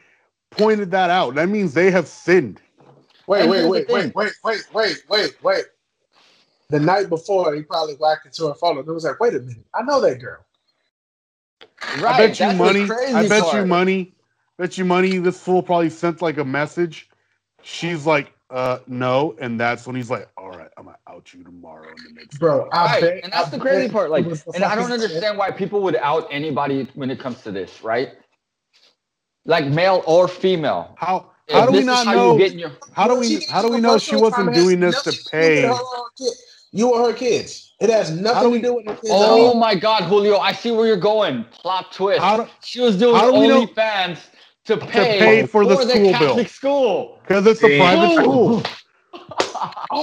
[0.51, 1.35] pointed that out.
[1.35, 2.61] That means they have sinned.
[3.27, 5.65] Wait, And wait, wait, wait, wait, wait, wait, wait, wait.
[6.71, 8.79] The night before, he probably whacked into her phone.
[8.79, 10.45] and It was like, wait a minute, I know that girl.
[12.01, 12.83] Right, I bet you money.
[13.15, 14.15] I bet you money.
[14.59, 15.19] Bet you money.
[15.19, 17.09] This fool probably sent like a message.
[17.63, 21.45] She's like, uh, no, and that's when he's like, all right, I'm gonna out you
[21.45, 22.39] tomorrow in the next.
[22.39, 24.11] Bro, Right, bet, and that's I the crazy bet part.
[24.11, 27.19] Like, it was the and I don't understand why people would out anybody when it
[27.21, 28.11] comes to this, right?
[29.45, 30.93] Like male or female.
[30.97, 32.39] How If how do we not how know?
[32.39, 34.55] get your- How do we how do we know she wasn't time.
[34.55, 35.63] It has doing this to pay?
[36.73, 36.81] Her own kid.
[36.81, 37.73] You or her kids.
[37.81, 39.11] It has nothing do to do with her kids.
[39.11, 39.55] at Oh all.
[39.55, 40.39] my God, Julio!
[40.39, 41.45] I see where you're going.
[41.53, 42.21] Plot twist.
[42.21, 44.19] Do- she was doing how do we know- OnlyFans
[44.65, 46.45] to pay, pay for the school bill.
[46.47, 47.19] School.
[47.23, 48.63] Because it's a private school.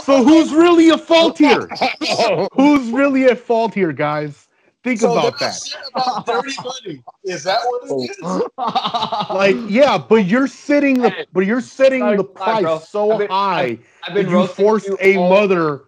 [0.03, 1.69] So who's really at fault here?
[2.55, 4.47] Who's really at fault here, guys?
[4.83, 5.75] Think So about they're that.
[5.95, 7.03] about dirty money.
[7.23, 8.17] Is that what it is?
[9.29, 12.25] Like, yeah, but you're setting the but you're setting the sorry, bro.
[12.25, 15.83] price so I've been- high I've- I've been that you roasting forced a all- mother.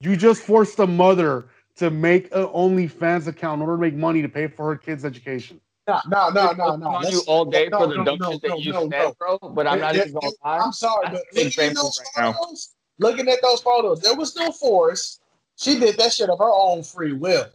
[0.00, 4.22] You just forced a mother to make an OnlyFans account in order to make money
[4.22, 5.60] to pay for her kids' education.
[5.88, 6.86] No, no, no, no, no.
[6.88, 8.80] on you all day no, for the no, dumb no, shit that no, you no,
[8.90, 9.14] said, no.
[9.18, 9.38] bro.
[9.54, 10.58] But I'm not There- even gonna lie.
[10.58, 12.32] I'm sorry, but looking at those right now.
[12.34, 15.18] photos, looking at those photos, there was no force.
[15.56, 17.46] She did that shit of her own free will.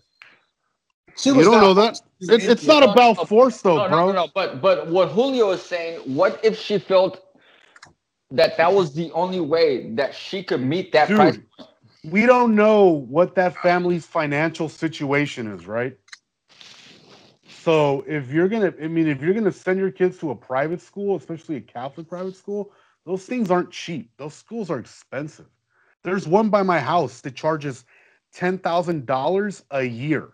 [1.16, 2.02] She You was don't not know that.
[2.22, 3.98] It, it's not about force, though, no, bro.
[3.98, 4.28] no, no, no.
[4.34, 7.24] But but what Julio is saying, what if she felt
[8.32, 11.38] that that was the only way that she could meet that Dude, price?
[12.04, 15.98] We don't know what that family's financial situation is, right?
[17.48, 20.82] So if you're gonna, I mean, if you're gonna send your kids to a private
[20.82, 22.72] school, especially a Catholic private school,
[23.06, 24.12] those things aren't cheap.
[24.18, 25.48] Those schools are expensive.
[26.04, 27.86] There's one by my house that charges
[28.34, 30.34] ten thousand dollars a year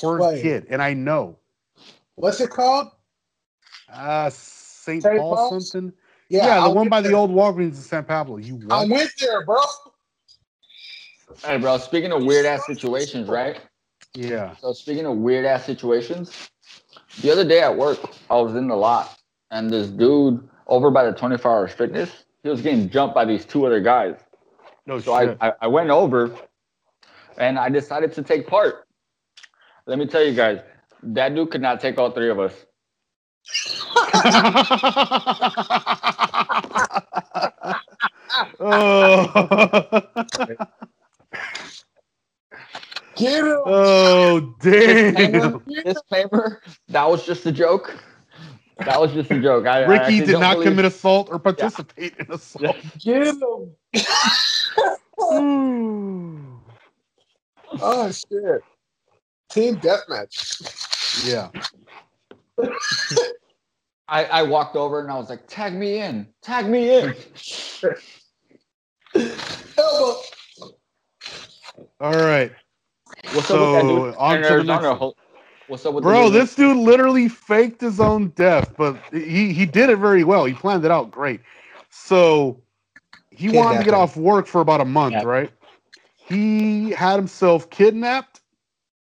[0.00, 0.40] per Wait.
[0.40, 1.38] kid, and I know.
[2.16, 2.88] What's it called?
[3.92, 5.10] Uh St.
[5.12, 5.72] Paul Paul's?
[5.72, 5.92] something.
[6.28, 8.36] Yeah, Yeah, the I one by the old Walgreens in San Pablo.
[8.38, 9.60] You I went there, bro.
[11.44, 11.78] Hey, bro.
[11.78, 13.60] Speaking of weird ass situations, right?
[14.14, 14.56] Yeah.
[14.56, 16.50] So speaking of weird ass situations,
[17.20, 17.98] the other day at work,
[18.30, 19.16] I was in the lot,
[19.50, 23.44] and this dude over by the 24 hour fitness, he was getting jumped by these
[23.44, 24.16] two other guys.
[24.86, 25.36] No So I.
[25.40, 26.34] I, I went over,
[27.38, 28.86] and I decided to take part.
[29.86, 30.60] Let me tell you guys,
[31.02, 32.54] that dude could not take all three of us.
[38.60, 40.02] oh.
[43.16, 43.58] Get him.
[43.64, 45.84] oh Disclaimer, damn!
[45.84, 47.96] disclaimer, that was just a joke.
[48.78, 49.66] That was just a joke.
[49.66, 52.76] I, I Ricky actually did don't believe- commit assault or participate in assault.
[52.98, 53.70] Get him.
[55.18, 56.56] Hmm.
[57.80, 58.60] oh shit.
[59.50, 61.24] Team deathmatch.
[61.26, 61.48] Yeah.
[64.08, 67.14] I, I walked over and I was like, tag me in, tag me in.
[69.78, 70.20] Elbow.
[72.00, 72.52] All right.
[73.24, 74.06] What's up with that So, dude?
[74.16, 75.02] on in to the next one.
[75.66, 76.30] What's up with Bro, dude?
[76.30, 80.44] this dude literally faked his own death, but he he did it very well.
[80.46, 81.42] He planned it out great.
[81.90, 82.62] So
[83.30, 85.24] he wanted to get off work for about a month, Yeah.
[85.24, 85.52] right?
[86.16, 88.42] He had himself kidnapped,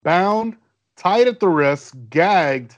[0.03, 0.57] bound,
[0.97, 2.77] tied at the wrist, gagged,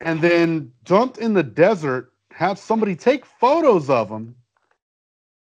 [0.00, 2.12] and then dumped in the desert.
[2.32, 4.36] Have somebody take photos of him,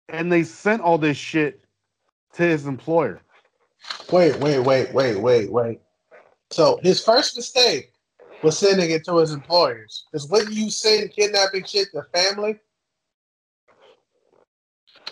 [0.08, 1.64] and they sent all this shit
[2.34, 3.22] to his employer.
[4.10, 5.80] Wait, wait, wait, wait, wait, wait.
[6.50, 7.92] So his first mistake
[8.42, 10.06] was sending it to his employers.
[10.12, 12.58] Because wouldn't you send kidnapping shit to family?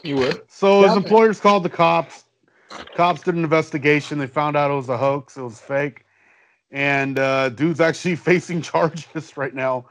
[0.03, 0.43] You would.
[0.49, 0.97] So his Yeah.
[0.97, 2.25] employers called the cops.
[2.95, 4.19] Cops did an investigation.
[4.19, 5.37] They found out it was a hoax.
[5.37, 6.05] It was fake.
[6.71, 9.87] And uh, dude's actually facing charges right now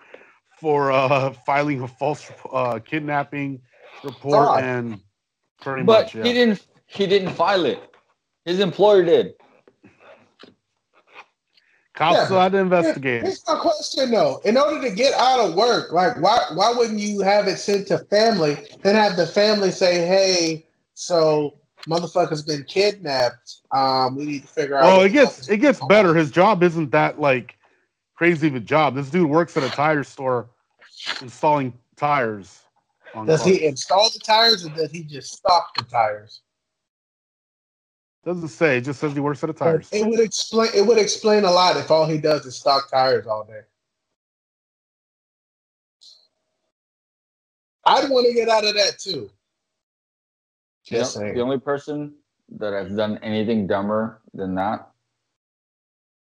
[0.59, 3.61] for uh, filing a false uh, kidnapping
[4.03, 4.63] report God.
[4.63, 4.99] and
[5.61, 6.15] pretty but much.
[6.15, 6.23] Yeah.
[6.23, 6.67] he didn't.
[6.87, 7.88] He didn't file it.
[8.49, 9.35] His employer did.
[11.93, 13.21] Cops Yeah, still had to investigate.
[13.23, 14.41] Here's my question though.
[14.43, 17.87] In order to get out of work, like why why wouldn't you have it sent
[17.89, 20.65] to family and have the family say, Hey,
[20.95, 23.57] so motherfucker's been kidnapped.
[23.71, 26.15] Um, we need to figure out Oh, it gets it gets going better.
[26.15, 27.55] His job isn't that like
[28.15, 28.95] crazy of a job.
[28.95, 30.49] This dude works at a tire store
[31.21, 32.61] installing tires.
[33.13, 33.57] on Does cars.
[33.59, 36.41] he install the tires or does he just stock the tires?
[38.25, 38.77] Doesn't say.
[38.77, 39.89] It just says he works at a tires.
[39.91, 40.69] It would explain.
[40.75, 43.61] It would explain a lot if all he does is stock tires all day.
[47.85, 49.29] I'd want to get out of that too.
[50.85, 52.13] You Just know, the only person
[52.57, 54.89] that has done anything dumber than that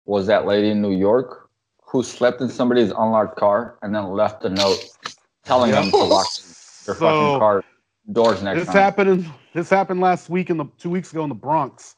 [0.05, 1.49] was that lady in New York
[1.83, 4.97] who slept in somebody's unlocked car and then left a note
[5.43, 6.27] telling them to lock
[6.85, 7.63] their So, fucking car
[8.11, 8.75] doors next This time.
[8.75, 9.31] happened.
[9.53, 11.95] This happened last week in the two weeks ago in the Bronx.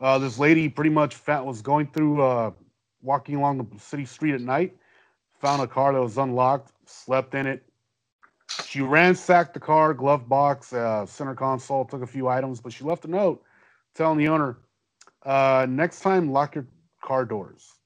[0.00, 2.52] Uh, this lady pretty much fat was going through, uh,
[3.02, 4.76] walking along the city street at night,
[5.40, 7.64] found a car that was unlocked, slept in it.
[8.64, 12.84] She ransacked the car, glove box, uh, center console, took a few items, but she
[12.84, 13.42] left a note
[13.94, 14.58] telling the owner,
[15.24, 16.66] uh, "Next time, lock your
[17.02, 17.77] car doors."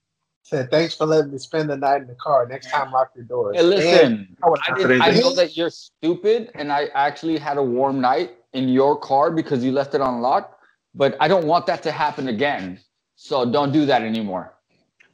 [0.45, 2.47] Said thanks for letting me spend the night in the car.
[2.47, 3.57] Next time, lock your doors.
[3.57, 7.63] Hey, listen, And- I, did, I know that you're stupid, and I actually had a
[7.63, 10.61] warm night in your car because you left it unlocked.
[10.95, 12.81] But I don't want that to happen again.
[13.15, 14.55] So don't do that anymore.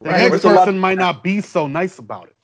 [0.01, 2.37] The next person might not be so nice about it.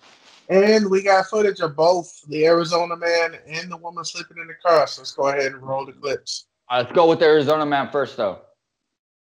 [0.49, 4.55] And we got footage of both the Arizona man and the woman sleeping in the
[4.63, 4.87] car.
[4.87, 6.47] So let's go ahead and roll the clips.
[6.71, 8.41] Uh, let's go with the Arizona man first, though.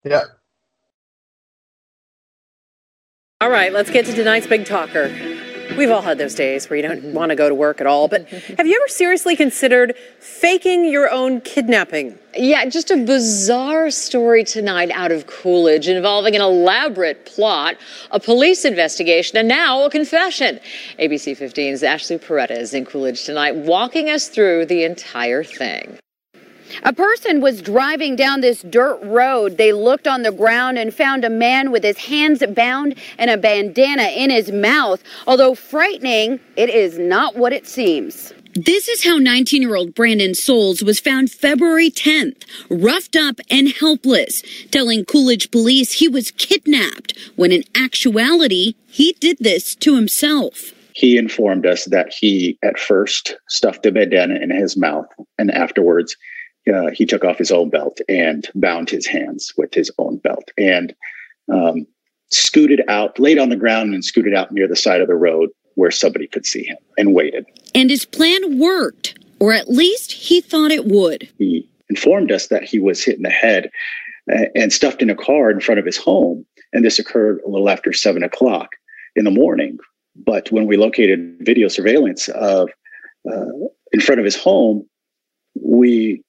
[0.04, 0.24] Yeah.
[3.42, 5.08] All right, let's get to tonight's big talker.
[5.76, 8.06] We've all had those days where you don't want to go to work at all,
[8.06, 12.16] but have you ever seriously considered faking your own kidnapping?
[12.36, 17.78] Yeah, just a bizarre story tonight out of Coolidge involving an elaborate plot,
[18.12, 20.60] a police investigation, and now a confession.
[21.00, 25.98] ABC 15's Ashley Paredes is in Coolidge tonight, walking us through the entire thing.
[26.84, 29.56] A person was driving down this dirt road.
[29.56, 33.36] They looked on the ground and found a man with his hands bound and a
[33.36, 35.02] bandana in his mouth.
[35.26, 38.32] Although frightening, it is not what it seems.
[38.54, 43.68] This is how 19 year old Brandon Souls was found February 10th, roughed up and
[43.72, 50.74] helpless, telling Coolidge police he was kidnapped when in actuality, he did this to himself.
[50.94, 55.06] He informed us that he at first stuffed a bandana in his mouth
[55.38, 56.14] and afterwards
[56.72, 60.50] uh, he took off his own belt and bound his hands with his own belt
[60.56, 60.94] and
[61.52, 61.86] um,
[62.30, 65.50] scooted out, laid on the ground and scooted out near the side of the road
[65.74, 67.46] where somebody could see him and waited.
[67.74, 71.28] And his plan worked, or at least he thought it would.
[71.38, 73.70] He informed us that he was hit in the head
[74.32, 76.46] uh, and stuffed in a car in front of his home.
[76.72, 78.70] And this occurred a little after seven o'clock
[79.16, 79.78] in the morning.
[80.14, 82.70] But when we located video surveillance of
[83.30, 83.46] uh,
[83.92, 84.86] in front of his home,
[85.54, 86.22] we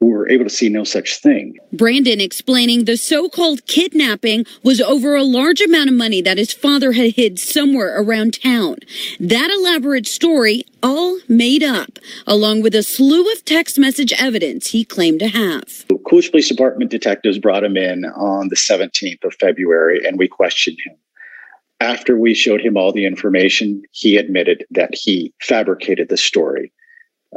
[0.00, 1.56] were able to see no such thing.
[1.72, 6.52] Brandon explaining the so called kidnapping was over a large amount of money that his
[6.52, 8.76] father had hid somewhere around town.
[9.20, 14.84] That elaborate story, all made up, along with a slew of text message evidence he
[14.84, 15.86] claimed to have.
[16.08, 20.78] Coolidge Police Department detectives brought him in on the 17th of February and we questioned
[20.84, 20.96] him.
[21.80, 26.72] After we showed him all the information, he admitted that he fabricated the story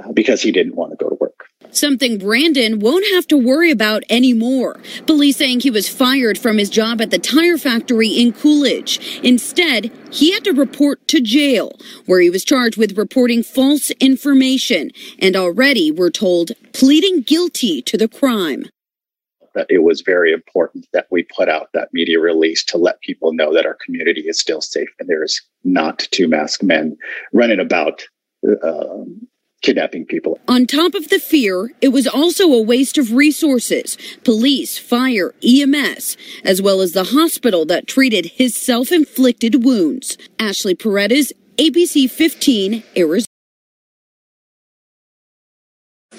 [0.02, 1.29] uh, because he didn't want to go to work.
[1.72, 4.80] Something Brandon won't have to worry about anymore.
[5.06, 9.20] Police saying he was fired from his job at the tire factory in Coolidge.
[9.24, 11.78] Instead, he had to report to jail,
[12.08, 14.90] where he was charged with reporting false information
[15.20, 18.66] and already, we're told, pleading guilty to the crime.
[19.68, 23.54] It was very important that we put out that media release to let people know
[23.54, 26.98] that our community is still safe and there's not two masked men
[27.34, 28.04] running about
[28.64, 29.04] uh,
[29.62, 30.40] kidnapping people.
[30.48, 36.18] On top of the fear, it was also a waste of resources police, fire, EMS,
[36.44, 40.18] as well as the hospital that treated his self inflicted wounds.
[40.40, 43.26] Ashley Paredes, ABC 15, Arizona.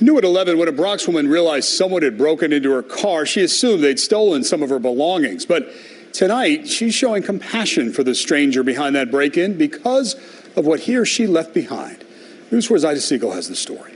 [0.03, 3.43] New at 11, when a Bronx woman realized someone had broken into her car, she
[3.43, 5.45] assumed they'd stolen some of her belongings.
[5.45, 5.71] But
[6.13, 10.15] tonight, she's showing compassion for the stranger behind that break in because
[10.57, 12.03] of what he or she left behind.
[12.51, 13.93] News 4's Ida Siegel has the story.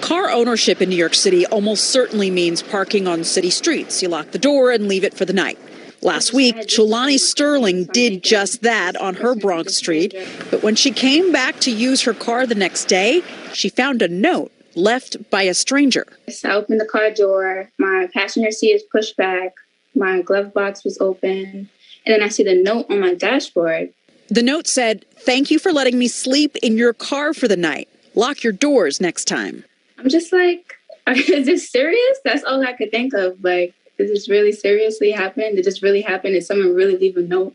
[0.00, 4.00] Car ownership in New York City almost certainly means parking on city streets.
[4.00, 5.58] You lock the door and leave it for the night.
[6.02, 10.14] Last week, Chulani Sterling did just that on her Bronx street.
[10.52, 13.22] But when she came back to use her car the next day,
[13.52, 16.06] she found a note left by a stranger.
[16.28, 17.68] So I opened the car door.
[17.76, 19.56] My passenger seat is pushed back.
[19.96, 21.68] My glove box was open.
[22.06, 23.92] And then I see the note on my dashboard.
[24.30, 27.88] The note said, Thank you for letting me sleep in your car for the night.
[28.14, 29.64] Lock your doors next time.
[29.98, 30.74] I'm just like,
[31.08, 32.18] is this serious?
[32.24, 33.42] That's all I could think of.
[33.42, 35.56] Like, did this really seriously happen?
[35.56, 36.32] Did this really happen?
[36.32, 37.54] Did someone really leave a note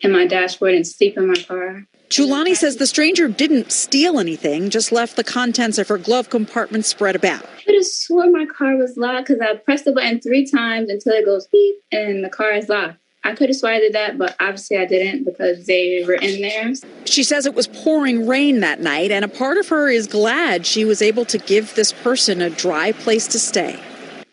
[0.00, 1.84] in my dashboard and sleep in my car?
[2.08, 6.84] Chulani says the stranger didn't steal anything, just left the contents of her glove compartment
[6.84, 7.42] spread about.
[7.42, 10.90] I could have swore my car was locked because I pressed the button three times
[10.90, 12.98] until it goes beep and the car is locked.
[13.24, 16.72] I could have I did that, but obviously I didn't because they were in there.
[17.04, 20.66] She says it was pouring rain that night, and a part of her is glad
[20.66, 23.80] she was able to give this person a dry place to stay.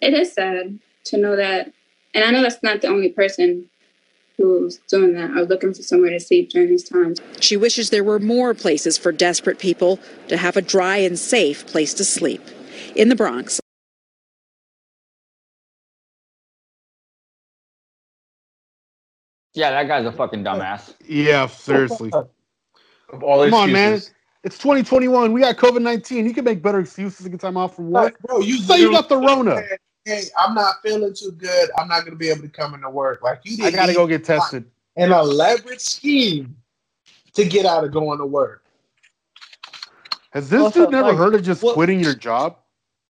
[0.01, 1.71] It is sad to know that,
[2.15, 3.69] and I know that's not the only person
[4.37, 7.19] who's doing that or looking for somewhere to sleep during these times.
[7.41, 9.99] She wishes there were more places for desperate people
[10.29, 12.41] to have a dry and safe place to sleep.
[12.95, 13.59] In the Bronx,
[19.53, 20.93] Yeah, that guy's a fucking dumbass.
[21.05, 22.11] Yeah, seriously.
[23.11, 23.99] Of all Come on, man.
[24.43, 25.33] It's 2021.
[25.33, 26.25] We got COVID 19.
[26.27, 28.19] You can make better excuses to get time off from work.
[28.21, 29.61] Bro, you say you got the Rona.
[30.05, 31.69] Hey, I'm not feeling too good.
[31.77, 33.21] I'm not going to be able to come into work.
[33.21, 34.65] Like you, I didn't gotta go get tested.
[34.95, 36.55] An elaborate scheme
[37.33, 38.63] to get out of going to work.
[40.31, 42.57] Has this Also, dude never like, heard of just what- quitting your job?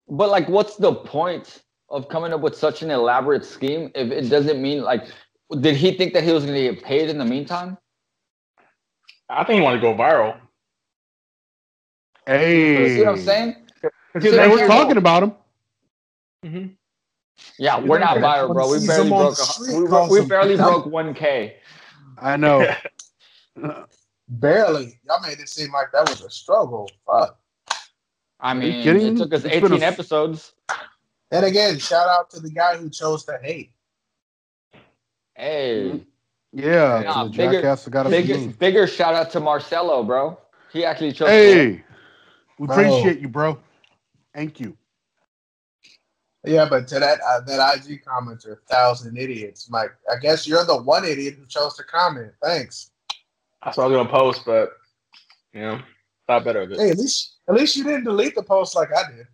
[0.08, 4.30] But like, what's the point of coming up with such an elaborate scheme if it
[4.30, 5.08] doesn't mean like?
[5.60, 7.78] Did he think that he was going to get paid in the meantime?
[9.30, 10.38] I think he wanted to go viral.
[12.26, 12.82] Hey.
[12.82, 13.56] You see what I'm saying?
[14.14, 15.34] Hey, we're talking about him.
[16.46, 16.68] Mm-hmm.
[17.60, 18.70] Yeah, we're not viral, bro.
[18.70, 19.38] We barely broke.
[19.38, 21.54] A, we, calls we barely broke 1k.
[22.20, 22.68] I know.
[24.30, 25.00] Barely.
[25.08, 26.90] Y'all made it seem like that was a struggle.
[27.06, 27.40] Fuck.
[28.40, 30.54] I mean, kidding it took us It's 18 a- episodes.
[31.32, 33.72] And again, shout out to the guy who chose to hate.
[35.38, 36.04] Hey,
[36.52, 40.02] Yeah, Nah, to the bigger- jackass that got us bigger, bigger shout out to Marcelo,
[40.04, 40.40] bro.
[40.74, 41.28] He actually chose.
[41.28, 41.84] to- Hey,
[42.58, 42.76] we Bro.
[42.76, 43.60] appreciate you, bro.
[44.34, 44.76] Thank you.
[46.44, 49.70] Yeah, but to that uh, that IG commenter, thousand idiots.
[49.70, 52.32] Mike, I guess you're the one idiot who chose to comment.
[52.42, 52.92] Thanks.
[53.64, 54.72] That's what I was gonna post, but
[55.54, 55.80] you know,
[56.26, 56.80] thought better of it.
[56.80, 59.28] Hey, at least at least you didn't delete the post like I did.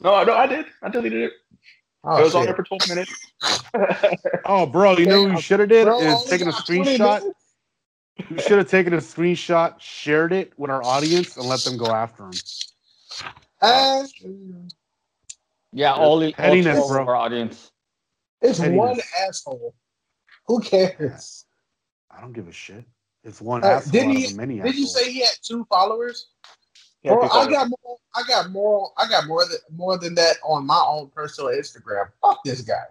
[0.00, 0.66] No, no, I did.
[0.82, 1.32] I deleted it.
[2.04, 3.29] Oh, it was on there for 12 minutes.
[4.44, 7.20] Oh, bro, you know what you should have did Bro, is only taken a screenshot.
[7.20, 7.36] minutes?
[8.30, 11.86] You should have taken a screenshot, shared it with our audience, and let them go
[11.86, 12.32] after him.
[13.62, 14.02] Uh,
[15.72, 17.06] Yeah, all, all Pettiness, 12 bro.
[17.06, 17.70] our audience.
[18.42, 18.78] it's Pettiness.
[18.78, 19.74] one asshole.
[20.46, 21.46] Who cares?
[22.10, 22.84] I don't give a shit.
[23.22, 24.24] It's one Uh, asshole did out he?
[24.26, 26.28] of many Did you say he had two followers?
[27.02, 27.96] Yeah, Bro, I got more.
[28.14, 28.92] I got more.
[28.98, 32.08] I got more than more than that on my own personal Instagram.
[32.20, 32.84] Fuck this guy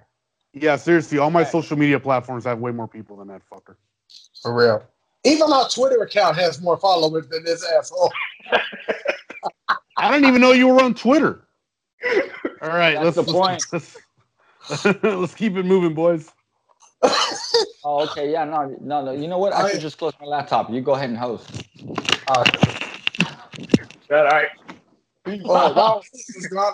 [0.54, 3.76] Yeah, seriously, all my social media platforms have way more people than that fucker.
[4.42, 4.84] for real.
[5.24, 8.12] Even our Twitter account has more followers than this asshole.
[9.98, 11.46] I didn't even know you were on Twitter.
[12.62, 13.64] All right, That's let's the point.
[13.72, 13.98] Let's,
[14.70, 16.32] let's, let's keep it moving, boys.
[17.82, 18.30] Oh, okay.
[18.30, 19.12] Yeah, no, no, no.
[19.14, 19.54] You know what?
[19.54, 20.70] I I- should just close my laptop.
[20.70, 21.66] You go ahead and host.
[22.28, 22.44] Uh,
[24.12, 24.48] All right.
[25.26, 26.02] oh, wow.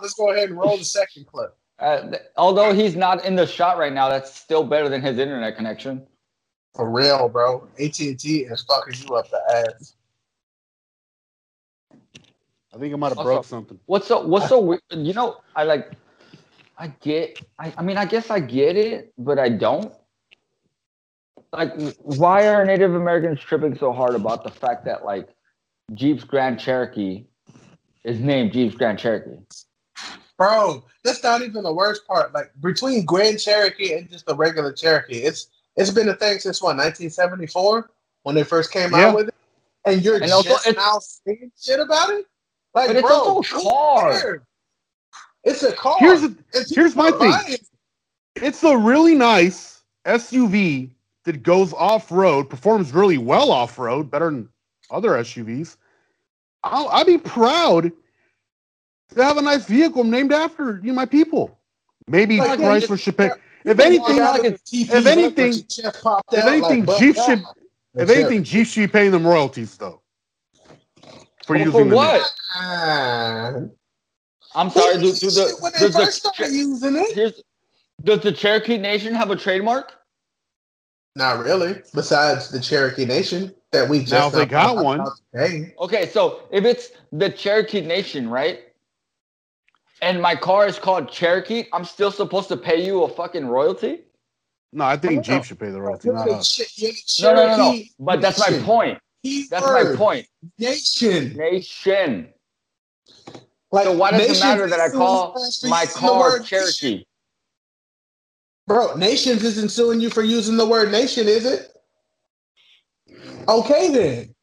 [0.01, 1.55] let's go ahead and roll the second clip.
[1.79, 5.55] Uh, although he's not in the shot right now, that's still better than his internet
[5.57, 6.05] connection.
[6.73, 7.67] For real, bro.
[7.79, 9.95] AT and T is fucking you up the ass.
[12.73, 13.79] I think I might have Also- broke something.
[13.85, 14.81] What's so what's so weird?
[14.91, 15.91] You know, I like
[16.77, 19.93] I get I, I mean I guess I get it, but I don't.
[21.53, 25.29] Like why are Native Americans tripping so hard about the fact that like
[25.93, 27.23] Jeep's Grand Cherokee
[28.03, 29.37] is named Jeep's Grand Cherokee?
[30.37, 32.33] Bro, that's not even the worst part.
[32.33, 35.47] Like between Grand Cherokee and just the regular Cherokee, it's
[35.77, 37.89] it's been a thing since what 1974
[38.23, 39.07] when they first came Yeah.
[39.09, 39.35] out with it,
[39.85, 42.25] and you're And just it's- now saying shit about it.
[42.73, 44.43] Like, But it's bro, also a car.
[45.45, 45.95] It's a car.
[45.99, 46.37] Here's And
[46.69, 47.57] here's my thing.
[48.35, 50.89] It's a really nice SUV
[51.23, 54.49] that goes off road, performs really well off road, better than
[54.91, 55.77] other SUVs.
[56.63, 57.91] I'll, I'd be proud
[59.13, 61.57] to have a nice vehicle named after you know, my people.
[62.07, 63.31] Maybe Like, Chrysler should pick.
[63.63, 66.99] If anything, like of the TP if anything- with your chest popped if anything, like,
[66.99, 67.43] Jeep but- should.
[67.95, 70.01] If anything, Jeep should be paying them royalties though.
[71.45, 71.95] For Well, using for the name.
[71.95, 72.33] what?
[72.55, 73.53] Ah.
[74.53, 77.41] I'm sorry, do, do the, when they does first the started using it.
[78.03, 79.93] does the Cherokee Nation have a trademark?
[81.15, 81.81] Not really.
[81.93, 85.73] Besides the Cherokee Nation that we just Now, they got one- out today.
[85.79, 88.61] Okay, so if it's the Cherokee Nation, right?
[90.01, 94.01] And my car is called Cherokee, I'm still supposed to pay you a fucking royalty?
[94.73, 95.21] No, I think No.
[95.21, 96.55] Jeep should pay the royalty, not us.
[96.55, 97.83] Ch- you're the No, no, no, no.
[97.99, 98.99] But that's my point.
[99.49, 100.27] That's my point.
[100.59, 101.35] Nation.
[101.35, 102.29] Nation.
[103.71, 106.59] Like, So why does it matter that I call my car word nation.
[106.59, 107.05] Cherokee?
[108.67, 111.71] Bro, nations isn't suing you for using the word nation, is it?
[113.47, 114.35] Okay then.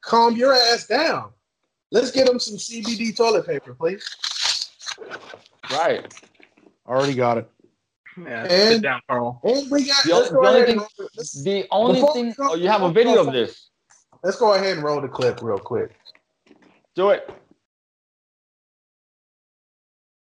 [0.00, 1.30] calm your ass down.
[1.90, 4.04] Let's get them some CBD toilet paper, please.
[5.70, 6.12] Right.
[6.86, 7.50] Already got it.
[8.16, 9.40] Yeah, And- sit down, Carl.
[9.42, 10.04] And we got.
[10.04, 10.76] The, let's the go only thing,
[11.44, 12.34] the only thing.
[12.36, 13.70] go- Oh, you have a video of this.
[14.22, 15.90] Let's go ahead and roll the clip real quick.
[16.94, 17.28] Do it.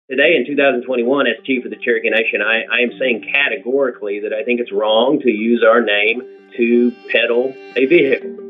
[0.09, 4.33] Today in 2021, as chief of the Cherokee Nation, I, I am saying categorically that
[4.33, 6.21] I think it's wrong to use our name
[6.57, 8.44] to peddle a vehicle.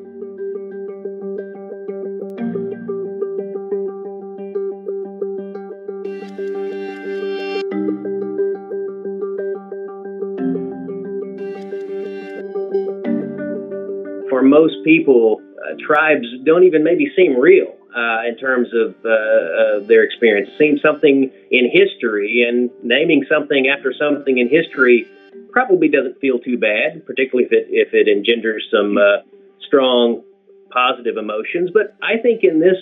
[14.45, 20.03] Most people, uh, tribes don't even maybe seem real uh, in terms of uh, their
[20.03, 20.49] experience.
[20.57, 25.07] Seem something in history, and naming something after something in history
[25.51, 29.23] probably doesn't feel too bad, particularly if it if it engenders some uh,
[29.65, 30.23] strong
[30.71, 31.71] positive emotions.
[31.73, 32.77] But I think in this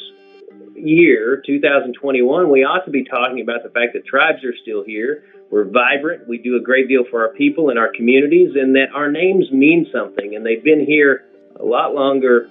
[0.76, 5.24] year, 2021, we ought to be talking about the fact that tribes are still here.
[5.52, 6.28] We're vibrant.
[6.28, 9.52] We do a great deal for our people and our communities, and that our names
[9.52, 10.36] mean something.
[10.36, 11.26] And they've been here
[11.60, 12.50] a lot longer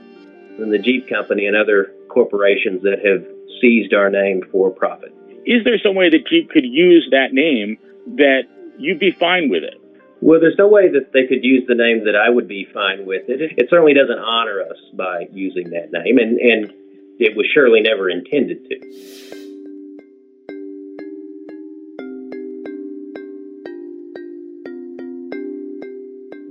[0.58, 3.26] than the Jeep Company and other corporations that have
[3.60, 5.14] seized our name for profit.
[5.46, 7.78] Is there some way that Jeep could use that name
[8.16, 8.42] that
[8.78, 9.78] you'd be fine with it?
[10.20, 13.06] Well, there's no way that they could use the name that I would be fine
[13.06, 13.28] with.
[13.28, 16.72] It, it certainly doesn't honor us by using that name, and, and
[17.18, 18.78] it was surely never intended to.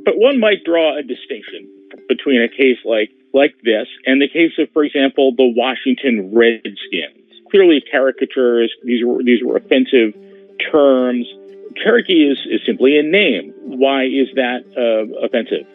[0.04, 1.70] But one might draw a distinction
[2.08, 7.18] between a case like like this and the case of, for example, the Washington Redskins.
[7.50, 8.72] Clearly caricatures.
[8.84, 10.14] These were these were offensive
[10.72, 11.26] terms.
[11.84, 13.54] Cherokee is, is simply a name.
[13.64, 15.66] Why is that uh, offensive?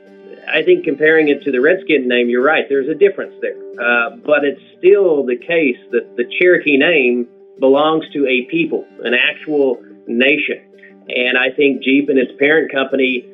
[0.48, 2.66] I think comparing it to the Redskin name, you're right.
[2.68, 3.56] There's a difference there.
[3.56, 7.26] Uh, but it's still the case that the Cherokee name
[7.58, 10.62] belongs to a people, an actual nation.
[11.08, 13.24] And I think Jeep and its parent company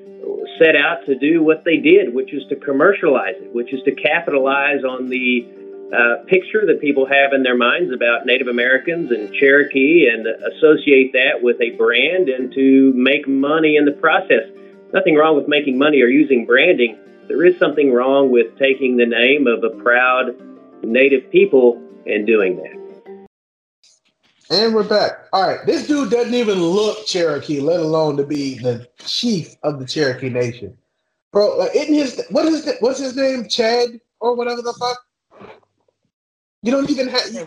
[0.59, 3.93] set out to do what they did, which is to commercialize it, which is to
[3.93, 5.47] capitalize on the
[5.93, 11.13] uh, picture that people have in their minds about Native Americans and Cherokee and associate
[11.13, 14.49] that with a brand and to make money in the process.
[14.95, 16.99] Nothing wrong with making money or using branding.
[17.29, 20.35] There is something wrong with taking the name of a proud
[20.83, 22.82] Native people and doing that.
[24.51, 25.29] And we're back.
[25.33, 29.79] All right, this dude doesn't even look Cherokee, let alone to be the chief of
[29.79, 30.77] the Cherokee Nation,
[31.33, 31.57] bro.
[31.57, 33.49] Like, isn't his what is the, what's his name?
[33.49, 34.99] Chad or whatever the fuck.
[36.63, 37.47] You don't even have you,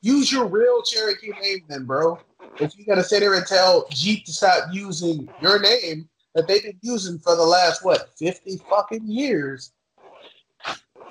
[0.00, 2.18] use your real Cherokee name, then, bro.
[2.60, 6.62] If you gotta sit there and tell Jeep to stop using your name that they've
[6.62, 9.72] been using for the last what fifty fucking years,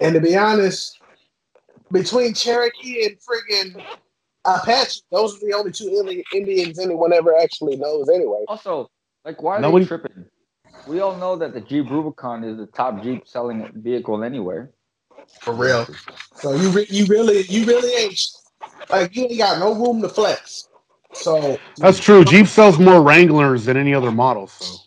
[0.01, 0.99] and to be honest,
[1.91, 3.81] between Cherokee and friggin'
[4.45, 8.43] Apache, those are the only two Indians anyone ever actually knows, anyway.
[8.47, 8.89] Also,
[9.23, 10.25] like, why are Nobody- they tripping?
[10.87, 14.71] We all know that the Jeep Rubicon is the top Jeep selling vehicle anywhere.
[15.41, 15.87] For real.
[16.35, 18.19] So you re- you really you really ain't
[18.89, 20.69] like you ain't got no room to flex.
[21.13, 22.23] So That's true.
[22.25, 24.47] Jeep sells more Wranglers than any other model.
[24.47, 24.77] So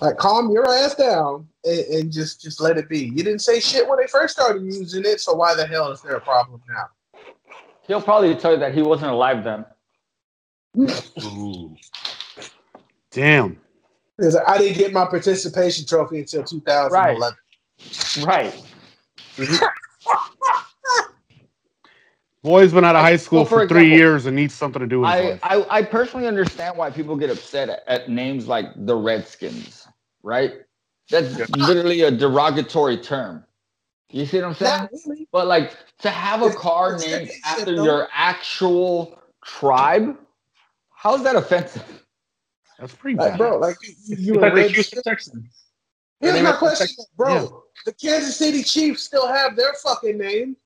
[0.00, 3.00] like calm your ass down and, and just just let it be.
[3.00, 6.00] You didn't say shit when they first started using it, so why the hell is
[6.00, 6.86] there a problem now?
[7.86, 9.64] He'll probably tell you that he wasn't alive then.
[13.10, 13.60] damn.
[14.16, 17.36] Because I didn't get my participation trophy until 2011.
[18.24, 18.54] Right.
[22.42, 24.80] Boy's been out of high school Well, for, for three example, years and needs something
[24.80, 25.38] to do with I.
[25.42, 29.88] I I personally understand why people get upset at, at names like the Redskins,
[30.22, 30.52] right?
[31.10, 33.44] That's literally a derogatory term.
[34.14, 35.26] You see what I'm saying?
[35.32, 40.16] But like to have a car named after your actual tribe,
[40.90, 42.04] how is that offensive?
[42.78, 45.64] That's pretty Like, bro, like you, you, you It's a like the Houston Texans.
[46.20, 47.08] Here's my question, Texans.
[47.16, 47.34] bro.
[47.34, 47.48] Yeah.
[47.86, 50.56] The Kansas City Chiefs still have their fucking name,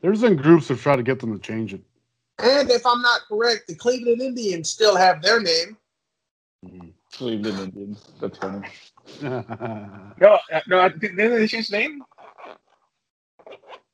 [0.00, 1.82] There's been groups that try to get them to change it.
[2.38, 5.76] and if I'm not correct, the Cleveland Indians still have their name.
[6.64, 6.88] Mm-hmm.
[7.12, 8.04] Cleveland Indians.
[8.20, 8.68] That's funny.
[10.20, 12.02] No, uh, no, I didn't they change the name?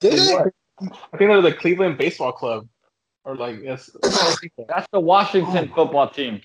[0.00, 0.34] Did they?
[0.36, 2.66] I think they're the Cleveland Baseball Club,
[3.24, 3.90] or like yes.
[4.68, 6.40] That's the Washington football team.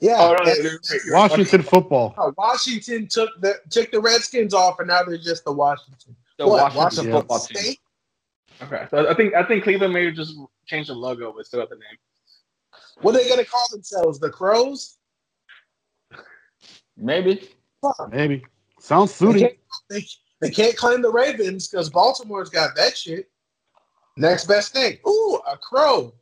[0.00, 2.14] Yeah, Oh, no, and- they're- they're- Washington football.
[2.18, 6.14] Oh, Washington took the took the Redskins off, and now they're just the Washington.
[6.38, 7.56] The What, Washington football team.
[7.56, 7.78] State?
[8.62, 10.36] Okay, so I think I think Cleveland may have just
[10.66, 11.96] changed the logo, but still got the name.
[13.00, 14.18] What are they gonna call themselves?
[14.20, 14.98] The Crows?
[16.96, 17.48] Maybe.
[18.10, 18.44] Maybe.
[18.80, 19.58] Sounds They
[19.90, 20.06] they,
[20.40, 23.30] They can't claim the Ravens because Baltimore's got that shit.
[24.16, 24.98] Next best thing.
[25.06, 26.14] Ooh, a crow.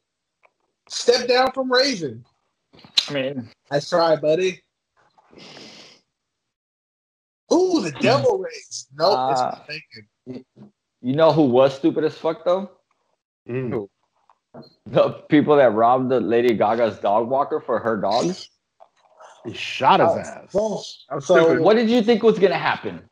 [0.88, 2.24] Step down from Raven.
[3.08, 4.62] I mean, That's right, buddy.
[7.52, 8.88] Ooh, the devil rays.
[8.96, 10.44] Nope, Uh, it's mistaken.
[11.02, 12.70] you know who was stupid as fuck though?
[13.48, 13.88] Mm.
[14.86, 18.34] The people that robbed the Lady Gaga's dog walker for her dog.
[19.44, 20.52] He shot his Oh, ass.
[20.54, 20.84] well,
[21.20, 23.02] So so, what did you think was gonna happen?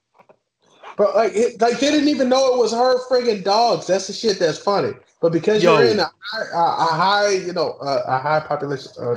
[0.96, 3.86] but like, it, like they didn't even know it was her friggin' dogs.
[3.86, 4.92] That's the shit that's funny.
[5.20, 5.78] But because Yo.
[5.78, 8.92] you're in a, high- a, a high, you know, uh, a high population.
[9.00, 9.16] Uh,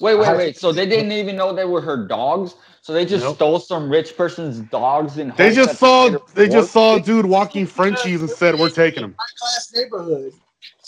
[0.00, 0.56] Wait, wait, I- wait.
[0.56, 2.54] So they didn't even know they were her dogs.
[2.82, 3.36] So they just Nope.
[3.36, 7.66] stole some rich person's dogs and They just saw they just saw a dude walking
[7.66, 10.32] Frenchies and said, "We're taking them." high class neighborhood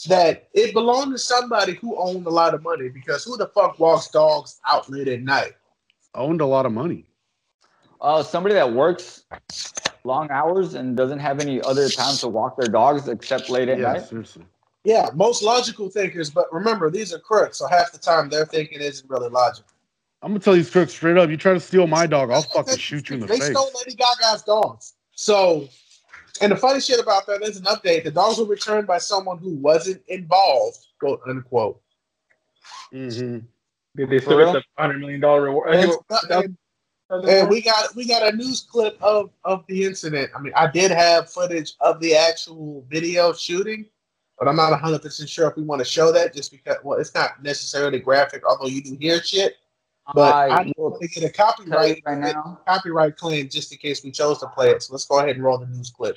[0.09, 2.89] that it belonged to somebody who owned a lot of money.
[2.89, 5.55] Because who the fuck walks dogs out late at night?
[6.19, 7.07] Owned a lot of money.
[8.01, 9.24] uh somebody that works
[10.05, 13.78] long hours and doesn't have any other time to walk their dogs except late at
[13.78, 14.03] Yeah, night.
[14.03, 14.45] seriously.
[14.85, 16.28] Yeah, most logical thinkers.
[16.31, 19.70] But remember, these are crooks, so half the time their thinking isn't really logical.
[20.23, 21.31] I'm gonna tell these crooks straight up.
[21.31, 23.49] You try to steal my dog, I'll fucking shoot you in the they face.
[23.49, 24.95] They stole Lady Gaga's dogs.
[25.15, 25.69] So,
[26.40, 28.03] and the funny shit about that is an update.
[28.05, 31.81] The dogs were returned by someone who wasn't involved, quote unquote.
[32.93, 33.39] Mm-hmm.
[33.99, 35.75] Did they still get the hundred million dollar reward?
[35.75, 35.91] And,
[36.31, 36.57] and-
[37.11, 40.31] and we got we got a news clip of of the incident.
[40.37, 43.87] I mean, I did have footage of the actual video shooting,
[44.39, 46.99] but I'm not 100 percent sure if we want to show that just because well,
[46.99, 49.57] it's not necessarily graphic, although you do hear shit.
[50.15, 52.61] But I I will want to get a copyright right now.
[52.66, 54.83] copyright claim just in case we chose to play it.
[54.83, 56.16] So let's go ahead and roll the news clip.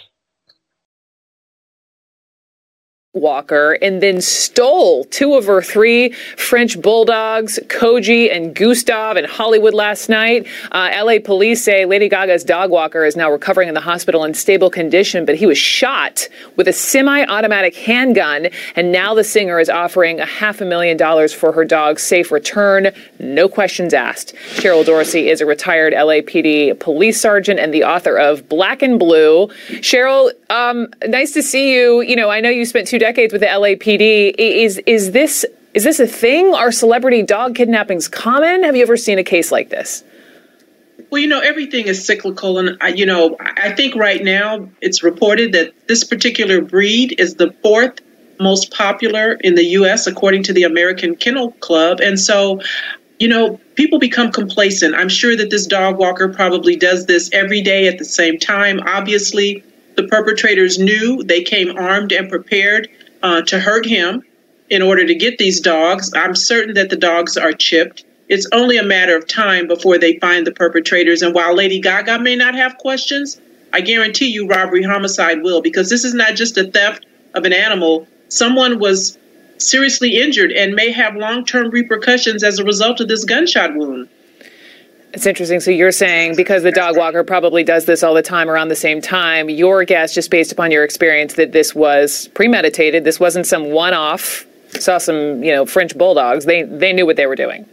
[3.14, 9.74] Walker and then stole two of her three French bulldogs, Koji and Gustav, in Hollywood
[9.74, 10.48] last night.
[10.72, 14.34] Uh, LA police say Lady Gaga's dog walker is now recovering in the hospital in
[14.34, 18.48] stable condition, but he was shot with a semi automatic handgun.
[18.78, 22.32] And now the singer is offering a half a million dollars for her dog's safe
[22.32, 22.94] return.
[23.20, 24.34] No questions asked.
[24.56, 29.48] Cheryl Dorsey is a retired LAPD police sergeant and the author of Black and Blue.
[29.82, 32.00] Cheryl, um, nice to see you.
[32.00, 34.36] You know, I know you spent two decades with the LAPD.
[34.38, 36.54] Is is this is this a thing?
[36.54, 38.64] Are celebrity dog kidnappings common?
[38.64, 40.04] Have you ever seen a case like this?
[41.10, 42.58] Well, you know, everything is cyclical.
[42.60, 47.52] And, you know, I think right now it's reported that this particular breed is the
[47.64, 48.00] fourth
[48.40, 52.00] most popular in the U.S., according to the American Kennel Club.
[52.00, 52.62] And so,
[53.20, 54.96] you know, people become complacent.
[54.96, 58.80] I'm sure that this dog walker probably does this every day at the same time.
[58.86, 59.64] Obviously,
[59.96, 62.90] the perpetrators knew they came armed and prepared
[63.24, 64.24] uh, to hurt him
[64.70, 66.12] in order to get these dogs.
[66.16, 68.06] I'm certain that the dogs are chipped.
[68.30, 71.22] It's only a matter of time before they find the perpetrators.
[71.22, 73.42] And while Lady Gaga may not have questions,
[73.74, 77.54] I guarantee you robbery homicide will, because this is not just a theft of an
[77.54, 78.08] animal.
[78.30, 79.18] Someone was
[79.58, 84.08] seriously injured and may have long term repercussions as a result of this gunshot wound.
[85.14, 85.60] It's interesting.
[85.60, 88.76] So you're saying because the dog walker probably does this all the time around the
[88.76, 93.04] same time, your guess, just based upon your experience, that this was premeditated.
[93.04, 94.46] This wasn't some one-off.
[94.80, 96.46] Saw some, you know, French bulldogs.
[96.46, 97.66] They they knew what they were doing.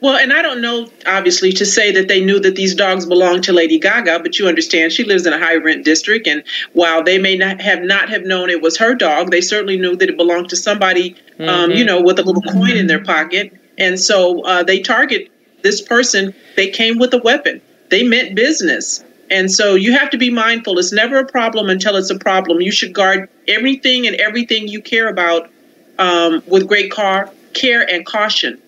[0.00, 3.44] Well, and I don't know, obviously, to say that they knew that these dogs belonged
[3.44, 7.02] to Lady Gaga, but you understand she lives in a high rent district, and while
[7.02, 10.08] they may not have not have known it was her dog, they certainly knew that
[10.08, 11.76] it belonged to somebody, um, Mhm.
[11.76, 15.28] you know, with a little coin in their pocket, and so uh, they target
[15.62, 16.34] this person.
[16.56, 17.60] They came with a weapon.
[17.90, 19.04] They meant business.
[19.30, 20.78] And so you have to be mindful.
[20.78, 22.60] It's never a problem until it's a problem.
[22.60, 25.50] You should guard everything and everything you care about
[25.98, 28.60] um, with great car, care and caution.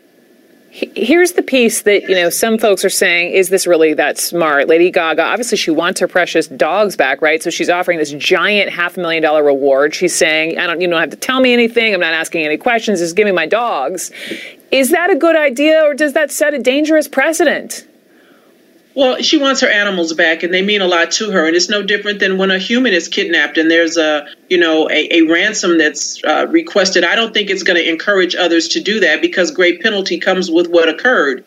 [0.70, 4.66] Here's the piece that you know some folks are saying: Is this really that smart?
[4.66, 7.40] Lady Gaga, obviously, she wants her precious dogs back, right?
[7.40, 9.94] So she's offering this giant half a million dollar reward.
[9.94, 11.94] She's saying, "I don't, you don't have to tell me anything.
[11.94, 12.98] I'm not asking any questions.
[12.98, 14.10] Just give me my dogs."
[14.74, 17.86] Is that a good idea, or does that set a dangerous precedent?
[18.96, 21.46] Well, she wants her animals back, and they mean a lot to her.
[21.46, 24.90] And it's no different than when a human is kidnapped and there's a, you know,
[24.90, 27.04] a, a ransom that's uh, requested.
[27.04, 30.50] I don't think it's going to encourage others to do that because great penalty comes
[30.50, 31.44] with what occurred.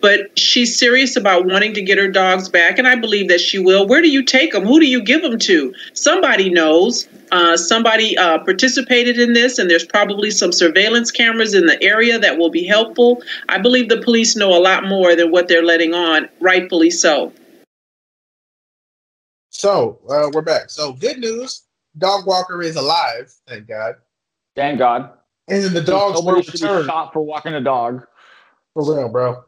[0.00, 3.58] But she's serious about wanting to get her dogs back, and I believe that she
[3.58, 3.86] will.
[3.86, 4.64] Where do you take them?
[4.64, 5.74] Who do you give them to?
[5.92, 7.09] Somebody knows.
[7.32, 12.18] Uh, somebody uh, participated in this, and there's probably some surveillance cameras in the area
[12.18, 13.22] that will be helpful.
[13.48, 17.32] I believe the police know a lot more than what they're letting on, rightfully so.
[19.50, 20.70] So uh, we're back.
[20.70, 21.62] So good news:
[21.98, 23.32] Dog Walker is alive.
[23.46, 23.94] Thank God.
[24.56, 25.10] Thank God.
[25.48, 26.86] And then the dogs were Nobody should be returned.
[26.86, 28.06] shot for walking a dog.
[28.74, 29.44] For real, bro.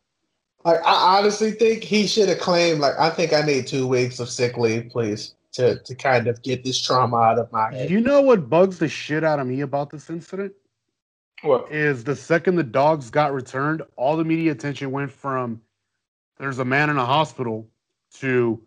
[0.64, 4.20] Like I honestly think he should have claimed like I think I need two weeks
[4.20, 7.90] of sick leave, please, to to kind of get this trauma out of my head.
[7.90, 10.52] You know what bugs the shit out of me about this incident?
[11.42, 11.70] What?
[11.70, 15.60] Is the second the dogs got returned, all the media attention went from
[16.38, 17.68] there's a man in a hospital
[18.14, 18.62] to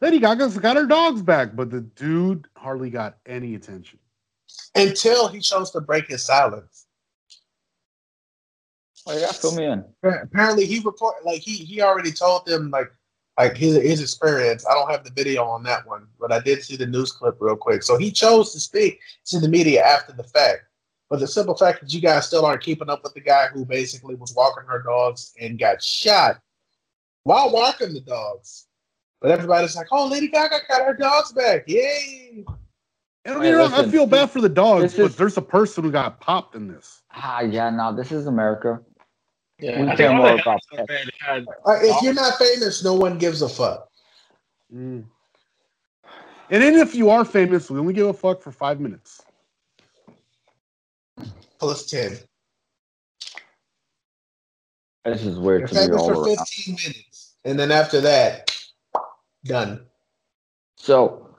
[0.00, 3.98] Lady Gaga's got her dogs back, but the dude hardly got any attention.
[4.74, 6.86] Until he chose to break his silence.
[9.06, 9.84] Oh yeah, fill me in.
[10.02, 12.90] Apparently he report like he he already told them like
[13.38, 14.66] like his his experience.
[14.66, 17.36] I don't have the video on that one, but I did see the news clip
[17.40, 17.82] real quick.
[17.82, 20.62] So he chose to speak to the media after the fact.
[21.10, 23.64] But the simple fact that you guys still aren't keeping up with the guy who
[23.64, 26.40] basically was walking her dogs and got shot
[27.24, 28.66] while walking the dogs.
[29.20, 31.64] But everybody's like, "Oh, Lady Gaga got her dogs back!
[31.66, 32.44] Yay!"
[33.26, 35.82] I don't get me wrong, I feel bad for the dogs, but there's a person
[35.82, 37.02] who got popped in this.
[37.10, 38.80] Ah, yeah, no, this is America.
[39.64, 41.46] Yeah, we I care more about that that.
[41.82, 43.88] If you're not famous, no one gives a fuck.
[44.70, 45.04] Mm.
[46.50, 49.22] And then if you are famous, we only give a fuck for five minutes.
[51.58, 52.18] Plus ten.
[55.06, 56.36] This is weird You're to me famous all for around.
[56.36, 58.54] 15 minutes, and then after that,
[59.46, 59.86] done.
[60.76, 61.34] So,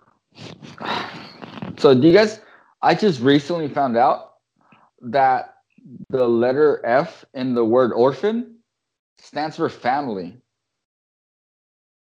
[1.77, 2.39] so do you guys?
[2.81, 4.33] I just recently found out
[5.01, 5.54] that
[6.09, 8.57] the letter F in the word orphan
[9.19, 10.37] stands for family.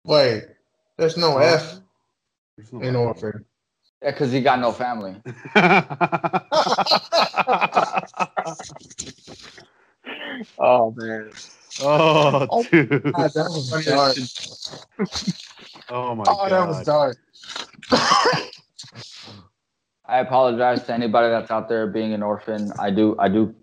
[0.05, 0.45] Wait,
[0.99, 1.81] there's no F
[2.81, 3.45] in orphan.
[4.03, 5.17] Yeah, because he got no family.
[10.59, 11.33] Oh man.
[11.79, 13.17] Oh, oh, dude.
[13.17, 14.19] God, that was dark.
[15.91, 16.51] Oh my Oh, god.
[16.51, 17.19] that was dark.
[20.07, 22.73] I apologize to anybody that's out there being an orphan.
[22.79, 23.55] I do, I do,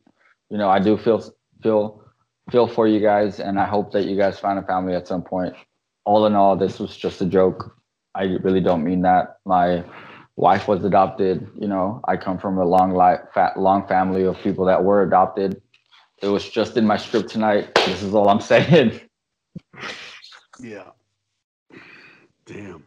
[0.51, 1.23] you know, I do feel
[1.63, 2.03] feel
[2.51, 5.23] feel for you guys, and I hope that you guys find a family at some
[5.23, 5.55] point.
[6.05, 7.77] All in all, this was just a joke.
[8.15, 9.37] I really don't mean that.
[9.45, 9.85] My
[10.37, 11.49] wife was adopted.
[11.59, 15.03] You know, I come from a long life, fat, long family of people that were
[15.03, 15.61] adopted.
[16.23, 17.75] It was just in my script tonight.
[17.85, 19.01] This is all I'm saying.
[20.59, 20.91] Yeah.
[22.45, 22.85] Damn.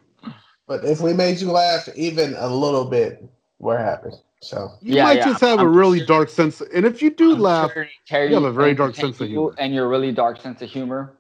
[0.67, 3.25] But if we made you laugh even a little bit,
[3.61, 4.11] we're happy.
[4.45, 6.61] So You might just have a really dark sense.
[6.61, 7.73] And if you do laugh,
[8.07, 9.55] Terry, you have a very dark sense of humor.
[9.59, 11.17] and your really dark sense of humor.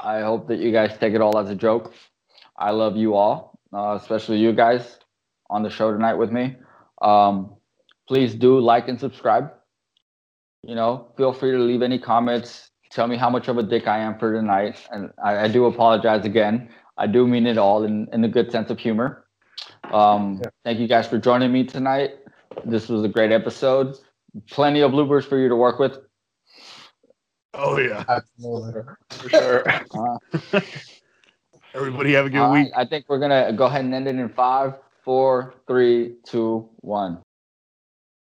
[0.00, 1.94] I hope that you guys take it all as a joke.
[2.56, 4.98] I love you all, uh, especially you guys
[5.50, 6.56] on the show tonight with me.
[7.02, 7.54] Um,
[8.08, 9.52] please do like and subscribe.
[10.62, 12.70] You know, feel free to leave any comments.
[12.90, 15.66] Tell me how much of a dick I am for tonight, and I, I do
[15.66, 16.70] apologize again.
[16.96, 19.26] I do mean it all in, in a good sense of humor.
[19.92, 22.12] Um, Thank you guys for joining me tonight.
[22.64, 23.96] This was a great episode.
[24.50, 25.98] Plenty of bloopers for you to work with.
[27.54, 28.04] Oh yeah.
[28.40, 29.64] For sure.
[31.74, 32.70] Everybody have a good All week.
[32.74, 36.68] right, I think we're gonna go ahead and end it in five, four, three, two,
[36.80, 37.23] one.